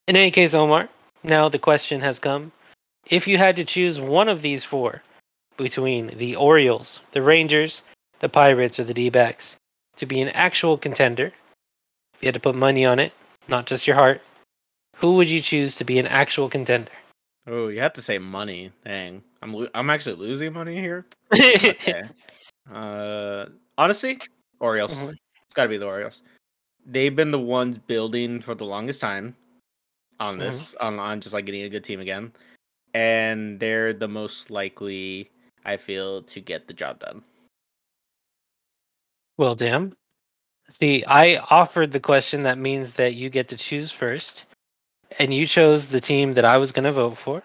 In 0.09 0.17
any 0.17 0.31
case, 0.31 0.53
Omar, 0.53 0.89
now 1.23 1.49
the 1.49 1.59
question 1.59 2.01
has 2.01 2.19
come. 2.19 2.53
If 3.07 3.27
you 3.27 3.39
had 3.39 3.57
to 3.57 3.65
choose 3.65 4.01
one 4.01 4.29
of 4.29 4.43
these 4.43 4.65
four 4.65 5.03
between 5.57 6.19
the 6.19 6.37
Orioles, 6.37 7.01
the 7.13 7.23
Rangers, 7.23 7.83
the 8.19 8.29
Pirates, 8.29 8.79
or 8.79 8.85
the 8.85 8.95
D 8.95 9.11
backs 9.11 9.57
to 9.97 10.07
be 10.07 10.21
an 10.21 10.29
actual 10.31 10.77
contender, 10.77 11.33
if 12.15 12.23
you 12.23 12.27
had 12.27 12.35
to 12.35 12.41
put 12.41 12.55
money 12.55 12.85
on 12.85 12.99
it, 12.99 13.13
not 13.49 13.67
just 13.67 13.87
your 13.87 13.97
heart, 13.97 14.21
who 14.97 15.15
would 15.15 15.29
you 15.29 15.41
choose 15.41 15.77
to 15.77 15.85
be 15.85 15.99
an 15.99 16.07
actual 16.07 16.49
contender? 16.49 16.91
Oh, 17.47 17.69
you 17.69 17.81
have 17.81 17.93
to 17.95 18.03
say 18.03 18.19
money. 18.19 18.71
Dang, 18.85 19.23
I'm 19.43 19.53
lo- 19.53 19.69
I'm 19.75 19.91
actually 19.91 20.15
losing 20.17 20.53
money 20.53 20.79
here. 20.79 21.07
Okay. 21.35 22.03
uh, 22.73 23.47
honestly, 23.77 24.19
Orioles. 24.61 24.95
Mhm. 24.95 25.17
It's 25.45 25.55
got 25.55 25.65
to 25.65 25.69
be 25.69 25.79
the 25.79 25.87
Orioles. 25.87 26.23
They've 26.87 27.15
been 27.15 27.31
the 27.31 27.39
ones 27.41 27.79
building 27.79 28.41
for 28.41 28.55
the 28.55 28.65
longest 28.65 29.01
time 29.01 29.35
on 30.21 30.39
this, 30.39 30.75
on 30.81 30.99
on 30.99 31.21
just 31.21 31.35
like 31.35 31.47
getting 31.47 31.63
a 31.63 31.69
good 31.69 31.85
team 31.85 32.01
again, 32.01 32.33
and 32.95 33.59
they're 33.59 33.93
the 33.93 34.09
most 34.09 34.51
likely, 34.51 35.31
I 35.65 35.77
feel, 35.77 36.23
to 36.23 36.41
get 36.41 36.69
the 36.69 36.75
job 36.75 37.01
done. 37.01 37.23
Well, 39.37 39.55
damn. 39.55 39.97
See, 40.81 41.05
I 41.05 41.37
offered 41.37 41.91
the 41.93 42.01
question 42.01 42.45
that 42.45 42.59
means 42.59 42.93
that 42.95 43.15
you 43.15 43.31
get 43.31 43.49
to 43.49 43.57
choose 43.57 43.91
first, 43.91 44.45
and 45.19 45.33
you 45.33 45.47
chose 45.47 45.89
the 45.89 46.01
team 46.01 46.33
that 46.35 46.45
I 46.45 46.59
was 46.59 46.73
going 46.73 46.85
to 46.85 46.93
vote 46.93 47.19
for. 47.19 47.43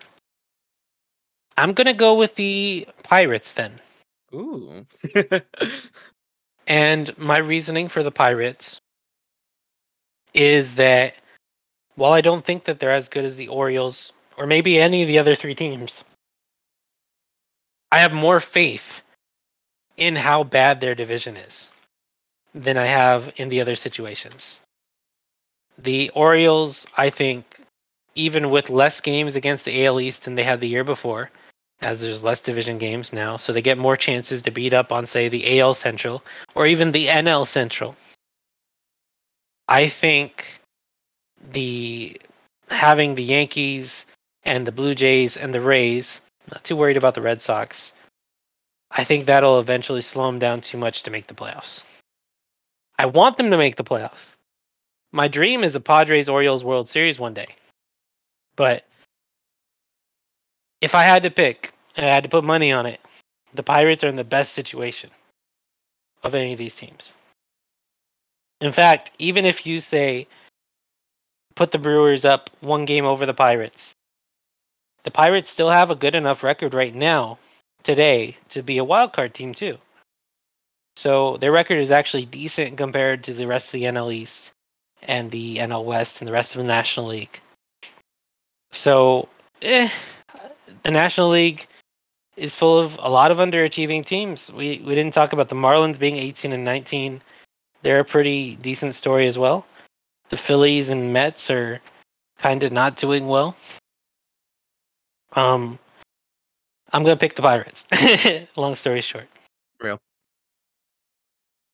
I'm 1.56 1.74
going 1.74 1.88
to 1.88 1.94
go 1.94 2.16
with 2.16 2.36
the 2.36 2.88
Pirates 3.04 3.54
then. 3.54 3.82
Ooh. 4.34 4.86
And 6.68 7.18
my 7.18 7.40
reasoning 7.40 7.88
for 7.88 8.04
the 8.04 8.12
Pirates 8.12 8.82
is 10.34 10.76
that 10.76 11.16
while 11.96 12.12
I 12.12 12.22
don't 12.22 12.44
think 12.44 12.66
that 12.66 12.80
they're 12.80 12.92
as 12.92 13.08
good 13.08 13.24
as 13.24 13.38
the 13.38 13.48
Orioles 13.48 14.12
or 14.38 14.46
maybe 14.46 14.78
any 14.78 15.02
of 15.02 15.08
the 15.08 15.20
other 15.20 15.34
three 15.34 15.56
teams, 15.56 16.04
I 17.90 18.00
have 18.00 18.12
more 18.12 18.42
faith 18.42 19.02
in 19.96 20.16
how 20.18 20.44
bad 20.44 20.82
their 20.82 20.94
division 20.94 21.38
is 21.38 21.72
than 22.54 22.78
I 22.78 22.86
have 22.86 23.32
in 23.38 23.48
the 23.48 23.62
other 23.62 23.76
situations. 23.76 24.60
The 25.78 26.10
Orioles, 26.10 26.88
I 26.96 27.10
think, 27.10 27.60
even 28.16 28.50
with 28.50 28.70
less 28.70 29.00
games 29.02 29.36
against 29.36 29.66
the 29.66 29.86
AL 29.86 30.00
East 30.00 30.24
than 30.24 30.36
they 30.36 30.44
had 30.44 30.60
the 30.60 30.68
year 30.68 30.84
before, 30.84 31.30
as 31.82 32.02
there's 32.02 32.24
less 32.24 32.42
division 32.42 32.80
games 32.80 33.14
now, 33.14 33.38
so 33.38 33.54
they 33.54 33.62
get 33.62 33.78
more 33.78 33.96
chances 33.96 34.42
to 34.44 34.52
beat 34.52 34.74
up 34.74 34.92
on, 34.92 35.06
say, 35.06 35.30
the 35.30 35.60
AL 35.60 35.76
Central 35.76 36.24
or 36.56 36.66
even 36.66 36.92
the 36.92 37.08
NL 37.08 37.46
Central. 37.46 37.96
I 39.68 39.88
think 39.90 40.46
the 41.52 42.20
having 42.70 43.16
the 43.16 43.24
Yankees 43.24 44.06
and 44.44 44.66
the 44.66 44.72
Blue 44.72 44.96
Jays 44.96 45.38
and 45.38 45.54
the 45.54 45.62
Rays, 45.62 46.22
not 46.52 46.64
too 46.64 46.76
worried 46.76 46.98
about 46.98 47.14
the 47.14 47.22
Red 47.22 47.42
Sox. 47.42 47.94
I 48.90 49.04
think 49.04 49.26
that'll 49.26 49.60
eventually 49.60 50.02
slow 50.02 50.28
them 50.28 50.40
down 50.40 50.62
too 50.62 50.78
much 50.78 51.04
to 51.04 51.12
make 51.12 51.28
the 51.28 51.34
playoffs. 51.34 51.84
I 52.98 53.06
want 53.06 53.38
them 53.38 53.52
to 53.52 53.58
make 53.58 53.76
the 53.76 53.84
playoffs. 53.84 54.37
My 55.12 55.28
dream 55.28 55.64
is 55.64 55.74
the 55.74 55.80
Padres 55.80 56.30
Orioles 56.30 56.64
World 56.64 56.90
Series 56.90 57.20
one 57.20 57.34
day. 57.34 57.48
But 58.56 58.86
if 60.82 60.96
I 60.96 61.04
had 61.04 61.24
to 61.24 61.32
pick, 61.32 61.74
I 61.96 62.02
had 62.02 62.24
to 62.24 62.30
put 62.30 62.44
money 62.44 62.72
on 62.72 62.86
it, 62.86 63.00
the 63.54 63.64
Pirates 63.64 64.04
are 64.04 64.10
in 64.10 64.16
the 64.16 64.24
best 64.24 64.54
situation 64.54 65.10
of 66.24 66.36
any 66.36 66.52
of 66.52 66.60
these 66.60 66.76
teams. 66.76 67.16
In 68.60 68.72
fact, 68.72 69.12
even 69.20 69.46
if 69.46 69.66
you 69.66 69.80
say 69.80 70.28
put 71.56 71.72
the 71.72 71.78
Brewers 71.78 72.26
up 72.26 72.50
one 72.60 72.86
game 72.86 73.06
over 73.06 73.26
the 73.26 73.34
Pirates, 73.34 73.94
the 75.04 75.12
Pirates 75.12 75.50
still 75.50 75.70
have 75.70 75.90
a 75.90 75.96
good 75.96 76.16
enough 76.16 76.44
record 76.44 76.74
right 76.74 76.94
now, 76.94 77.40
today, 77.84 78.36
to 78.50 78.62
be 78.62 78.78
a 78.78 78.84
wild 78.84 79.14
card 79.14 79.34
team 79.34 79.54
too. 79.54 79.78
So 80.98 81.38
their 81.38 81.52
record 81.52 81.80
is 81.80 81.92
actually 81.92 82.26
decent 82.26 82.78
compared 82.78 83.24
to 83.26 83.34
the 83.34 83.48
rest 83.48 83.68
of 83.68 83.74
the 83.74 83.84
NL 83.84 84.14
East 84.14 84.52
and 85.08 85.32
the 85.32 85.58
NL 85.58 85.86
West 85.86 86.22
and 86.22 86.28
the 86.28 86.34
rest 86.34 86.54
of 86.56 86.60
the 86.60 86.68
National 86.68 87.08
League. 87.08 87.40
So, 88.72 89.30
eh, 89.62 89.90
the 90.84 90.92
National 90.92 91.30
League 91.30 91.66
is 92.36 92.54
full 92.54 92.78
of 92.78 93.00
a 93.00 93.10
lot 93.10 93.32
of 93.32 93.38
underachieving 93.38 94.06
teams. 94.06 94.52
We 94.52 94.84
we 94.86 94.94
didn't 94.94 95.14
talk 95.14 95.34
about 95.34 95.50
the 95.50 95.56
Marlins 95.56 95.98
being 95.98 96.18
18 96.18 96.52
and 96.52 96.64
19. 96.64 97.22
They're 97.82 98.02
a 98.02 98.06
pretty 98.06 98.56
decent 98.58 98.94
story 98.96 99.26
as 99.26 99.38
well. 99.38 99.66
The 100.30 100.38
Phillies 100.38 100.90
and 100.90 101.14
Mets 101.14 101.50
are 101.50 101.82
kind 102.38 102.64
of 102.64 102.72
not 102.72 102.98
doing 102.98 103.28
well. 103.28 103.56
Um, 105.34 105.80
I'm 106.92 107.04
gonna 107.04 107.18
pick 107.18 107.36
the 107.36 107.42
Pirates. 107.42 107.86
Long 108.56 108.76
story 108.76 109.02
short. 109.02 109.28
Real. 109.80 110.00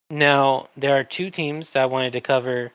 Now 0.10 0.70
there 0.78 0.98
are 0.98 1.04
two 1.04 1.30
teams 1.30 1.72
that 1.72 1.84
I 1.84 1.86
wanted 1.88 2.14
to 2.14 2.22
cover 2.22 2.72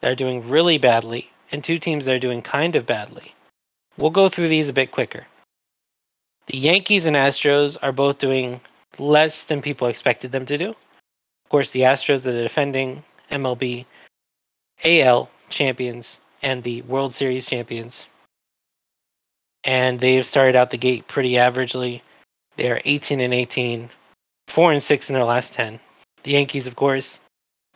that 0.00 0.10
are 0.10 0.16
doing 0.16 0.48
really 0.48 0.78
badly, 0.78 1.30
and 1.50 1.62
two 1.62 1.78
teams 1.78 2.04
that 2.04 2.14
are 2.14 2.20
doing 2.20 2.42
kind 2.42 2.76
of 2.76 2.86
badly. 2.86 3.34
We'll 3.96 4.10
go 4.10 4.28
through 4.28 4.48
these 4.48 4.68
a 4.68 4.72
bit 4.72 4.92
quicker. 4.92 5.26
The 6.46 6.58
Yankees 6.58 7.06
and 7.06 7.16
Astros 7.16 7.76
are 7.82 7.92
both 7.92 8.18
doing 8.18 8.60
less 8.98 9.42
than 9.42 9.60
people 9.60 9.88
expected 9.88 10.32
them 10.32 10.46
to 10.46 10.56
do. 10.56 10.70
Of 10.70 11.50
course, 11.50 11.70
the 11.70 11.80
Astros 11.80 12.26
are 12.26 12.32
the 12.32 12.42
defending 12.42 13.04
MLB 13.30 13.84
AL 14.84 15.30
champions 15.50 16.20
and 16.42 16.62
the 16.62 16.82
World 16.82 17.12
Series 17.12 17.46
champions. 17.46 18.06
And 19.64 19.98
they've 19.98 20.26
started 20.26 20.56
out 20.56 20.70
the 20.70 20.78
gate 20.78 21.08
pretty 21.08 21.32
averagely. 21.32 22.02
They 22.56 22.70
are 22.70 22.80
18 22.84 23.20
and 23.20 23.34
18, 23.34 23.90
4 24.46 24.72
and 24.72 24.82
6 24.82 25.10
in 25.10 25.14
their 25.14 25.24
last 25.24 25.52
10. 25.52 25.80
The 26.22 26.32
Yankees, 26.32 26.66
of 26.66 26.76
course, 26.76 27.20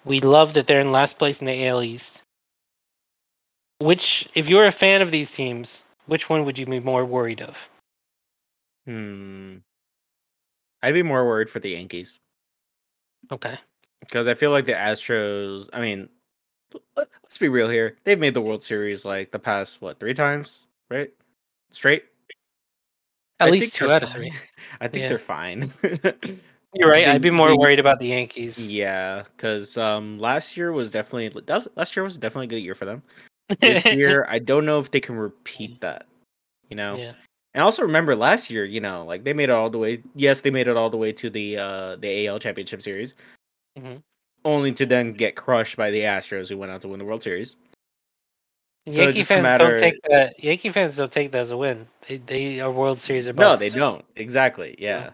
we 0.05 0.21
love 0.21 0.55
that 0.55 0.67
they're 0.67 0.81
in 0.81 0.93
last 0.93 1.19
place 1.19 1.41
in 1.41 1.47
the 1.47 1.67
AL 1.67 1.83
East. 1.83 2.23
Which, 3.79 4.29
if 4.35 4.49
you're 4.49 4.67
a 4.67 4.73
fan 4.73 5.03
of 5.03 5.11
these 5.11 5.33
teams, 5.33 5.83
which 6.07 6.29
one 6.29 6.45
would 6.45 6.59
you 6.59 6.67
be 6.67 6.81
more 6.81 7.05
worried 7.05 7.41
of? 7.41 7.57
Hmm. 8.87 9.57
I'd 10.83 10.95
be 10.95 11.03
more 11.03 11.25
worried 11.27 11.51
for 11.51 11.61
the 11.61 11.71
Yankees 11.71 12.19
Okay. 13.31 13.57
because 14.01 14.27
I 14.27 14.35
feel 14.35 14.51
like 14.51 14.65
the 14.67 14.73
Astros. 14.73 15.69
I 15.73 15.81
mean, 15.81 16.09
let's 16.97 17.39
be 17.39 17.49
real 17.49 17.69
here. 17.69 17.97
They've 18.05 18.19
made 18.19 18.35
the 18.35 18.41
World 18.41 18.63
Series 18.63 19.05
like 19.05 19.31
the 19.31 19.39
past 19.39 19.81
what 19.81 20.01
three 20.01 20.15
times, 20.15 20.65
right? 20.91 21.11
Straight. 21.71 22.05
At 23.39 23.49
I 23.49 23.51
least 23.51 23.75
two 23.77 23.91
out 23.91 24.03
of 24.03 24.11
three. 24.11 24.33
I 24.81 24.89
think 24.89 25.03
Yeah. 25.03 25.09
they're 25.11 25.19
fine. 25.19 25.71
You're 26.75 26.89
right. 26.89 27.07
I'd 27.07 27.21
be 27.23 27.31
more 27.31 27.49
they- 27.49 27.55
worried 27.57 27.79
about 27.79 27.99
the 27.99 28.09
Yankees. 28.09 28.59
Yeah, 28.71 29.25
because 29.37 29.77
um, 29.77 30.19
last 30.19 30.57
year 30.57 30.73
was 30.73 30.91
definitely 30.91 31.29
that 31.47 31.55
was, 31.55 31.69
last 31.77 31.95
year 31.97 32.05
was 32.05 32.17
definitely 32.17 32.47
a 32.47 32.49
good 32.49 32.63
year 32.65 32.75
for 32.75 32.85
them. 32.87 33.03
This 33.61 33.85
year, 33.93 34.27
I 34.31 34.39
don't 34.39 34.65
know 34.65 34.79
if 34.79 34.91
they 34.91 35.01
can 35.01 35.17
repeat 35.17 35.81
that. 35.83 36.07
You 36.71 36.77
know, 36.77 36.97
yeah. 36.97 37.13
and 37.53 37.63
also 37.63 37.83
remember 37.83 38.17
last 38.17 38.49
year, 38.49 38.65
you 38.65 38.81
know, 38.81 39.05
like 39.05 39.25
they 39.25 39.35
made 39.35 39.51
it 39.51 39.51
all 39.51 39.69
the 39.69 39.77
way. 39.77 40.03
Yes, 40.15 40.41
they 40.41 40.51
made 40.51 40.69
it 40.69 40.77
all 40.77 40.89
the 40.89 40.97
way 40.97 41.13
to 41.13 41.29
the 41.29 41.59
uh 41.59 41.97
the 41.97 42.27
AL 42.27 42.39
Championship 42.39 42.81
Series, 42.81 43.15
Mhm. 43.79 44.03
only 44.47 44.73
to 44.73 44.87
then 44.87 45.13
get 45.13 45.37
crushed 45.37 45.77
by 45.77 45.91
the 45.91 46.01
Astros, 46.01 46.49
who 46.49 46.57
went 46.57 46.73
on 46.73 46.81
to 46.81 46.89
win 46.89 46.99
the 46.99 47.05
World 47.05 47.23
Series. 47.23 47.57
So 48.89 49.03
Yankee 49.03 49.23
fans 49.23 49.43
matter- 49.43 49.73
don't 49.73 49.79
take 49.81 49.95
that. 50.09 50.43
Yankee 50.43 50.71
fans 50.71 50.97
don't 50.97 51.13
take 51.13 51.31
that 51.33 51.39
as 51.43 51.51
a 51.51 51.57
win. 51.59 51.87
They 52.09 52.17
they 52.17 52.61
are 52.61 52.71
World 52.73 52.99
Series 52.99 53.29
or 53.29 53.35
No, 53.35 53.55
they 53.55 53.69
don't. 53.69 54.03
Exactly. 54.17 54.75
Yeah. 54.79 55.11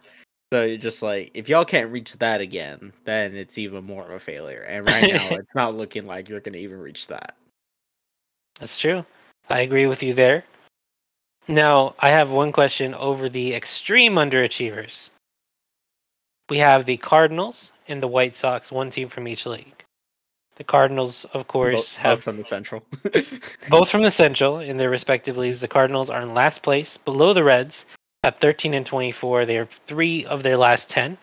So 0.53 0.63
you're 0.63 0.79
just 0.79 1.03
like 1.03 1.31
if 1.35 1.49
y'all 1.49 1.65
can't 1.65 1.93
reach 1.93 2.17
that 2.19 2.41
again, 2.41 2.93
then 3.05 3.35
it's 3.35 3.59
even 3.59 3.85
more 3.85 4.05
of 4.05 4.11
a 4.11 4.21
failure. 4.21 4.63
And 4.63 4.87
right 4.87 5.13
now, 5.13 5.29
it's 5.31 5.55
not 5.55 5.77
looking 5.77 6.07
like 6.07 6.29
you're 6.29 6.41
gonna 6.41 6.59
even 6.59 6.79
reach 6.79 7.07
that. 7.09 7.37
That's 8.59 8.79
true. 8.79 9.05
I 9.51 9.61
agree 9.61 9.87
with 9.87 10.03
you 10.03 10.15
there. 10.15 10.45
Now, 11.49 11.95
I 11.99 12.11
have 12.11 12.31
one 12.31 12.53
question 12.53 12.95
over 12.95 13.29
the 13.29 13.55
extreme 13.55 14.15
underachievers. 14.15 15.11
We 16.51 16.59
have 16.59 16.85
the 16.85 16.97
Cardinals 16.97 17.73
and 17.89 18.03
the 18.03 18.09
White 18.09 18.37
Sox, 18.37 18.73
one 18.73 18.91
team 18.91 19.09
from 19.09 19.29
each 19.29 19.47
league. 19.47 19.85
The 20.57 20.65
Cardinals, 20.65 21.25
of 21.33 21.47
course, 21.47 21.95
both, 21.95 21.97
have 21.97 22.17
both 22.17 22.25
from 22.25 22.37
the 22.39 22.47
Central. 22.47 22.83
both 23.71 23.89
from 23.89 24.03
the 24.03 24.11
Central 24.11 24.59
in 24.59 24.77
their 24.77 24.91
respective 24.91 25.39
leagues. 25.39 25.61
The 25.61 25.69
Cardinals 25.69 26.11
are 26.11 26.23
in 26.23 26.35
last 26.35 26.63
place, 26.63 26.97
below 26.97 27.33
the 27.33 27.45
Reds 27.45 27.87
at 28.23 28.41
13 28.41 28.75
and 28.75 28.87
24. 28.87 29.47
They 29.47 29.59
are 29.59 29.69
three 29.87 30.25
of 30.27 30.43
their 30.43 30.57
last 30.57 30.91
10. 30.91 31.19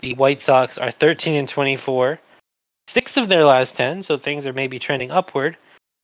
The 0.00 0.14
White 0.14 0.40
Sox 0.40 0.78
are 0.78 0.90
13 0.90 1.34
and 1.34 1.48
24, 1.48 2.18
six 2.88 3.16
of 3.16 3.28
their 3.28 3.44
last 3.44 3.76
10, 3.76 4.02
so 4.02 4.16
things 4.16 4.46
are 4.46 4.52
maybe 4.52 4.78
trending 4.78 5.12
upward. 5.12 5.56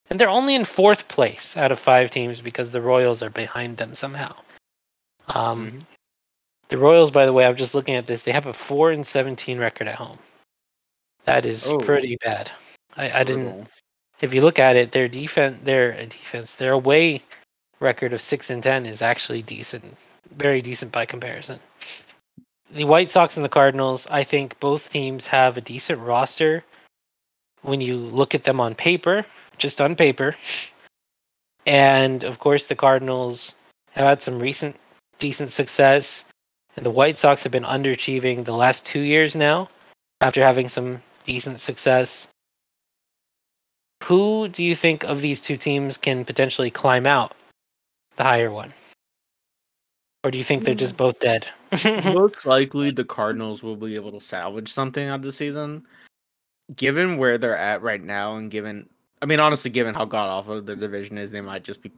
And 0.09 0.19
they're 0.19 0.29
only 0.29 0.55
in 0.55 0.65
fourth 0.65 1.09
place 1.09 1.57
out 1.57 1.73
of 1.73 1.79
five 1.79 2.11
teams 2.11 2.41
because 2.41 2.71
the 2.71 2.81
Royals 2.81 3.23
are 3.23 3.31
behind 3.31 3.77
them 3.77 3.95
somehow. 3.95 4.37
Um, 5.27 5.73
Mhm. 5.73 5.87
The 6.69 6.79
Royals, 6.79 7.11
by 7.11 7.27
the 7.27 7.33
way, 7.33 7.47
I'm 7.47 7.57
just 7.57 7.75
looking 7.75 7.95
at 7.95 8.07
this. 8.07 8.23
They 8.23 8.33
have 8.33 8.47
a 8.47 8.53
4 8.53 8.93
and 8.93 9.07
17 9.07 9.59
record 9.59 9.89
at 9.89 9.97
home. 9.97 10.19
That 11.25 11.45
is 11.45 11.67
Oh. 11.67 11.79
pretty 11.79 12.17
bad. 12.23 12.53
I, 12.97 13.21
I 13.21 13.25
didn't 13.25 13.69
if 14.21 14.35
you 14.35 14.41
look 14.41 14.59
at 14.59 14.77
it, 14.77 14.93
their 14.93 15.09
defense, 15.09 15.61
their 15.65 15.93
defense, 16.07 16.55
their 16.57 16.73
away 16.73 17.23
record 17.81 18.12
of 18.12 18.20
six 18.20 18.51
and 18.51 18.62
ten 18.62 18.87
is 18.87 19.03
actually 19.03 19.43
decent, 19.43 19.97
very 20.35 20.62
decent 20.62 20.93
by 20.93 21.07
comparison. 21.07 21.61
The 22.70 22.85
White 22.85 23.11
Sox 23.11 23.37
and 23.37 23.45
the 23.45 23.49
Cardinals, 23.51 24.07
I 24.11 24.24
think 24.24 24.61
both 24.61 24.91
teams 24.91 25.26
have 25.29 25.57
a 25.57 25.62
decent 25.62 26.01
roster. 26.01 26.64
When 27.62 27.81
you 27.81 27.97
look 27.97 28.35
at 28.35 28.45
them 28.45 28.61
on 28.61 28.74
paper, 28.74 29.26
just 29.57 29.81
on 29.81 29.97
paper, 29.97 30.37
and 31.66 32.24
of 32.24 32.39
course 32.39 32.66
the 32.66 32.76
Cardinals 32.76 33.55
have 33.93 34.07
had 34.07 34.22
some 34.22 34.39
recent 34.39 34.76
decent 35.18 35.51
success, 35.51 36.24
and 36.76 36.87
the 36.87 36.91
White 36.91 37.18
Sox 37.18 37.43
have 37.43 37.53
been 37.53 37.64
underachieving 37.64 38.45
the 38.45 38.53
last 38.53 38.87
two 38.87 39.01
years 39.01 39.35
now, 39.35 39.68
after 40.20 40.43
having 40.43 40.68
some 40.68 41.03
decent 41.24 41.61
success 41.61 42.29
who 44.05 44.49
do 44.49 44.64
you 44.64 44.74
think 44.74 45.05
of 45.05 45.20
these 45.20 45.43
two 45.43 45.57
teams 45.59 45.99
can 45.99 46.24
potentially 46.24 46.70
climb 46.70 47.07
out 47.07 47.35
the 48.19 48.25
higher 48.25 48.51
one? 48.51 48.73
Or 50.25 50.31
do 50.31 50.37
you 50.37 50.45
think 50.45 50.64
they're 50.64 50.75
just 50.75 50.97
both 50.97 51.19
dead? 51.21 51.47
Most 52.05 52.45
likely, 52.45 52.91
the 52.91 53.05
Cardinals 53.05 53.62
will 53.62 53.77
be 53.77 53.95
able 53.95 54.12
to 54.12 54.21
salvage 54.21 54.71
something 54.71 55.09
out 55.09 55.16
of 55.16 55.23
the 55.23 55.33
season. 55.33 55.87
Given 56.77 57.16
where 57.16 57.39
they're 57.39 57.57
at 57.57 57.81
right 57.81 58.03
now, 58.03 58.37
and 58.37 58.51
given, 58.51 58.89
I 59.23 59.27
mean, 59.27 59.41
honestly, 59.41 59.71
given 59.71 59.95
how 59.95 60.05
god 60.05 60.29
awful 60.29 60.61
the 60.61 60.77
division 60.77 61.16
is, 61.16 61.31
they 61.31 61.41
might 61.41 61.64
just 61.64 61.83
be 61.83 61.91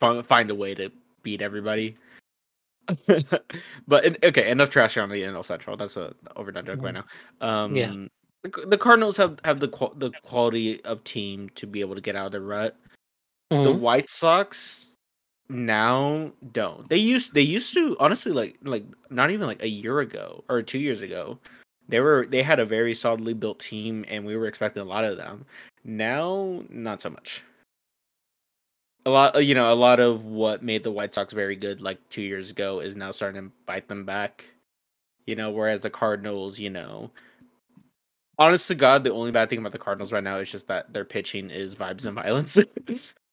find 0.00 0.50
a 0.50 0.54
way 0.54 0.74
to 0.74 0.90
beat 1.22 1.42
everybody. 1.42 1.96
but 3.88 4.24
okay, 4.24 4.50
enough 4.50 4.70
trash 4.70 4.96
on 4.96 5.08
the 5.08 5.22
NL 5.22 5.44
Central. 5.44 5.76
That's 5.76 5.96
a 5.96 6.14
overdone 6.36 6.66
joke 6.66 6.82
right 6.82 6.94
now. 6.94 7.04
Um, 7.40 7.74
Yeah. 7.76 7.92
the, 8.44 8.66
the 8.66 8.78
Cardinals 8.78 9.16
have 9.16 9.38
have 9.44 9.60
the 9.60 9.68
the 9.96 10.12
quality 10.22 10.82
of 10.84 11.02
team 11.04 11.50
to 11.56 11.66
be 11.66 11.80
able 11.80 11.96
to 11.96 12.00
get 12.00 12.16
out 12.16 12.26
of 12.26 12.32
the 12.32 12.40
rut. 12.40 12.76
The 13.50 13.56
Mhm. 13.56 13.80
White 13.80 14.08
Sox 14.08 14.95
now 15.48 16.32
don't. 16.52 16.88
They 16.88 16.96
used 16.96 17.34
they 17.34 17.42
used 17.42 17.72
to 17.74 17.96
honestly 18.00 18.32
like 18.32 18.58
like 18.62 18.84
not 19.10 19.30
even 19.30 19.46
like 19.46 19.62
a 19.62 19.68
year 19.68 20.00
ago 20.00 20.44
or 20.48 20.62
two 20.62 20.78
years 20.78 21.02
ago. 21.02 21.38
They 21.88 22.00
were 22.00 22.26
they 22.28 22.42
had 22.42 22.58
a 22.58 22.66
very 22.66 22.94
solidly 22.94 23.34
built 23.34 23.60
team 23.60 24.04
and 24.08 24.24
we 24.26 24.36
were 24.36 24.46
expecting 24.46 24.82
a 24.82 24.86
lot 24.86 25.04
of 25.04 25.16
them. 25.16 25.44
Now 25.84 26.64
not 26.68 27.00
so 27.00 27.10
much. 27.10 27.42
A 29.04 29.10
lot 29.10 29.36
uh, 29.36 29.38
you 29.38 29.54
know, 29.54 29.72
a 29.72 29.74
lot 29.74 30.00
of 30.00 30.24
what 30.24 30.62
made 30.62 30.82
the 30.82 30.90
White 30.90 31.14
Sox 31.14 31.32
very 31.32 31.56
good 31.56 31.80
like 31.80 32.00
2 32.08 32.22
years 32.22 32.50
ago 32.50 32.80
is 32.80 32.96
now 32.96 33.12
starting 33.12 33.42
to 33.42 33.52
bite 33.66 33.88
them 33.88 34.04
back. 34.04 34.44
You 35.26 35.36
know, 35.36 35.50
whereas 35.50 35.82
the 35.82 35.90
Cardinals, 35.90 36.58
you 36.58 36.70
know, 36.70 37.10
honest 38.38 38.68
to 38.68 38.74
God, 38.74 39.04
the 39.04 39.12
only 39.12 39.32
bad 39.32 39.48
thing 39.48 39.58
about 39.58 39.72
the 39.72 39.78
Cardinals 39.78 40.12
right 40.12 40.22
now 40.22 40.36
is 40.36 40.50
just 40.50 40.68
that 40.68 40.92
their 40.92 41.04
pitching 41.04 41.50
is 41.50 41.74
vibes 41.74 42.06
and 42.06 42.14
violence. 42.14 42.58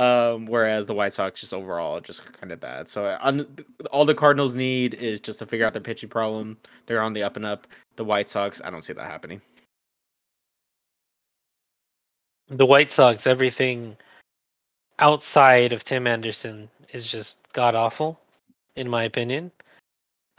um, 0.00 0.46
whereas 0.46 0.86
the 0.86 0.94
White 0.94 1.12
Sox 1.12 1.40
just 1.40 1.52
overall 1.52 2.00
just 2.00 2.24
kind 2.32 2.50
of 2.52 2.58
bad. 2.58 2.88
So 2.88 3.18
on, 3.20 3.46
all 3.92 4.06
the 4.06 4.14
Cardinals 4.14 4.54
need 4.54 4.94
is 4.94 5.20
just 5.20 5.38
to 5.40 5.46
figure 5.46 5.66
out 5.66 5.74
their 5.74 5.82
pitching 5.82 6.08
problem. 6.08 6.56
They're 6.86 7.02
on 7.02 7.12
the 7.12 7.22
up 7.22 7.36
and 7.36 7.44
up. 7.44 7.66
The 7.96 8.04
White 8.04 8.26
Sox, 8.26 8.62
I 8.64 8.70
don't 8.70 8.82
see 8.82 8.94
that 8.94 9.04
happening. 9.04 9.42
The 12.48 12.64
White 12.64 12.90
Sox, 12.90 13.26
everything 13.26 13.94
outside 14.98 15.74
of 15.74 15.84
Tim 15.84 16.06
Anderson 16.06 16.70
is 16.94 17.04
just 17.04 17.52
god 17.52 17.74
awful, 17.74 18.18
in 18.76 18.88
my 18.88 19.04
opinion. 19.04 19.52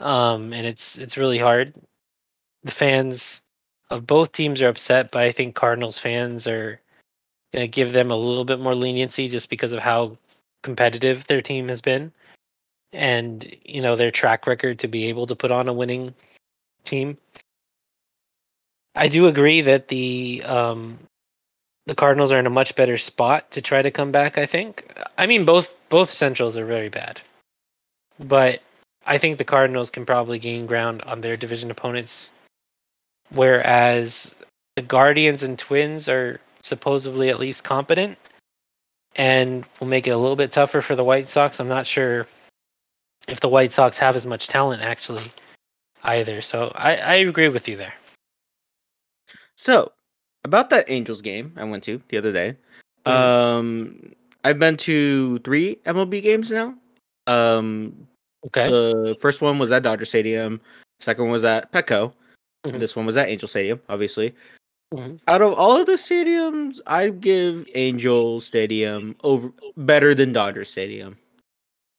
Um, 0.00 0.52
and 0.52 0.66
it's 0.66 0.98
it's 0.98 1.16
really 1.16 1.38
hard. 1.38 1.72
The 2.64 2.72
fans 2.72 3.42
of 3.90 4.08
both 4.08 4.32
teams 4.32 4.60
are 4.60 4.68
upset, 4.68 5.12
but 5.12 5.22
I 5.22 5.30
think 5.30 5.54
Cardinals 5.54 5.98
fans 5.98 6.48
are 6.48 6.80
gonna 7.52 7.66
give 7.66 7.92
them 7.92 8.10
a 8.10 8.16
little 8.16 8.44
bit 8.44 8.60
more 8.60 8.74
leniency 8.74 9.28
just 9.28 9.50
because 9.50 9.72
of 9.72 9.80
how 9.80 10.16
competitive 10.62 11.26
their 11.26 11.42
team 11.42 11.68
has 11.68 11.80
been, 11.80 12.12
and 12.92 13.56
you 13.64 13.82
know 13.82 13.96
their 13.96 14.10
track 14.10 14.46
record 14.46 14.80
to 14.80 14.88
be 14.88 15.06
able 15.06 15.26
to 15.26 15.36
put 15.36 15.50
on 15.50 15.68
a 15.68 15.72
winning 15.72 16.14
team. 16.84 17.18
I 18.94 19.08
do 19.08 19.26
agree 19.26 19.62
that 19.62 19.88
the 19.88 20.42
um, 20.44 20.98
the 21.86 21.94
Cardinals 21.94 22.32
are 22.32 22.38
in 22.38 22.46
a 22.46 22.50
much 22.50 22.76
better 22.76 22.96
spot 22.96 23.50
to 23.52 23.62
try 23.62 23.82
to 23.82 23.90
come 23.90 24.12
back. 24.12 24.38
I 24.38 24.46
think. 24.46 24.92
I 25.18 25.26
mean, 25.26 25.44
both 25.44 25.74
both 25.88 26.10
Centrals 26.10 26.56
are 26.56 26.66
very 26.66 26.88
bad, 26.88 27.20
but 28.18 28.60
I 29.04 29.18
think 29.18 29.38
the 29.38 29.44
Cardinals 29.44 29.90
can 29.90 30.06
probably 30.06 30.38
gain 30.38 30.66
ground 30.66 31.02
on 31.02 31.20
their 31.20 31.36
division 31.36 31.70
opponents, 31.70 32.30
whereas 33.30 34.34
the 34.76 34.82
Guardians 34.82 35.42
and 35.42 35.58
Twins 35.58 36.08
are 36.08 36.40
supposedly 36.62 37.28
at 37.28 37.38
least 37.40 37.64
competent, 37.64 38.18
and 39.16 39.64
will 39.80 39.86
make 39.86 40.06
it 40.06 40.10
a 40.10 40.16
little 40.16 40.36
bit 40.36 40.50
tougher 40.50 40.80
for 40.80 40.96
the 40.96 41.04
White 41.04 41.28
Sox. 41.28 41.60
I'm 41.60 41.68
not 41.68 41.86
sure 41.86 42.26
if 43.28 43.40
the 43.40 43.48
White 43.48 43.72
Sox 43.72 43.98
have 43.98 44.16
as 44.16 44.26
much 44.26 44.48
talent 44.48 44.82
actually 44.82 45.24
either. 46.04 46.40
So 46.42 46.72
I, 46.74 46.96
I 46.96 47.14
agree 47.16 47.48
with 47.48 47.68
you 47.68 47.76
there. 47.76 47.94
So 49.56 49.92
about 50.44 50.70
that 50.70 50.86
Angels 50.90 51.22
game 51.22 51.52
I 51.56 51.64
went 51.64 51.84
to 51.84 52.02
the 52.08 52.18
other 52.18 52.32
day. 52.32 52.56
Mhm. 53.06 53.12
Um, 53.12 54.12
I've 54.44 54.58
been 54.58 54.76
to 54.78 55.38
three 55.40 55.76
MLB 55.86 56.20
games 56.22 56.50
now. 56.50 56.74
Um, 57.26 58.08
Okay. 58.44 58.68
The 58.68 59.16
first 59.20 59.40
one 59.40 59.60
was 59.60 59.70
at 59.70 59.84
Dodger 59.84 60.04
Stadium. 60.04 60.60
Second 60.98 61.24
one 61.26 61.32
was 61.32 61.44
at 61.44 61.70
Petco. 61.70 62.12
Mhm. 62.66 62.80
This 62.80 62.96
one 62.96 63.06
was 63.06 63.16
at 63.16 63.28
Angel 63.28 63.46
Stadium, 63.46 63.80
obviously. 63.88 64.34
Mhm. 64.92 65.20
Out 65.26 65.40
of 65.42 65.54
all 65.54 65.80
of 65.80 65.86
the 65.86 65.92
stadiums, 65.92 66.80
I'd 66.86 67.20
give 67.20 67.66
Angel 67.74 68.40
Stadium 68.40 69.16
over 69.24 69.50
better 69.76 70.14
than 70.14 70.32
Dodger 70.32 70.64
Stadium, 70.64 71.16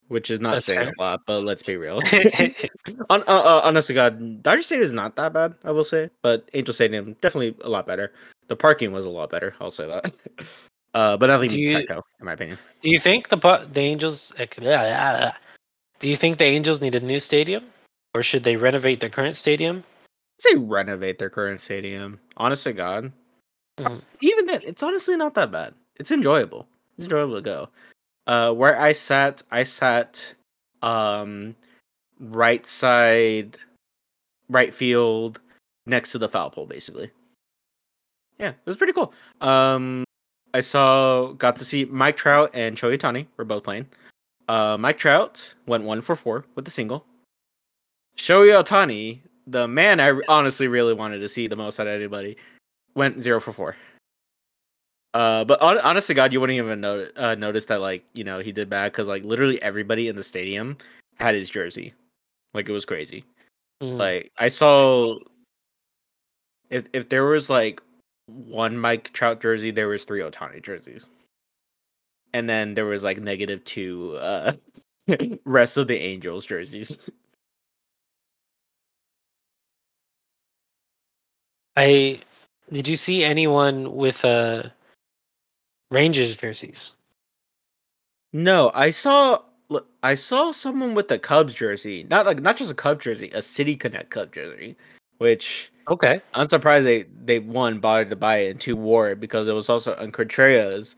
which 0.10 0.30
is 0.30 0.40
not 0.40 0.52
That's 0.54 0.68
saying 0.68 0.80
fair. 0.80 0.94
a 0.98 1.02
lot, 1.02 1.22
but 1.26 1.42
let's 1.42 1.64
be 1.64 1.76
real. 1.76 2.02
On, 3.10 3.22
uh, 3.22 3.26
uh, 3.26 3.62
honest 3.64 3.88
to 3.88 3.94
God, 3.94 4.44
Dodger 4.44 4.62
Stadium 4.62 4.84
is 4.84 4.94
not 4.94 5.16
that 5.16 5.34
bad, 5.34 5.56
I 5.64 5.72
will 5.72 5.84
say, 5.84 6.10
but 6.22 6.48
Angel 6.54 6.74
Stadium 6.74 7.14
definitely 7.22 7.56
a 7.66 7.70
lot 7.70 7.88
better. 7.88 8.14
The 8.48 8.56
parking 8.56 8.92
was 8.92 9.06
a 9.06 9.10
lot 9.10 9.32
better, 9.32 9.56
I'll 9.60 9.72
say 9.72 9.88
that. 9.88 10.14
Uh, 10.96 11.18
but 11.18 11.26
nothing 11.26 11.50
beats 11.50 11.72
Petco, 11.72 12.04
in 12.20 12.26
my 12.28 12.34
opinion. 12.34 12.56
Do 12.84 12.92
you 12.92 13.00
think 13.00 13.30
the 13.30 13.38
the 13.72 13.82
Angels? 13.82 14.32
eh. 14.38 15.32
Do 15.98 16.08
you 16.08 16.16
think 16.16 16.38
the 16.38 16.44
Angels 16.46 16.82
need 16.82 16.94
a 16.94 17.00
new 17.00 17.20
stadium, 17.20 17.64
or 18.14 18.22
should 18.22 18.44
they 18.44 18.58
renovate 18.58 19.00
their 19.00 19.10
current 19.10 19.36
stadium? 19.36 19.84
Say 20.40 20.56
renovate 20.56 21.20
their 21.20 21.30
current 21.30 21.60
stadium. 21.60 22.20
Honest 22.38 22.64
to 22.66 22.74
God, 22.74 23.12
Mhm. 23.78 24.02
Even 24.22 24.46
then, 24.46 24.62
it's 24.64 24.84
honestly 24.84 25.16
not 25.18 25.34
that 25.34 25.52
bad. 25.52 25.74
It's 25.96 26.12
enjoyable. 26.12 26.68
It's 26.96 27.06
enjoyable 27.06 27.36
to 27.36 27.42
go. 27.42 27.70
Uh, 28.28 28.54
where 28.54 28.80
I 28.80 28.92
sat, 28.92 29.42
I 29.50 29.64
sat, 29.64 30.36
um, 30.84 31.56
right 32.20 32.66
side, 32.68 33.58
right 34.48 34.74
field, 34.74 35.40
next 35.88 36.12
to 36.12 36.20
the 36.20 36.30
foul 36.30 36.52
pole, 36.52 36.68
basically. 36.68 37.10
Yeah, 38.38 38.50
it 38.50 38.66
was 38.66 38.78
pretty 38.78 38.94
cool. 38.94 39.12
Um, 39.42 40.04
I 40.54 40.60
saw, 40.60 41.34
got 41.34 41.56
to 41.58 41.66
see 41.66 41.86
Mike 41.86 42.16
Trout 42.18 42.52
and 42.54 42.78
Shohei 42.78 42.98
Otani 42.98 43.26
were 43.38 43.46
both 43.46 43.64
playing. 43.64 43.88
Uh, 44.48 44.78
Mike 44.80 45.00
Trout 45.00 45.56
went 45.66 45.84
one 45.84 46.02
for 46.02 46.16
four 46.16 46.46
with 46.54 46.68
a 46.68 46.72
single. 46.72 47.06
Shohei 48.18 48.54
Otani, 48.64 49.22
the 49.48 49.68
man 49.68 50.00
I 50.00 50.14
honestly 50.28 50.68
really 50.68 50.94
wanted 50.94 51.20
to 51.20 51.30
see 51.30 51.48
the 51.48 51.56
most 51.56 51.80
out 51.80 51.88
of 51.88 51.94
anybody, 51.94 52.38
went 52.96 53.22
zero 53.22 53.40
for 53.40 53.54
four. 53.54 53.76
Uh, 55.14 55.44
but 55.44 55.60
hon- 55.62 55.80
honest 55.82 56.08
to 56.08 56.14
God, 56.14 56.34
you 56.34 56.42
wouldn't 56.42 56.58
even 56.58 56.82
notice 56.82 57.12
uh, 57.18 57.36
notice 57.36 57.66
that 57.66 57.82
like 57.82 58.04
you 58.14 58.24
know 58.24 58.40
he 58.40 58.52
did 58.52 58.70
bad 58.70 58.92
because 58.92 59.08
like 59.08 59.24
literally 59.24 59.62
everybody 59.62 60.08
in 60.08 60.16
the 60.16 60.24
stadium 60.24 60.76
had 61.20 61.36
his 61.36 61.50
jersey, 61.50 61.94
like 62.54 62.68
it 62.68 62.72
was 62.72 62.86
crazy. 62.86 63.24
Mhm. 63.82 63.98
Like 63.98 64.32
I 64.38 64.50
saw, 64.50 65.18
if 66.70 66.88
if 66.94 67.10
there 67.10 67.26
was 67.26 67.50
like 67.50 67.82
one 68.26 68.78
Mike 68.78 69.12
Trout 69.14 69.40
jersey, 69.42 69.70
there 69.70 69.88
was 69.88 70.04
three 70.04 70.22
Otani 70.22 70.62
jerseys, 70.64 71.10
and 72.34 72.50
then 72.50 72.74
there 72.74 72.86
was 72.86 73.04
like 73.04 73.20
negative 73.20 73.64
two 73.66 74.16
uh 74.20 74.54
rest 75.46 75.78
of 75.78 75.88
the 75.88 76.00
Angels 76.00 76.46
jerseys. 76.46 77.10
I 81.76 82.20
did 82.72 82.88
you 82.88 82.96
see 82.96 83.24
anyone 83.24 83.96
with 83.96 84.24
uh 84.26 84.64
Rangers 85.92 86.36
jerseys? 86.36 86.94
No, 88.32 88.72
I 88.74 88.90
saw 88.90 89.40
I 90.02 90.16
saw 90.16 90.52
someone 90.52 90.94
with 90.96 91.10
a 91.12 91.20
Cubs 91.20 91.54
jersey, 91.54 92.06
not 92.10 92.26
like 92.26 92.42
not 92.42 92.58
just 92.58 92.72
a 92.72 92.76
Cubs 92.76 93.04
jersey, 93.04 93.30
a 93.34 93.42
City 93.42 93.76
Connect 93.76 94.10
Cub 94.10 94.34
jersey, 94.34 94.76
which 95.18 95.72
Okay. 95.90 96.22
I'm 96.34 96.48
surprised 96.48 96.88
they 96.88 97.04
they 97.26 97.40
one 97.40 97.80
bothered 97.80 98.10
to 98.10 98.16
buy 98.16 98.38
it 98.38 98.52
and 98.52 98.60
two 98.60 98.76
wore 98.76 99.12
it 99.12 99.20
because 99.20 99.48
it 99.48 99.54
was 99.54 99.70
also 99.70 99.96
on 99.96 100.12
Contreras, 100.12 100.96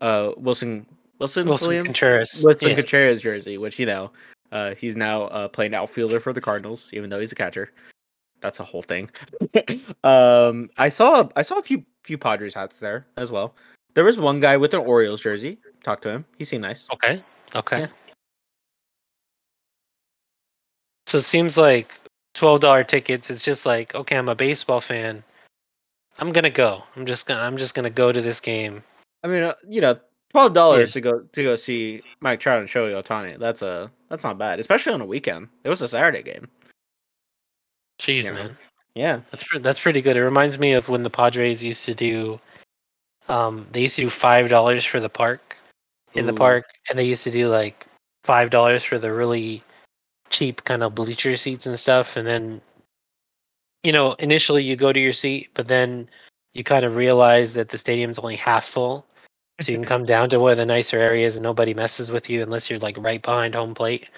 uh 0.00 0.32
Willson 0.38 0.86
Willson, 1.18 1.44
Willson 1.46 1.60
William 1.66 1.84
Contreras. 1.86 2.42
Willson 2.44 2.70
Yeah. 2.70 2.76
Contreras 2.76 3.22
jersey, 3.22 3.58
which 3.58 3.78
you 3.78 3.86
know, 3.86 4.12
uh 4.52 4.74
he's 4.74 4.96
now 4.96 5.22
uh 5.24 5.48
playing 5.48 5.74
outfielder 5.74 6.20
for 6.20 6.32
the 6.32 6.40
Cardinals, 6.40 6.90
even 6.92 7.10
though 7.10 7.20
he's 7.20 7.32
a 7.32 7.36
catcher. 7.36 7.72
That's 8.40 8.60
a 8.60 8.64
whole 8.64 8.82
thing. 8.82 9.10
um, 10.04 10.70
I 10.78 10.88
saw 10.88 11.28
I 11.36 11.42
saw 11.42 11.58
a 11.58 11.62
few 11.62 11.84
few 12.04 12.18
Padres 12.18 12.54
hats 12.54 12.78
there 12.78 13.06
as 13.16 13.30
well. 13.30 13.54
There 13.94 14.04
was 14.04 14.18
one 14.18 14.40
guy 14.40 14.56
with 14.56 14.74
an 14.74 14.80
Orioles 14.80 15.20
jersey. 15.20 15.58
Talked 15.82 16.02
to 16.04 16.10
him. 16.10 16.24
He 16.38 16.44
seemed 16.44 16.62
nice. 16.62 16.88
Okay. 16.92 17.22
Okay. 17.54 17.80
Yeah. 17.80 17.86
So 21.06 21.18
it 21.18 21.24
seems 21.24 21.56
like 21.56 21.92
twelve 22.34 22.60
dollar 22.60 22.84
tickets. 22.84 23.30
It's 23.30 23.42
just 23.42 23.66
like 23.66 23.94
okay, 23.94 24.16
I'm 24.16 24.28
a 24.28 24.34
baseball 24.34 24.80
fan. 24.80 25.22
I'm 26.18 26.32
gonna 26.32 26.50
go. 26.50 26.84
I'm 26.96 27.06
just 27.06 27.26
gonna. 27.26 27.40
I'm 27.40 27.56
just 27.56 27.74
gonna 27.74 27.90
go 27.90 28.12
to 28.12 28.20
this 28.20 28.40
game. 28.40 28.82
I 29.24 29.28
mean, 29.28 29.42
uh, 29.42 29.54
you 29.68 29.80
know, 29.80 29.98
twelve 30.30 30.52
dollars 30.52 30.92
to 30.92 31.00
go 31.00 31.20
to 31.20 31.42
go 31.42 31.56
see 31.56 32.02
Mike 32.20 32.40
Trout 32.40 32.60
and 32.60 32.68
Shohei 32.68 33.02
Otani. 33.02 33.38
That's 33.38 33.62
a 33.62 33.90
that's 34.08 34.24
not 34.24 34.38
bad, 34.38 34.60
especially 34.60 34.92
on 34.92 35.00
a 35.00 35.06
weekend. 35.06 35.48
It 35.64 35.68
was 35.68 35.82
a 35.82 35.88
Saturday 35.88 36.22
game. 36.22 36.48
Jeez, 38.00 38.24
Yeah. 38.24 38.32
man, 38.32 38.58
Yeah, 38.94 39.20
that's 39.30 39.44
pre- 39.44 39.60
that's 39.60 39.78
pretty 39.80 40.00
good. 40.02 40.16
It 40.16 40.24
reminds 40.24 40.58
me 40.58 40.72
of 40.72 40.88
when 40.88 41.02
the 41.02 41.10
Padres 41.10 41.62
used 41.62 41.84
to 41.84 41.94
do. 41.94 42.40
Um, 43.28 43.66
they 43.70 43.82
used 43.82 43.96
to 43.96 44.02
do 44.02 44.10
five 44.10 44.48
dollars 44.48 44.84
for 44.84 44.98
the 44.98 45.08
park, 45.08 45.56
in 46.14 46.26
the 46.26 46.32
park, 46.32 46.64
and 46.88 46.98
they 46.98 47.04
used 47.04 47.22
to 47.24 47.30
do 47.30 47.48
like 47.48 47.86
five 48.24 48.50
dollars 48.50 48.82
for 48.82 48.98
the 48.98 49.12
really 49.12 49.62
cheap 50.30 50.64
kind 50.64 50.82
of 50.82 50.94
bleacher 50.94 51.36
seats 51.36 51.66
and 51.66 51.78
stuff. 51.78 52.16
And 52.16 52.26
then, 52.26 52.60
you 53.84 53.92
know, 53.92 54.14
initially 54.14 54.64
you 54.64 54.74
go 54.76 54.92
to 54.92 54.98
your 55.00 55.12
seat, 55.12 55.50
but 55.54 55.68
then 55.68 56.08
you 56.54 56.64
kind 56.64 56.84
of 56.84 56.96
realize 56.96 57.54
that 57.54 57.68
the 57.68 57.78
stadium's 57.78 58.18
only 58.18 58.36
half 58.36 58.64
full. 58.66 59.06
So 59.60 59.70
you 59.72 59.78
can 59.78 59.86
come 59.94 60.04
down 60.04 60.30
to 60.30 60.40
one 60.40 60.52
of 60.52 60.58
the 60.58 60.66
nicer 60.66 60.98
areas 60.98 61.36
and 61.36 61.42
nobody 61.44 61.74
messes 61.74 62.10
with 62.10 62.28
you 62.28 62.42
unless 62.42 62.68
you're 62.70 62.80
like 62.80 62.96
right 62.98 63.22
behind 63.22 63.54
home 63.54 63.74
plate 63.74 64.08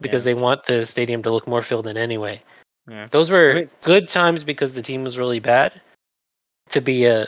because 0.00 0.26
Yeah. 0.26 0.34
they 0.34 0.40
want 0.40 0.66
the 0.66 0.84
stadium 0.84 1.22
to 1.22 1.30
look 1.30 1.46
more 1.46 1.62
filled 1.62 1.86
in 1.86 1.96
anyway. 1.96 2.42
Yeah. 2.88 3.08
Those 3.10 3.30
were 3.30 3.54
mean- 3.54 3.70
good 3.82 4.08
times 4.08 4.44
because 4.44 4.74
the 4.74 4.82
team 4.82 5.02
was 5.04 5.18
really 5.18 5.40
bad 5.40 5.80
to 6.70 6.80
be 6.80 7.04
a 7.04 7.26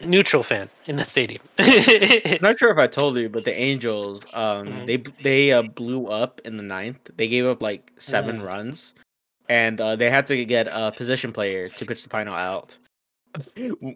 neutral 0.00 0.42
fan 0.42 0.68
in 0.86 0.96
the 0.96 1.04
stadium. 1.04 1.42
I'm 1.58 2.38
not 2.42 2.58
sure 2.58 2.70
if 2.70 2.78
I 2.78 2.86
told 2.86 3.16
you, 3.16 3.28
but 3.28 3.44
the 3.44 3.54
Angels, 3.54 4.24
um, 4.34 4.66
Mhm. 4.68 4.86
they 4.86 4.96
they 5.22 5.52
uh, 5.52 5.62
blew 5.62 6.06
up 6.08 6.40
in 6.44 6.56
the 6.56 6.62
ninth. 6.62 7.10
They 7.16 7.28
gave 7.28 7.46
up 7.46 7.62
like 7.62 7.92
seven 7.98 8.40
Mm. 8.40 8.46
runs, 8.46 8.94
and 9.48 9.80
uh, 9.80 9.96
they 9.96 10.10
had 10.10 10.26
to 10.26 10.44
get 10.44 10.66
a 10.70 10.92
position 10.92 11.32
player 11.32 11.68
to 11.68 11.86
pitch 11.86 12.02
the 12.02 12.10
final 12.10 12.34
out. 12.34 12.76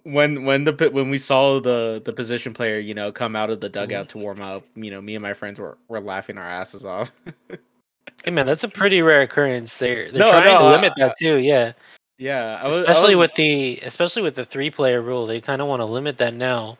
When 0.04 0.44
when 0.44 0.64
the 0.64 0.90
when 0.92 1.10
we 1.10 1.18
saw 1.18 1.60
the 1.60 2.00
the 2.04 2.12
position 2.12 2.52
player, 2.54 2.78
you 2.78 2.94
know, 2.94 3.10
come 3.10 3.34
out 3.36 3.50
of 3.50 3.60
the 3.60 3.68
dugout 3.68 4.08
to 4.10 4.18
warm 4.18 4.40
up, 4.42 4.64
you 4.74 4.90
know, 4.90 5.00
me 5.00 5.14
and 5.16 5.22
my 5.22 5.32
friends 5.34 5.58
were 5.58 5.78
were 5.88 6.00
laughing 6.00 6.38
our 6.38 6.46
asses 6.46 6.84
off. 6.84 7.10
hey 8.24 8.30
man, 8.30 8.46
that's 8.46 8.64
a 8.64 8.68
pretty 8.68 9.02
rare 9.02 9.22
occurrence. 9.22 9.76
They're 9.78 10.10
they're 10.10 10.20
No, 10.20 10.30
trying 10.30 10.44
no, 10.44 10.58
to 10.58 10.64
I- 10.64 10.70
limit 10.72 10.92
that 10.98 11.16
too. 11.18 11.36
Yeah, 11.38 11.72
yeah, 12.18 12.60
I 12.62 12.68
was, 12.68 12.78
I 12.78 12.80
especially 12.82 13.16
was- 13.16 13.28
with 13.28 13.34
the 13.36 13.78
especially 13.82 14.22
with 14.22 14.34
the 14.34 14.44
three 14.44 14.70
player 14.70 15.00
rule, 15.02 15.26
they 15.26 15.40
kind 15.40 15.60
of 15.62 15.68
want 15.68 15.80
to 15.80 15.86
limit 15.86 16.18
that 16.18 16.34
now. 16.34 16.78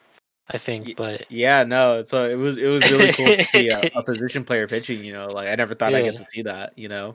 I 0.52 0.58
think, 0.58 0.96
but 0.96 1.30
Yeah, 1.30 1.62
no, 1.62 2.02
so 2.02 2.28
it 2.28 2.34
was 2.34 2.56
it 2.56 2.66
was 2.66 2.90
really 2.90 3.12
cool 3.12 3.24
to 3.36 3.44
see 3.44 3.68
a, 3.68 3.82
a 3.94 4.02
position 4.02 4.44
player 4.44 4.66
pitching. 4.66 5.04
You 5.04 5.12
know, 5.12 5.28
like 5.28 5.46
I 5.48 5.54
never 5.54 5.76
thought 5.76 5.94
I'd 5.94 6.02
get 6.02 6.16
to 6.16 6.26
see 6.28 6.42
that. 6.42 6.72
You 6.76 6.88
know, 6.88 7.14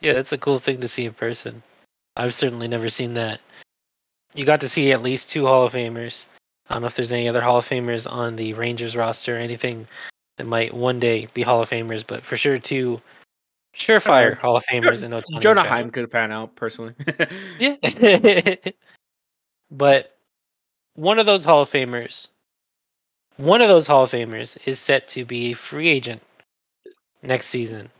yeah, 0.00 0.12
that's 0.12 0.32
a 0.32 0.38
cool 0.38 0.58
thing 0.58 0.82
to 0.82 0.88
see 0.88 1.06
in 1.06 1.14
person. 1.14 1.62
I've 2.14 2.34
certainly 2.34 2.68
never 2.68 2.90
seen 2.90 3.14
that. 3.14 3.40
You 4.34 4.44
got 4.44 4.60
to 4.60 4.68
see 4.68 4.92
at 4.92 5.02
least 5.02 5.30
two 5.30 5.46
Hall 5.46 5.64
of 5.64 5.72
Famers. 5.72 6.26
I 6.68 6.74
don't 6.74 6.82
know 6.82 6.88
if 6.88 6.94
there's 6.96 7.12
any 7.12 7.26
other 7.26 7.40
Hall 7.40 7.56
of 7.56 7.66
Famers 7.66 8.10
on 8.10 8.36
the 8.36 8.52
Rangers 8.52 8.94
roster 8.96 9.36
or 9.36 9.38
anything 9.38 9.86
that 10.36 10.46
might 10.46 10.74
one 10.74 10.98
day 10.98 11.28
be 11.34 11.42
Hall 11.42 11.62
of 11.62 11.70
Famers, 11.70 12.04
but 12.06 12.24
for 12.24 12.36
sure 12.36 12.58
two 12.58 12.98
surefire 13.76 14.36
Uh, 14.36 14.40
Hall 14.40 14.56
of 14.56 14.64
Famers 14.66 15.02
in 15.04 15.10
Otani 15.12 15.40
Jonah. 15.40 15.62
Heim 15.62 15.90
could 15.90 16.10
pan 16.10 16.32
out 16.32 16.56
personally. 16.56 16.94
Yeah. 17.58 18.56
but 19.70 20.16
one 20.94 21.18
of 21.18 21.26
those 21.26 21.44
Hall 21.44 21.62
of 21.62 21.70
Famers, 21.70 22.28
one 23.36 23.60
of 23.60 23.68
those 23.68 23.86
Hall 23.86 24.04
of 24.04 24.10
Famers 24.10 24.56
is 24.66 24.78
set 24.78 25.08
to 25.08 25.24
be 25.24 25.52
a 25.52 25.54
free 25.54 25.88
agent 25.88 26.22
next 27.22 27.46
season. 27.46 27.90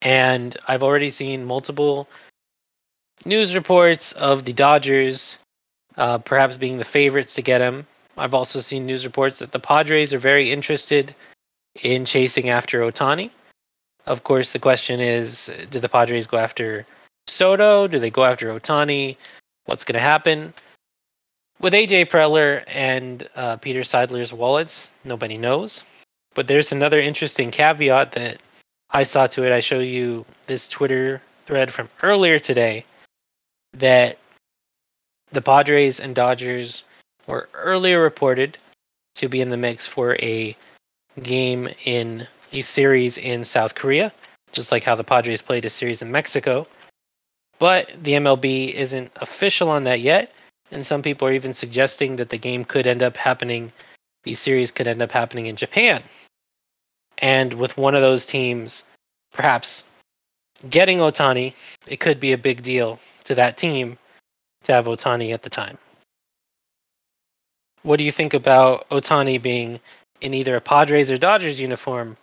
And 0.00 0.56
I've 0.66 0.82
already 0.82 1.10
seen 1.10 1.44
multiple 1.44 2.08
news 3.24 3.54
reports 3.54 4.12
of 4.12 4.44
the 4.44 4.52
Dodgers 4.52 5.36
uh, 5.96 6.18
perhaps 6.18 6.56
being 6.56 6.78
the 6.78 6.84
favorites 6.84 7.34
to 7.34 7.42
get 7.42 7.60
him. 7.60 7.86
I've 8.18 8.34
also 8.34 8.60
seen 8.60 8.86
news 8.86 9.04
reports 9.04 9.38
that 9.38 9.52
the 9.52 9.60
Padres 9.60 10.12
are 10.12 10.18
very 10.18 10.50
interested 10.50 11.14
in 11.82 12.04
chasing 12.04 12.48
after 12.48 12.80
Otani. 12.80 13.30
Of 14.06 14.24
course, 14.24 14.52
the 14.52 14.58
question 14.58 15.00
is 15.00 15.50
do 15.70 15.80
the 15.80 15.88
Padres 15.88 16.26
go 16.26 16.38
after 16.38 16.86
Soto? 17.26 17.86
Do 17.86 17.98
they 17.98 18.10
go 18.10 18.24
after 18.24 18.58
Otani? 18.58 19.16
What's 19.66 19.84
going 19.84 19.94
to 19.94 20.00
happen? 20.00 20.54
With 21.60 21.74
AJ 21.74 22.08
Preller 22.08 22.64
and 22.66 23.28
uh, 23.34 23.56
Peter 23.56 23.80
Seidler's 23.80 24.32
wallets, 24.32 24.92
nobody 25.04 25.36
knows. 25.36 25.82
But 26.34 26.46
there's 26.46 26.72
another 26.72 27.00
interesting 27.00 27.50
caveat 27.50 28.12
that 28.12 28.38
I 28.90 29.02
saw 29.02 29.26
to 29.28 29.44
it. 29.44 29.52
I 29.52 29.60
show 29.60 29.80
you 29.80 30.24
this 30.46 30.68
Twitter 30.68 31.20
thread 31.46 31.72
from 31.72 31.90
earlier 32.02 32.38
today 32.38 32.84
that 33.74 34.18
the 35.32 35.42
Padres 35.42 36.00
and 36.00 36.14
Dodgers 36.14 36.84
were 37.28 37.48
earlier 37.54 38.02
reported 38.02 38.58
to 39.16 39.28
be 39.28 39.40
in 39.40 39.50
the 39.50 39.56
mix 39.56 39.86
for 39.86 40.16
a 40.16 40.56
game 41.22 41.68
in 41.84 42.26
a 42.52 42.62
series 42.62 43.18
in 43.18 43.44
South 43.44 43.74
Korea, 43.74 44.12
just 44.52 44.72
like 44.72 44.82
how 44.82 44.94
the 44.94 45.04
Padres 45.04 45.42
played 45.42 45.64
a 45.64 45.70
series 45.70 46.02
in 46.02 46.10
Mexico. 46.10 46.66
But 47.58 47.90
the 48.02 48.12
MLB 48.12 48.72
isn't 48.72 49.12
official 49.16 49.68
on 49.68 49.84
that 49.84 50.00
yet, 50.00 50.32
and 50.70 50.84
some 50.84 51.02
people 51.02 51.28
are 51.28 51.32
even 51.32 51.52
suggesting 51.52 52.16
that 52.16 52.30
the 52.30 52.38
game 52.38 52.64
could 52.64 52.86
end 52.86 53.02
up 53.02 53.16
happening, 53.16 53.72
the 54.24 54.34
series 54.34 54.70
could 54.70 54.86
end 54.86 55.02
up 55.02 55.12
happening 55.12 55.46
in 55.46 55.56
Japan. 55.56 56.02
And 57.18 57.52
with 57.54 57.76
one 57.76 57.94
of 57.94 58.00
those 58.00 58.26
teams 58.26 58.84
perhaps 59.32 59.82
getting 60.68 60.98
Otani, 60.98 61.54
it 61.86 62.00
could 62.00 62.20
be 62.20 62.32
a 62.32 62.38
big 62.38 62.62
deal 62.62 63.00
to 63.24 63.34
that 63.34 63.56
team 63.56 63.98
to 64.64 64.72
have 64.72 64.86
Otani 64.86 65.34
at 65.34 65.42
the 65.42 65.50
time. 65.50 65.78
What 67.88 67.96
do 67.96 68.04
you 68.04 68.12
think 68.12 68.34
about 68.34 68.86
Otani 68.90 69.40
being 69.40 69.80
in 70.20 70.34
either 70.34 70.54
a 70.56 70.60
Padres 70.60 71.10
or 71.10 71.16
Dodgers 71.16 71.58
uniform 71.58 72.18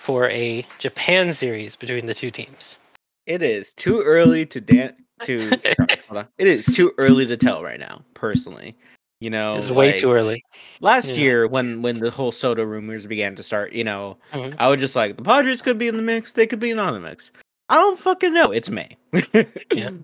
for 0.00 0.30
a 0.30 0.66
Japan 0.78 1.34
series 1.34 1.76
between 1.76 2.06
the 2.06 2.14
two 2.14 2.30
teams? 2.30 2.78
it 3.26 3.42
is 3.42 3.74
too 3.74 4.00
early 4.00 4.46
to 4.46 4.58
dan- 4.60 4.96
too. 5.22 5.50
sorry. 5.50 6.24
It 6.38 6.46
is 6.46 6.64
too 6.64 6.92
early 6.96 7.26
to 7.26 7.36
tell 7.36 7.62
right 7.62 7.78
now. 7.78 8.02
Personally, 8.14 8.74
you 9.20 9.28
know, 9.28 9.56
It's 9.56 9.68
way 9.68 9.88
like, 9.92 10.00
too 10.00 10.12
early. 10.12 10.42
Last 10.80 11.14
Yeah. 11.16 11.22
year, 11.24 11.46
when 11.46 11.82
when 11.82 11.98
the 12.00 12.10
whole 12.10 12.32
Soto 12.32 12.64
rumors 12.64 13.06
began 13.06 13.36
to 13.36 13.42
start, 13.42 13.72
you 13.74 13.84
know, 13.84 14.16
Mhm. 14.32 14.56
I 14.58 14.68
was 14.68 14.80
just 14.80 14.96
like, 14.96 15.16
the 15.16 15.22
Padres 15.22 15.60
could 15.60 15.76
be 15.76 15.88
in 15.88 15.98
the 15.98 16.02
mix. 16.02 16.32
They 16.32 16.46
could 16.46 16.58
be 16.58 16.72
not 16.72 16.94
in 16.94 17.02
the 17.02 17.06
mix. 17.08 17.32
I 17.68 17.74
don't 17.76 17.98
fucking 17.98 18.32
know. 18.32 18.50
It's 18.50 18.70
May. 18.70 18.96
Yeah. 19.74 19.90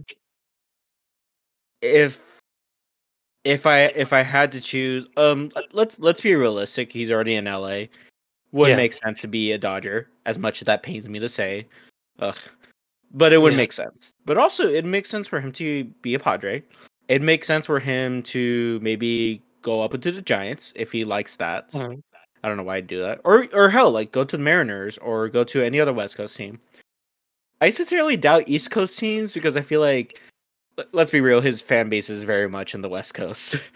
If 1.80 2.37
if 3.44 3.66
I 3.66 3.80
if 3.96 4.12
I 4.12 4.22
had 4.22 4.52
to 4.52 4.60
choose, 4.60 5.06
um, 5.16 5.50
let- 5.54 5.74
let's 5.74 5.98
let's 5.98 6.20
be 6.20 6.34
realistic. 6.34 6.92
He's 6.92 7.10
already 7.10 7.34
in 7.34 7.46
LA. 7.46 7.88
Would 8.52 8.70
Yeah. 8.70 8.76
make 8.76 8.92
sense 8.94 9.20
to 9.22 9.28
be 9.28 9.52
a 9.52 9.58
Dodger, 9.58 10.08
as 10.26 10.38
much 10.38 10.62
as 10.62 10.66
that 10.66 10.82
pains 10.82 11.08
me 11.08 11.18
to 11.18 11.28
say. 11.28 11.66
Ugh. 12.20 12.36
But 13.12 13.32
it 13.32 13.38
would 13.38 13.52
Yeah. 13.52 13.58
make 13.58 13.72
sense. 13.72 14.14
But 14.24 14.38
also, 14.38 14.68
it 14.68 14.84
makes 14.84 15.08
sense 15.10 15.26
for 15.28 15.40
him 15.40 15.52
to 15.52 15.84
be 16.02 16.14
a 16.14 16.18
Padre. 16.18 16.62
It 17.08 17.22
makes 17.22 17.46
sense 17.46 17.66
for 17.66 17.78
him 17.78 18.22
to 18.24 18.78
maybe 18.82 19.42
go 19.62 19.82
up 19.82 19.94
into 19.94 20.12
the 20.12 20.22
Giants 20.22 20.72
if 20.76 20.92
he 20.92 21.04
likes 21.04 21.36
that. 21.36 21.70
Mhm. 21.72 22.02
I 22.42 22.48
don't 22.48 22.56
know 22.56 22.62
why 22.62 22.76
I'd 22.76 22.86
do 22.86 23.00
that. 23.00 23.20
Or 23.24 23.48
or 23.52 23.68
hell, 23.70 23.90
like 23.90 24.12
go 24.12 24.24
to 24.24 24.36
the 24.36 24.42
Mariners 24.42 24.96
or 24.98 25.28
go 25.28 25.42
to 25.44 25.62
any 25.62 25.80
other 25.80 25.92
West 25.92 26.16
Coast 26.16 26.36
team. 26.36 26.60
I 27.60 27.70
sincerely 27.70 28.16
doubt 28.16 28.44
East 28.48 28.70
Coast 28.70 28.98
teams 28.98 29.34
because 29.34 29.56
I 29.56 29.60
feel 29.62 29.80
like 29.80 30.20
let's 30.92 31.10
be 31.10 31.20
real, 31.20 31.40
his 31.40 31.60
fan 31.60 31.88
base 31.88 32.10
is 32.10 32.22
very 32.22 32.48
much 32.48 32.74
in 32.74 32.82
the 32.82 32.88
West 32.88 33.14
Coast. 33.14 33.56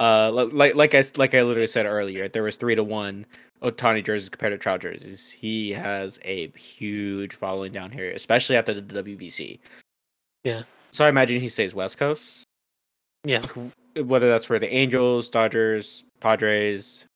Uh, 0.00 0.28
like 0.52 0.74
like 0.74 0.92
I 0.92 1.04
like 1.16 1.34
I 1.34 1.42
literally 1.42 1.68
said 1.68 1.86
earlier, 1.86 2.26
there 2.26 2.42
was 2.42 2.56
three 2.56 2.74
to 2.74 2.82
one 2.82 3.24
Otani 3.62 4.04
jerseys 4.04 4.28
compared 4.28 4.52
to 4.52 4.58
Trout 4.58 4.80
jerseys. 4.80 5.30
He 5.30 5.70
has 5.70 6.18
a 6.24 6.48
huge 6.48 7.34
following 7.34 7.72
down 7.72 7.92
here, 7.92 8.10
especially 8.10 8.56
after 8.56 8.74
the 8.74 9.02
WBC. 9.02 9.60
Yeah. 10.42 10.64
So 10.90 11.04
I 11.04 11.08
imagine 11.08 11.40
he 11.40 11.48
stays 11.48 11.74
West 11.74 11.96
Coast. 11.96 12.44
Yeah. 13.24 13.46
Whether 13.96 14.28
that's 14.28 14.44
for 14.44 14.58
the 14.58 14.72
Angels, 14.72 15.28
Dodgers, 15.28 16.04
Padres, 16.20 17.06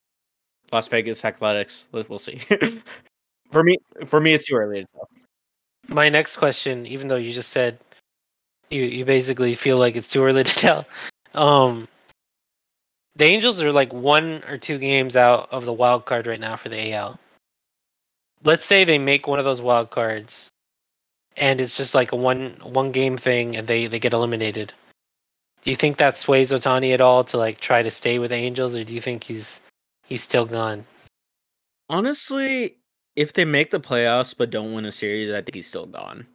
Las 0.73 0.87
Vegas 0.89 1.25
Athletics, 1.25 1.89
we'll 1.93 2.19
see. 2.19 2.39
for 3.51 3.63
me, 3.65 3.77
for 4.07 4.21
me, 4.21 4.35
it's 4.35 4.47
too 4.47 4.55
early 4.55 4.83
to 4.83 4.87
tell. 4.95 5.09
My 5.89 6.09
next 6.09 6.37
question, 6.37 6.87
even 6.87 7.09
though 7.09 7.17
you 7.17 7.33
just 7.33 7.51
said 7.51 7.79
you 8.71 8.83
you 8.83 9.05
basically 9.05 9.55
feel 9.55 9.79
like 9.79 9.97
it's 9.97 10.09
too 10.09 10.23
early 10.23 10.45
to 10.45 10.55
tell, 10.55 10.87
um, 11.35 11.89
the 13.17 13.25
Angels 13.25 13.61
are 13.63 13.73
like 13.73 13.93
one 13.93 14.45
or 14.49 14.59
two 14.59 14.79
games 14.79 15.17
out 15.17 15.49
of 15.51 15.65
the 15.65 15.73
wild 15.73 16.05
card 16.05 16.27
right 16.27 16.41
now 16.41 16.57
for 16.57 16.69
the 16.69 16.93
AL. 16.93 17.19
Let's 18.45 18.65
say 18.65 18.85
they 18.85 18.99
make 18.99 19.27
one 19.27 19.41
of 19.41 19.45
those 19.45 19.61
wild 19.61 19.91
cards, 19.91 20.49
and 21.37 21.61
it's 21.61 21.75
just 21.75 21.95
like 21.95 22.13
a 22.13 22.17
one 22.17 22.57
one 22.63 22.93
game 22.93 23.17
thing, 23.17 23.57
and 23.57 23.67
they 23.67 23.87
they 23.89 23.99
get 23.99 24.13
eliminated. 24.13 24.73
Do 25.63 25.71
you 25.71 25.77
think 25.77 25.97
that 25.97 26.17
sways 26.17 26.53
Otani 26.53 26.95
at 26.95 27.01
all 27.01 27.25
to 27.25 27.37
like 27.37 27.59
try 27.59 27.83
to 27.83 27.91
stay 27.91 28.19
with 28.21 28.31
the 28.31 28.37
Angels, 28.37 28.75
or 28.75 28.85
do 28.85 28.95
you 28.95 29.01
think 29.01 29.25
he's 29.25 29.61
he's 30.07 30.23
still 30.23 30.47
gone? 30.47 30.87
Honestly, 31.91 32.77
if 33.17 33.33
they 33.33 33.45
make 33.45 33.71
the 33.73 33.81
playoffs 33.81 34.35
but 34.37 34.51
don't 34.51 34.75
win 34.75 34.85
a 34.85 34.93
series, 34.93 35.33
I 35.33 35.43
think 35.43 35.57
he's 35.57 35.67
still 35.67 35.87
gone. 35.87 36.27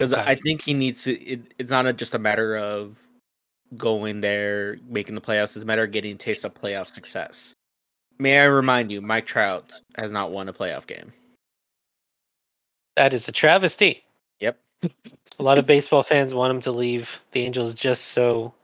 Because 0.00 0.14
Okay. 0.14 0.22
I 0.30 0.34
think 0.34 0.62
he 0.62 0.72
needs 0.72 1.04
to. 1.04 1.12
It, 1.12 1.52
it's 1.58 1.70
not 1.70 1.84
a, 1.84 1.92
just 1.92 2.14
a 2.14 2.18
matter 2.18 2.56
of 2.56 2.98
going 3.76 4.22
there, 4.22 4.78
making 4.88 5.14
the 5.14 5.20
playoffs. 5.20 5.54
It's 5.54 5.62
a 5.62 5.66
matter 5.66 5.82
of 5.82 5.90
getting 5.90 6.14
a 6.14 6.18
taste 6.18 6.46
of 6.46 6.54
playoff 6.54 6.86
success. 6.86 7.52
May 8.18 8.38
I 8.38 8.44
remind 8.44 8.90
you, 8.90 9.02
Mike 9.02 9.26
Trout 9.26 9.78
has 9.96 10.10
not 10.10 10.30
won 10.30 10.48
a 10.48 10.54
playoff 10.54 10.86
game. 10.86 11.12
That 12.96 13.12
is 13.12 13.28
a 13.28 13.32
travesty. 13.32 14.02
Yep. 14.40 14.58
A 15.38 15.42
lot 15.42 15.58
of 15.58 15.66
baseball 15.66 16.02
fans 16.02 16.34
want 16.34 16.50
him 16.50 16.60
to 16.62 16.72
leave 16.72 17.20
the 17.32 17.42
Angels 17.42 17.74
just 17.74 18.08
so 18.08 18.54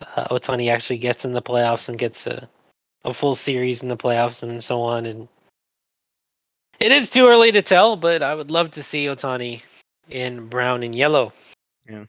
uh, 0.00 0.28
Otani 0.28 0.70
actually 0.70 0.98
gets 0.98 1.26
in 1.26 1.32
the 1.32 1.42
playoffs 1.42 1.88
and 1.90 1.98
gets 1.98 2.26
a, 2.26 2.48
a 3.04 3.14
full 3.14 3.34
series 3.34 3.82
in 3.82 3.88
the 3.88 3.96
playoffs 3.96 4.42
and 4.42 4.62
so 4.62 4.82
on. 4.82 5.06
And 5.06 5.28
it 6.80 6.92
is 6.92 7.08
too 7.08 7.26
early 7.26 7.52
to 7.52 7.62
tell, 7.62 7.96
but 7.96 8.22
I 8.22 8.34
would 8.34 8.50
love 8.50 8.70
to 8.72 8.82
see 8.82 9.06
Otani 9.06 9.62
in 10.10 10.48
brown 10.48 10.82
and 10.82 10.94
yellow. 10.94 11.32
Yeah. 11.88 12.04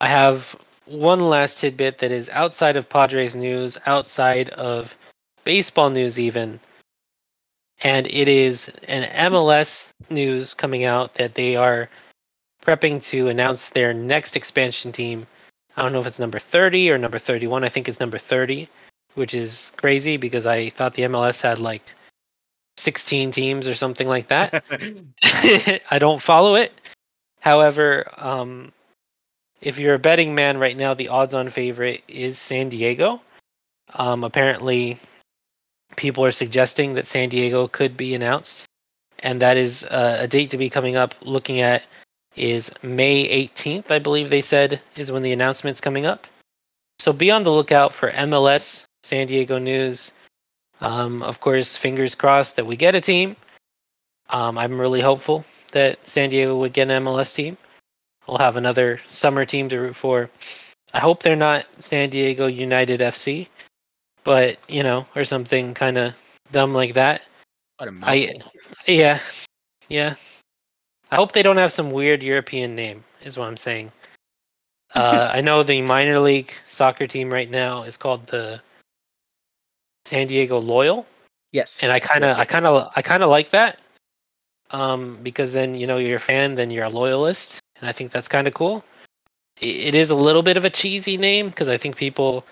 I 0.00 0.08
have 0.08 0.56
one 0.86 1.20
last 1.20 1.60
tidbit 1.60 1.98
that 1.98 2.12
is 2.12 2.28
outside 2.28 2.76
of 2.76 2.88
Padres 2.88 3.34
news, 3.34 3.76
outside 3.86 4.50
of 4.50 4.94
baseball 5.44 5.90
news, 5.90 6.18
even. 6.18 6.60
And 7.82 8.06
it 8.06 8.28
is 8.28 8.68
an 8.88 9.30
MLS 9.30 9.88
news 10.08 10.54
coming 10.54 10.84
out 10.84 11.14
that 11.14 11.34
they 11.34 11.56
are 11.56 11.88
prepping 12.62 13.02
to 13.04 13.28
announce 13.28 13.68
their 13.68 13.92
next 13.92 14.36
expansion 14.36 14.92
team. 14.92 15.26
I 15.76 15.82
don't 15.82 15.92
know 15.92 16.00
if 16.00 16.06
it's 16.06 16.18
number 16.18 16.38
30 16.38 16.90
or 16.90 16.98
number 16.98 17.18
31. 17.18 17.64
I 17.64 17.68
think 17.68 17.88
it's 17.88 18.00
number 18.00 18.18
30, 18.18 18.68
which 19.14 19.34
is 19.34 19.72
crazy 19.76 20.16
because 20.16 20.46
I 20.46 20.70
thought 20.70 20.94
the 20.94 21.02
MLS 21.02 21.42
had 21.42 21.58
like 21.58 21.82
16 22.76 23.30
teams 23.30 23.66
or 23.66 23.74
something 23.74 24.08
like 24.08 24.28
that. 24.28 24.64
I 25.90 25.98
don't 25.98 26.20
follow 26.20 26.56
it. 26.56 26.72
However, 27.40 28.06
um, 28.16 28.72
if 29.60 29.78
you're 29.78 29.94
a 29.94 29.98
betting 29.98 30.34
man 30.34 30.58
right 30.58 30.76
now, 30.76 30.94
the 30.94 31.08
odds-on 31.08 31.48
favorite 31.48 32.02
is 32.08 32.38
San 32.38 32.68
Diego. 32.68 33.20
Um, 33.94 34.24
apparently, 34.24 34.98
people 35.96 36.24
are 36.24 36.30
suggesting 36.32 36.94
that 36.94 37.06
San 37.06 37.28
Diego 37.28 37.68
could 37.68 37.96
be 37.96 38.14
announced, 38.14 38.66
and 39.20 39.40
that 39.42 39.56
is 39.56 39.84
uh, 39.84 40.18
a 40.20 40.28
date 40.28 40.50
to 40.50 40.58
be 40.58 40.70
coming 40.70 40.96
up. 40.96 41.14
Looking 41.22 41.60
at 41.60 41.84
is 42.34 42.70
May 42.82 43.48
18th, 43.48 43.90
I 43.90 43.98
believe 43.98 44.28
they 44.28 44.42
said 44.42 44.80
is 44.94 45.10
when 45.10 45.22
the 45.22 45.32
announcement's 45.32 45.80
coming 45.80 46.04
up. 46.04 46.26
So 46.98 47.12
be 47.12 47.30
on 47.30 47.44
the 47.44 47.52
lookout 47.52 47.94
for 47.94 48.10
MLS 48.10 48.84
San 49.02 49.26
Diego 49.26 49.58
news. 49.58 50.12
Um, 50.80 51.22
of 51.22 51.40
course, 51.40 51.76
fingers 51.76 52.14
crossed 52.14 52.56
that 52.56 52.66
we 52.66 52.76
get 52.76 52.94
a 52.94 53.00
team. 53.00 53.36
Um, 54.28 54.58
I'm 54.58 54.80
really 54.80 55.00
hopeful 55.00 55.44
that 55.72 56.04
San 56.06 56.30
Diego 56.30 56.58
would 56.58 56.72
get 56.72 56.90
an 56.90 57.04
MLS 57.04 57.34
team. 57.34 57.56
We'll 58.26 58.38
have 58.38 58.56
another 58.56 59.00
summer 59.08 59.44
team 59.44 59.68
to 59.68 59.78
root 59.78 59.96
for. 59.96 60.30
I 60.92 61.00
hope 61.00 61.22
they're 61.22 61.36
not 61.36 61.66
San 61.78 62.10
Diego 62.10 62.46
United 62.46 63.00
FC, 63.00 63.48
but 64.24 64.58
you 64.68 64.82
know, 64.82 65.06
or 65.14 65.24
something 65.24 65.74
kind 65.74 65.98
of 65.98 66.14
dumb 66.52 66.74
like 66.74 66.94
that. 66.94 67.22
What 67.78 67.88
a 67.88 67.94
I, 68.02 68.34
yeah, 68.86 69.20
yeah. 69.88 70.14
I 71.10 71.16
hope 71.16 71.32
they 71.32 71.42
don't 71.42 71.58
have 71.58 71.72
some 71.72 71.92
weird 71.92 72.22
European 72.22 72.74
name. 72.74 73.04
Is 73.22 73.36
what 73.36 73.48
I'm 73.48 73.56
saying. 73.56 73.92
Uh, 74.94 75.28
I 75.30 75.40
know 75.40 75.62
the 75.64 75.82
minor 75.82 76.20
league 76.20 76.52
soccer 76.68 77.08
team 77.08 77.30
right 77.30 77.50
now 77.50 77.82
is 77.82 77.96
called 77.96 78.26
the 78.28 78.62
San 80.06 80.26
Diego 80.28 80.58
Loyal, 80.58 81.06
yes, 81.52 81.82
and 81.82 81.90
I 81.92 81.98
kind 82.00 82.24
of, 82.24 82.38
I 82.38 82.44
kind 82.44 82.66
of, 82.66 82.90
I 82.96 83.02
kind 83.02 83.22
of 83.22 83.30
like 83.30 83.50
that. 83.50 83.78
Um, 84.70 85.18
because 85.22 85.52
then 85.52 85.74
you 85.74 85.86
know 85.86 85.98
you're 85.98 86.16
a 86.16 86.20
fan, 86.20 86.54
then 86.54 86.70
you're 86.70 86.84
a 86.84 86.88
loyalist, 86.88 87.60
and 87.80 87.88
I 87.88 87.92
think 87.92 88.10
that's 88.12 88.28
kind 88.28 88.46
of 88.48 88.54
cool. 88.54 88.84
I- 89.62 89.66
It 89.88 89.94
is 89.94 90.10
a 90.10 90.14
little 90.16 90.42
bit 90.42 90.56
of 90.56 90.64
a 90.64 90.70
cheesy 90.70 91.16
name 91.16 91.48
because 91.48 91.68
I 91.68 91.76
think 91.78 91.96
people 91.96 92.44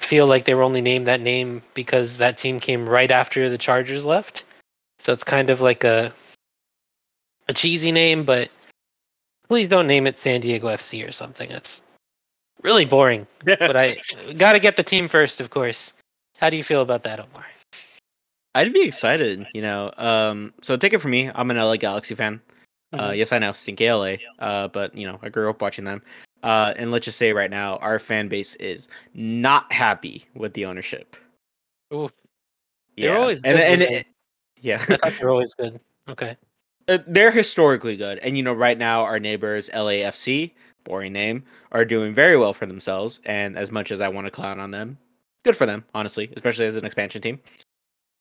feel 0.00 0.26
like 0.26 0.44
they 0.44 0.54
were 0.54 0.62
only 0.62 0.80
named 0.80 1.06
that 1.06 1.20
name 1.20 1.60
because 1.74 2.18
that 2.18 2.36
team 2.38 2.60
came 2.60 2.88
right 2.88 3.10
after 3.10 3.48
the 3.50 3.58
Chargers 3.58 4.04
left. 4.04 4.44
So 5.00 5.12
it's 5.12 5.24
kind 5.24 5.50
of 5.50 5.60
like 5.60 5.84
a 5.84 6.12
a 7.48 7.52
cheesy 7.54 7.90
name, 7.92 8.24
but 8.24 8.48
please 9.48 9.68
don't 9.68 9.86
name 9.86 10.06
it 10.06 10.16
San 10.22 10.40
Diego 10.40 10.68
FC 10.68 11.02
or 11.08 11.12
something. 11.12 11.48
That's 11.50 11.82
really 12.62 12.84
boring. 12.84 13.26
But 13.44 13.76
I 13.76 13.96
got 14.36 14.52
to 14.52 14.60
get 14.60 14.76
the 14.76 14.82
team 14.84 15.08
first, 15.08 15.40
of 15.40 15.50
course. 15.50 15.94
How 16.38 16.50
do 16.50 16.56
you 16.56 16.62
feel 16.62 16.82
about 16.82 17.02
that, 17.02 17.18
Omar? 17.18 17.44
I'd 18.54 18.72
be 18.72 18.82
excited, 18.86 19.46
you 19.54 19.60
know. 19.60 19.92
Um, 19.98 20.54
so 20.62 20.76
take 20.76 20.92
it 20.92 20.98
from 20.98 21.10
me. 21.10 21.30
I'm 21.34 21.50
an 21.50 21.56
LA 21.58 21.76
Galaxy 21.76 22.14
fan. 22.14 22.40
Uh, 22.92 23.10
Mhm. 23.10 23.16
yes, 23.18 23.32
I 23.32 23.38
know, 23.38 23.52
stinky 23.52 23.86
LA. 23.86 24.16
Uh, 24.38 24.68
but 24.68 24.94
you 24.94 25.06
know, 25.06 25.18
I 25.20 25.28
grew 25.28 25.50
up 25.50 25.60
watching 25.60 25.84
them. 25.84 26.00
Uh, 26.42 26.72
and 26.76 26.90
let's 26.92 27.04
just 27.04 27.18
say 27.18 27.32
right 27.32 27.50
now, 27.50 27.76
our 27.78 27.98
fan 27.98 28.28
base 28.28 28.54
is 28.56 28.88
not 29.14 29.70
happy 29.72 30.24
with 30.34 30.54
the 30.54 30.64
ownership. 30.64 31.16
They're 31.90 32.08
Yeah, 32.96 33.16
always 33.18 33.38
and 33.38 33.58
good 33.58 33.60
and 33.60 33.80
when 33.80 33.92
it, 33.92 34.06
yeah, 34.60 34.84
they're 35.18 35.30
always 35.30 35.54
good. 35.54 35.80
Okay. 36.08 36.36
Uh, 36.88 36.98
they're 37.06 37.32
historically 37.32 37.96
good. 37.96 38.18
And 38.18 38.36
you 38.36 38.42
know, 38.42 38.52
right 38.52 38.78
now, 38.78 39.02
our 39.02 39.18
neighbors 39.20 39.68
LAFC, 39.74 40.54
boring 40.84 41.12
name, 41.12 41.44
are 41.72 41.84
doing 41.84 42.14
very 42.14 42.36
well 42.36 42.54
for 42.54 42.66
themselves. 42.66 43.20
And 43.26 43.58
as 43.58 43.70
much 43.70 43.90
as 43.90 44.00
I 44.00 44.08
want 44.08 44.26
to 44.26 44.30
clown 44.30 44.60
on 44.60 44.70
them, 44.70 44.96
good 45.48 45.56
for 45.56 45.64
them, 45.64 45.82
honestly, 45.94 46.30
especially 46.36 46.66
as 46.66 46.76
an 46.76 46.84
expansion 46.84 47.22
team. 47.22 47.40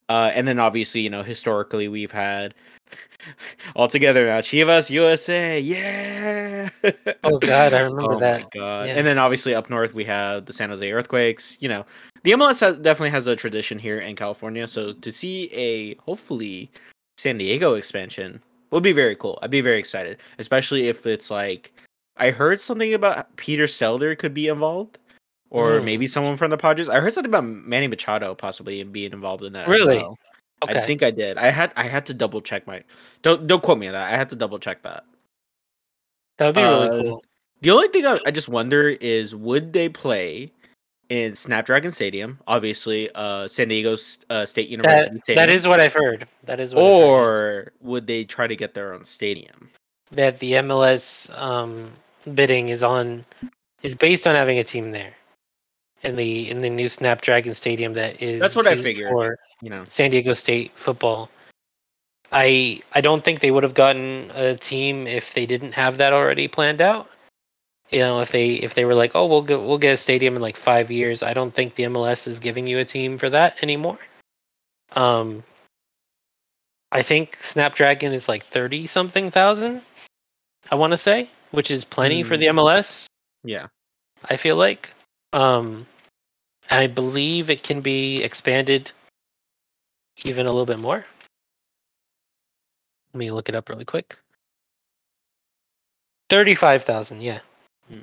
Uh, 0.08 0.32
and 0.34 0.48
then 0.48 0.60
obviously, 0.60 1.02
you 1.02 1.10
know, 1.10 1.22
historically 1.22 1.90
we've 1.90 2.12
had 2.12 2.54
all 3.76 3.90
together 3.90 4.28
now 4.28 4.40
Chivas 4.40 4.90
USA, 4.90 5.60
yeah. 5.60 6.70
Oh, 7.26 7.38
God, 7.38 7.74
I 7.74 7.80
remember 7.82 8.14
oh 8.16 8.20
that. 8.20 8.50
god! 8.52 8.88
Yeah. 8.88 8.96
And 8.96 9.06
then 9.06 9.18
obviously 9.18 9.54
up 9.54 9.70
north 9.70 9.94
we 9.94 10.06
have 10.06 10.46
the 10.46 10.54
San 10.54 10.70
Jose 10.70 10.90
Earthquakes. 10.90 11.58
You 11.60 11.68
know, 11.68 11.86
the 12.24 12.32
MLS 12.32 12.62
has, 12.62 12.78
definitely 12.78 13.10
has 13.10 13.28
a 13.28 13.36
tradition 13.36 13.78
here 13.78 14.00
in 14.00 14.16
California. 14.16 14.66
So 14.70 14.94
to 14.94 15.12
see 15.12 15.52
a 15.52 15.96
hopefully 15.96 16.72
San 17.18 17.38
Diego 17.38 17.74
expansion 17.74 18.42
would 18.72 18.84
be 18.84 18.94
very 18.94 19.18
cool. 19.18 19.38
I'd 19.42 19.52
be 19.52 19.60
very 19.60 19.80
excited, 19.80 20.22
especially 20.40 20.88
if 20.88 21.06
it's 21.06 21.30
like 21.30 21.74
I 22.16 22.32
heard 22.32 22.62
something 22.62 22.94
about 22.94 23.36
Peter 23.36 23.66
Seidler 23.66 24.18
could 24.18 24.34
be 24.34 24.48
involved, 24.48 25.00
or 25.50 25.80
Hmm. 25.80 25.86
maybe 25.86 26.08
someone 26.08 26.38
from 26.38 26.52
the 26.52 26.58
Padres. 26.58 26.90
I 26.90 27.00
heard 27.00 27.14
something 27.14 27.32
about 27.32 27.44
Manny 27.46 27.88
Machado 27.88 28.36
possibly 28.36 28.84
being 28.84 29.14
involved 29.14 29.44
in 29.44 29.54
that. 29.54 29.68
Really? 29.68 29.98
well. 29.98 30.18
Okay. 30.64 30.82
I 30.82 30.88
think 30.88 31.04
I 31.04 31.12
did. 31.12 31.38
I 31.38 31.52
had 31.52 31.72
I 31.76 31.84
had 31.84 32.06
to 32.08 32.14
double 32.14 32.42
check 32.42 32.66
my. 32.66 32.84
Don't 33.22 33.46
don't 33.48 33.62
quote 33.62 33.78
me 33.78 33.88
on 33.88 33.94
that. 33.94 34.12
I 34.12 34.18
had 34.18 34.30
to 34.30 34.36
double 34.36 34.58
check 34.60 34.82
that. 34.84 35.04
that 36.38 36.48
would 36.48 36.56
be 36.56 36.62
really 36.62 36.88
uh, 36.88 37.04
cool. 37.04 37.24
The 37.62 37.72
only 37.72 37.88
thing 37.90 38.06
I, 38.06 38.20
I 38.26 38.32
just 38.32 38.50
wonder 38.50 38.90
is 38.90 39.36
would 39.36 39.74
they 39.74 39.90
play 39.90 40.52
in 41.10 41.36
Snapdragon 41.36 41.92
Stadium, 41.92 42.40
obviously, 42.48 43.10
uh, 43.16 43.48
San 43.48 43.68
Diego 43.70 43.98
uh, 44.30 44.46
State 44.46 44.70
University 44.70 45.14
That, 45.16 45.24
Stadium, 45.26 45.46
that 45.46 45.50
is 45.50 45.68
what 45.68 45.80
I've 45.80 45.94
heard. 45.94 46.28
That 46.44 46.60
is 46.60 46.74
what 46.76 46.84
I've 46.84 46.90
heard, 46.90 47.08
or 47.08 47.72
would 47.82 48.08
they 48.08 48.24
try 48.26 48.46
to 48.48 48.56
get 48.56 48.74
their 48.74 48.94
own 48.94 49.06
stadium? 49.06 49.70
that 50.12 50.40
the 50.40 50.54
MLS 50.54 51.30
um, 51.38 51.92
bidding 52.34 52.70
is 52.70 52.84
on 52.84 53.26
is 53.84 53.94
based 53.96 54.26
on 54.26 54.36
having 54.36 54.58
a 54.60 54.64
team 54.64 54.90
there 54.90 55.14
in 56.04 56.16
the 56.16 56.50
in 56.50 56.62
the 56.62 56.70
new 56.70 56.88
Snapdragon 56.90 57.54
Stadium 57.54 57.94
that 57.94 58.22
is 58.22 58.40
That's 58.40 58.56
what 58.56 58.68
I 58.68 58.76
figured. 58.76 59.10
for 59.12 59.38
You 59.62 59.70
know, 59.70 59.86
San 59.90 60.12
Diego 60.12 60.34
State 60.34 60.72
football. 60.76 61.30
I 62.32 62.82
I 62.94 63.02
don't 63.02 63.24
think 63.24 63.40
they 63.40 63.52
would 63.52 63.64
have 63.64 63.74
gotten 63.74 64.32
a 64.34 64.56
team 64.58 65.08
if 65.08 65.34
they 65.34 65.46
didn't 65.46 65.74
have 65.74 65.98
that 65.98 66.14
already 66.14 66.48
planned 66.48 66.82
out. 66.82 67.10
You 67.90 68.00
know, 68.00 68.20
if 68.20 68.32
they 68.32 68.56
if 68.56 68.74
they 68.74 68.84
were 68.86 68.96
like, 68.96 69.12
oh, 69.16 69.26
we'll 69.28 69.42
get 69.44 69.60
we'll 69.62 69.78
get 69.78 69.94
a 69.94 69.98
stadium 69.98 70.36
in 70.36 70.42
like 70.42 70.58
five 70.58 70.92
years. 70.92 71.24
I 71.24 71.34
don't 71.34 71.54
think 71.54 71.76
the 71.76 71.84
MLS 71.84 72.28
is 72.28 72.40
giving 72.40 72.68
you 72.68 72.80
a 72.80 72.86
team 72.86 73.18
for 73.18 73.30
that 73.30 73.64
anymore. 73.64 73.98
Um, 74.92 75.44
I 76.92 77.02
think 77.02 77.38
Snapdragon 77.42 78.12
is 78.14 78.28
like 78.28 78.46
thirty 78.48 78.88
something 78.88 79.32
thousand. 79.32 79.82
I 80.70 80.76
want 80.76 80.92
to 80.92 80.98
say, 80.98 81.30
which 81.52 81.72
is 81.72 81.86
plenty 81.86 82.24
for 82.24 82.36
Hmm. 82.36 82.42
the 82.42 82.48
MLS. 82.48 83.06
yeah. 83.44 83.68
I 84.30 84.36
feel 84.36 84.58
like. 84.58 84.94
Um, 85.34 85.86
I 86.70 86.88
believe 86.88 87.50
it 87.50 87.64
can 87.64 87.82
be 87.82 88.24
expanded 88.24 88.92
even 90.24 90.46
a 90.46 90.50
little 90.50 90.66
bit 90.66 90.80
more. 90.80 91.06
Let 93.14 93.20
me 93.20 93.32
look 93.32 93.50
it 93.50 93.56
up 93.56 93.70
really 93.70 93.86
quick. 93.86 94.18
Thirty-five 96.30 96.84
thousand, 96.84 97.22
yeah, 97.22 97.40
Hmm. 97.90 98.02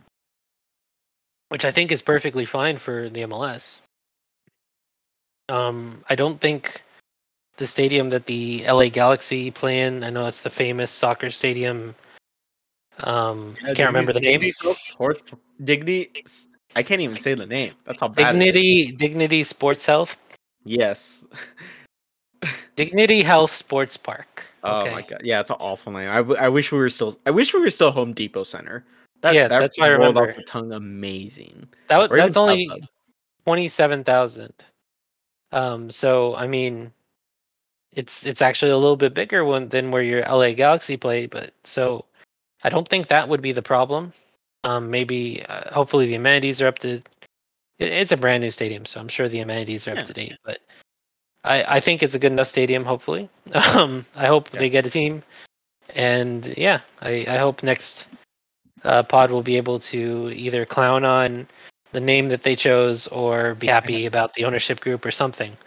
which 1.49 1.65
I 1.65 1.71
think 1.73 1.93
is 1.93 2.01
perfectly 2.03 2.47
fine 2.47 2.79
for 2.79 3.09
the 3.11 3.23
MLS. 3.23 3.81
Um, 5.51 6.03
I 6.09 6.15
don't 6.15 6.41
think 6.41 6.83
the 7.57 7.67
stadium 7.67 8.09
that 8.11 8.25
the 8.25 8.65
LA 8.67 8.89
Galaxy 8.89 9.51
play 9.51 9.81
in. 9.83 10.03
I 10.03 10.11
know 10.11 10.27
it's 10.27 10.41
the 10.41 10.49
famous 10.51 10.91
soccer 10.91 11.31
stadium. 11.31 11.95
Um, 13.01 13.55
I 13.63 13.75
can't 13.75 13.89
remember 13.89 14.13
the 14.15 14.21
name. 14.21 14.41
Dignity, 14.41 14.51
Sport- 14.53 14.79
Sport- 14.79 15.33
Dignity. 15.63 16.11
I 16.77 16.83
can't 16.83 17.01
even 17.01 17.17
say 17.17 17.35
the 17.35 17.47
name. 17.47 17.75
That's 17.85 18.01
how 18.01 18.09
bad. 18.09 18.33
Dignity, 18.33 18.93
Dignity 18.93 19.45
Sports 19.45 19.87
Health, 19.87 20.17
Yes. 20.65 21.25
Dignity 22.77 23.23
Health 23.23 23.53
Sports 23.53 23.97
Park. 23.97 24.43
Oh 24.63 24.81
Okay. 24.81 24.91
my 24.93 25.03
god. 25.03 25.21
Yeah, 25.23 25.41
it's 25.41 25.51
an 25.51 25.57
awful 25.61 25.93
name. 25.93 26.09
I, 26.11 26.17
w- 26.17 26.37
I 26.41 26.49
wish 26.49 26.73
we 26.73 26.79
were 26.79 26.89
still. 26.89 27.15
I 27.27 27.31
wish 27.31 27.53
we 27.55 27.61
were 27.61 27.71
still 27.71 27.91
Home 27.91 28.13
Depot 28.13 28.43
Center. 28.43 28.85
That, 29.21 29.35
Yeah, 29.35 29.49
that 29.49 29.59
that's 29.61 29.79
why 29.79 29.87
I 29.87 29.91
rolled 29.91 30.17
remember. 30.17 30.31
off 30.31 30.37
the 30.37 30.43
tongue 30.43 30.73
amazing. 30.73 31.67
That 31.89 31.99
wa- 31.99 32.05
Or 32.05 32.17
even 32.17 32.27
that's 32.27 32.37
only 32.37 32.69
StubHub. 32.69 32.89
twenty-seven 33.45 34.05
thousand. 34.05 34.53
Um, 35.53 35.89
so 35.91 36.35
I 36.35 36.47
mean, 36.47 36.93
it's 37.93 38.27
it's 38.27 38.43
actually 38.43 38.73
a 38.73 38.77
little 38.79 38.97
bit 38.97 39.15
bigger 39.15 39.45
one 39.45 39.69
than 39.69 39.91
where 39.91 40.03
your 40.03 40.23
LA 40.23 40.53
Galaxy 40.53 40.97
play, 40.97 41.27
but 41.27 41.53
so 41.65 42.05
I 42.65 42.69
don't 42.71 42.89
think 42.89 43.09
that 43.09 43.29
would 43.29 43.43
be 43.43 43.53
the 43.53 43.63
problem. 43.63 44.13
Um, 44.65 44.91
maybe 44.91 45.45
uh, 45.47 45.73
hopefully 45.73 46.07
the 46.07 46.15
amenities 46.15 46.61
are 46.63 46.67
up 46.69 46.79
to. 46.81 46.95
It, 46.95 47.05
it's 47.79 48.13
a 48.13 48.17
brand 48.17 48.43
new 48.43 48.51
stadium, 48.51 48.85
so 48.87 48.99
I'm 48.99 49.09
sure 49.09 49.29
the 49.29 49.41
amenities 49.41 49.87
are 49.87 49.95
Yeah. 49.95 50.01
up 50.01 50.07
to 50.07 50.13
date. 50.13 50.37
But 50.45 50.59
I 51.45 51.77
I 51.77 51.81
think 51.81 52.03
it's 52.03 52.15
a 52.15 52.19
good 52.19 52.33
enough 52.33 52.49
stadium. 52.49 52.85
Hopefully, 52.85 53.29
um, 53.53 54.07
I 54.17 54.27
hope 54.27 54.49
Yeah. 54.53 54.61
they 54.61 54.71
get 54.71 54.87
a 54.87 54.91
team, 54.91 55.23
and 55.95 56.47
yeah, 56.57 56.81
I 57.03 57.25
I 57.29 57.37
hope 57.37 57.63
next 57.63 58.07
uh, 58.85 59.03
pod 59.03 59.31
will 59.31 59.43
be 59.43 59.57
able 59.59 59.79
to 59.81 60.31
either 60.35 60.65
clown 60.65 61.05
on 61.05 61.47
the 61.93 62.01
name 62.01 62.29
that 62.31 62.43
they 62.43 62.57
chose 62.57 63.07
or 63.07 63.55
be 63.55 63.67
happy 63.69 64.07
about 64.07 64.35
the 64.35 64.45
ownership 64.45 64.81
group 64.81 65.05
or 65.05 65.11
something. 65.13 65.57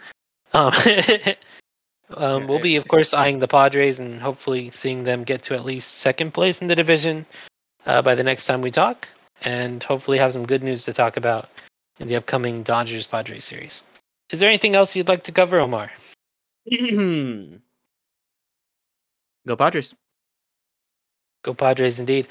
Um, 0.54 0.72
um, 2.16 2.46
we'll 2.48 2.58
be, 2.58 2.76
of 2.76 2.88
course, 2.88 3.12
eyeing 3.12 3.38
the 3.38 3.46
Padres 3.46 4.00
and 4.00 4.18
hopefully 4.18 4.70
seeing 4.70 5.04
them 5.04 5.24
get 5.24 5.42
to 5.42 5.54
at 5.54 5.66
least 5.66 5.98
second 5.98 6.32
place 6.32 6.62
in 6.62 6.68
the 6.68 6.74
division 6.74 7.26
uh, 7.88 8.02
by 8.02 8.14
the 8.14 8.22
next 8.22 8.46
time 8.46 8.60
we 8.60 8.70
talk, 8.70 9.08
and 9.42 9.82
hopefully 9.82 10.18
have 10.18 10.32
some 10.32 10.46
good 10.46 10.62
news 10.62 10.84
to 10.84 10.92
talk 10.92 11.16
about 11.16 11.48
in 11.98 12.06
the 12.06 12.16
upcoming 12.16 12.62
Dodgers 12.62 13.06
Padres 13.06 13.44
series. 13.44 13.82
Is 14.30 14.40
there 14.40 14.50
anything 14.50 14.76
else 14.76 14.94
you'd 14.94 15.08
like 15.08 15.24
to 15.24 15.32
cover, 15.32 15.58
Omar? 15.60 15.90
Go 16.70 17.56
Padres. 19.56 19.94
Go 21.42 21.54
Padres, 21.54 21.98
indeed. 21.98 22.28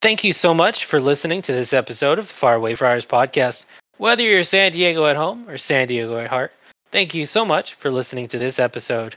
Thank 0.00 0.24
you 0.24 0.32
so 0.32 0.54
much 0.54 0.86
for 0.86 0.98
listening 1.00 1.42
to 1.42 1.52
this 1.52 1.74
episode 1.74 2.18
of 2.18 2.28
the 2.28 2.34
Faraway 2.34 2.74
Friars 2.74 3.04
podcast. 3.04 3.66
Whether 3.98 4.22
you're 4.22 4.44
San 4.44 4.72
Diego 4.72 5.04
at 5.06 5.16
home 5.16 5.48
or 5.48 5.58
San 5.58 5.88
Diego 5.88 6.18
at 6.18 6.28
heart, 6.28 6.52
thank 6.90 7.14
you 7.14 7.26
so 7.26 7.44
much 7.44 7.74
for 7.74 7.90
listening 7.90 8.28
to 8.28 8.38
this 8.38 8.58
episode. 8.58 9.16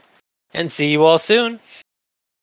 And 0.52 0.70
see 0.70 0.90
you 0.90 1.04
all 1.04 1.18
soon. 1.18 1.58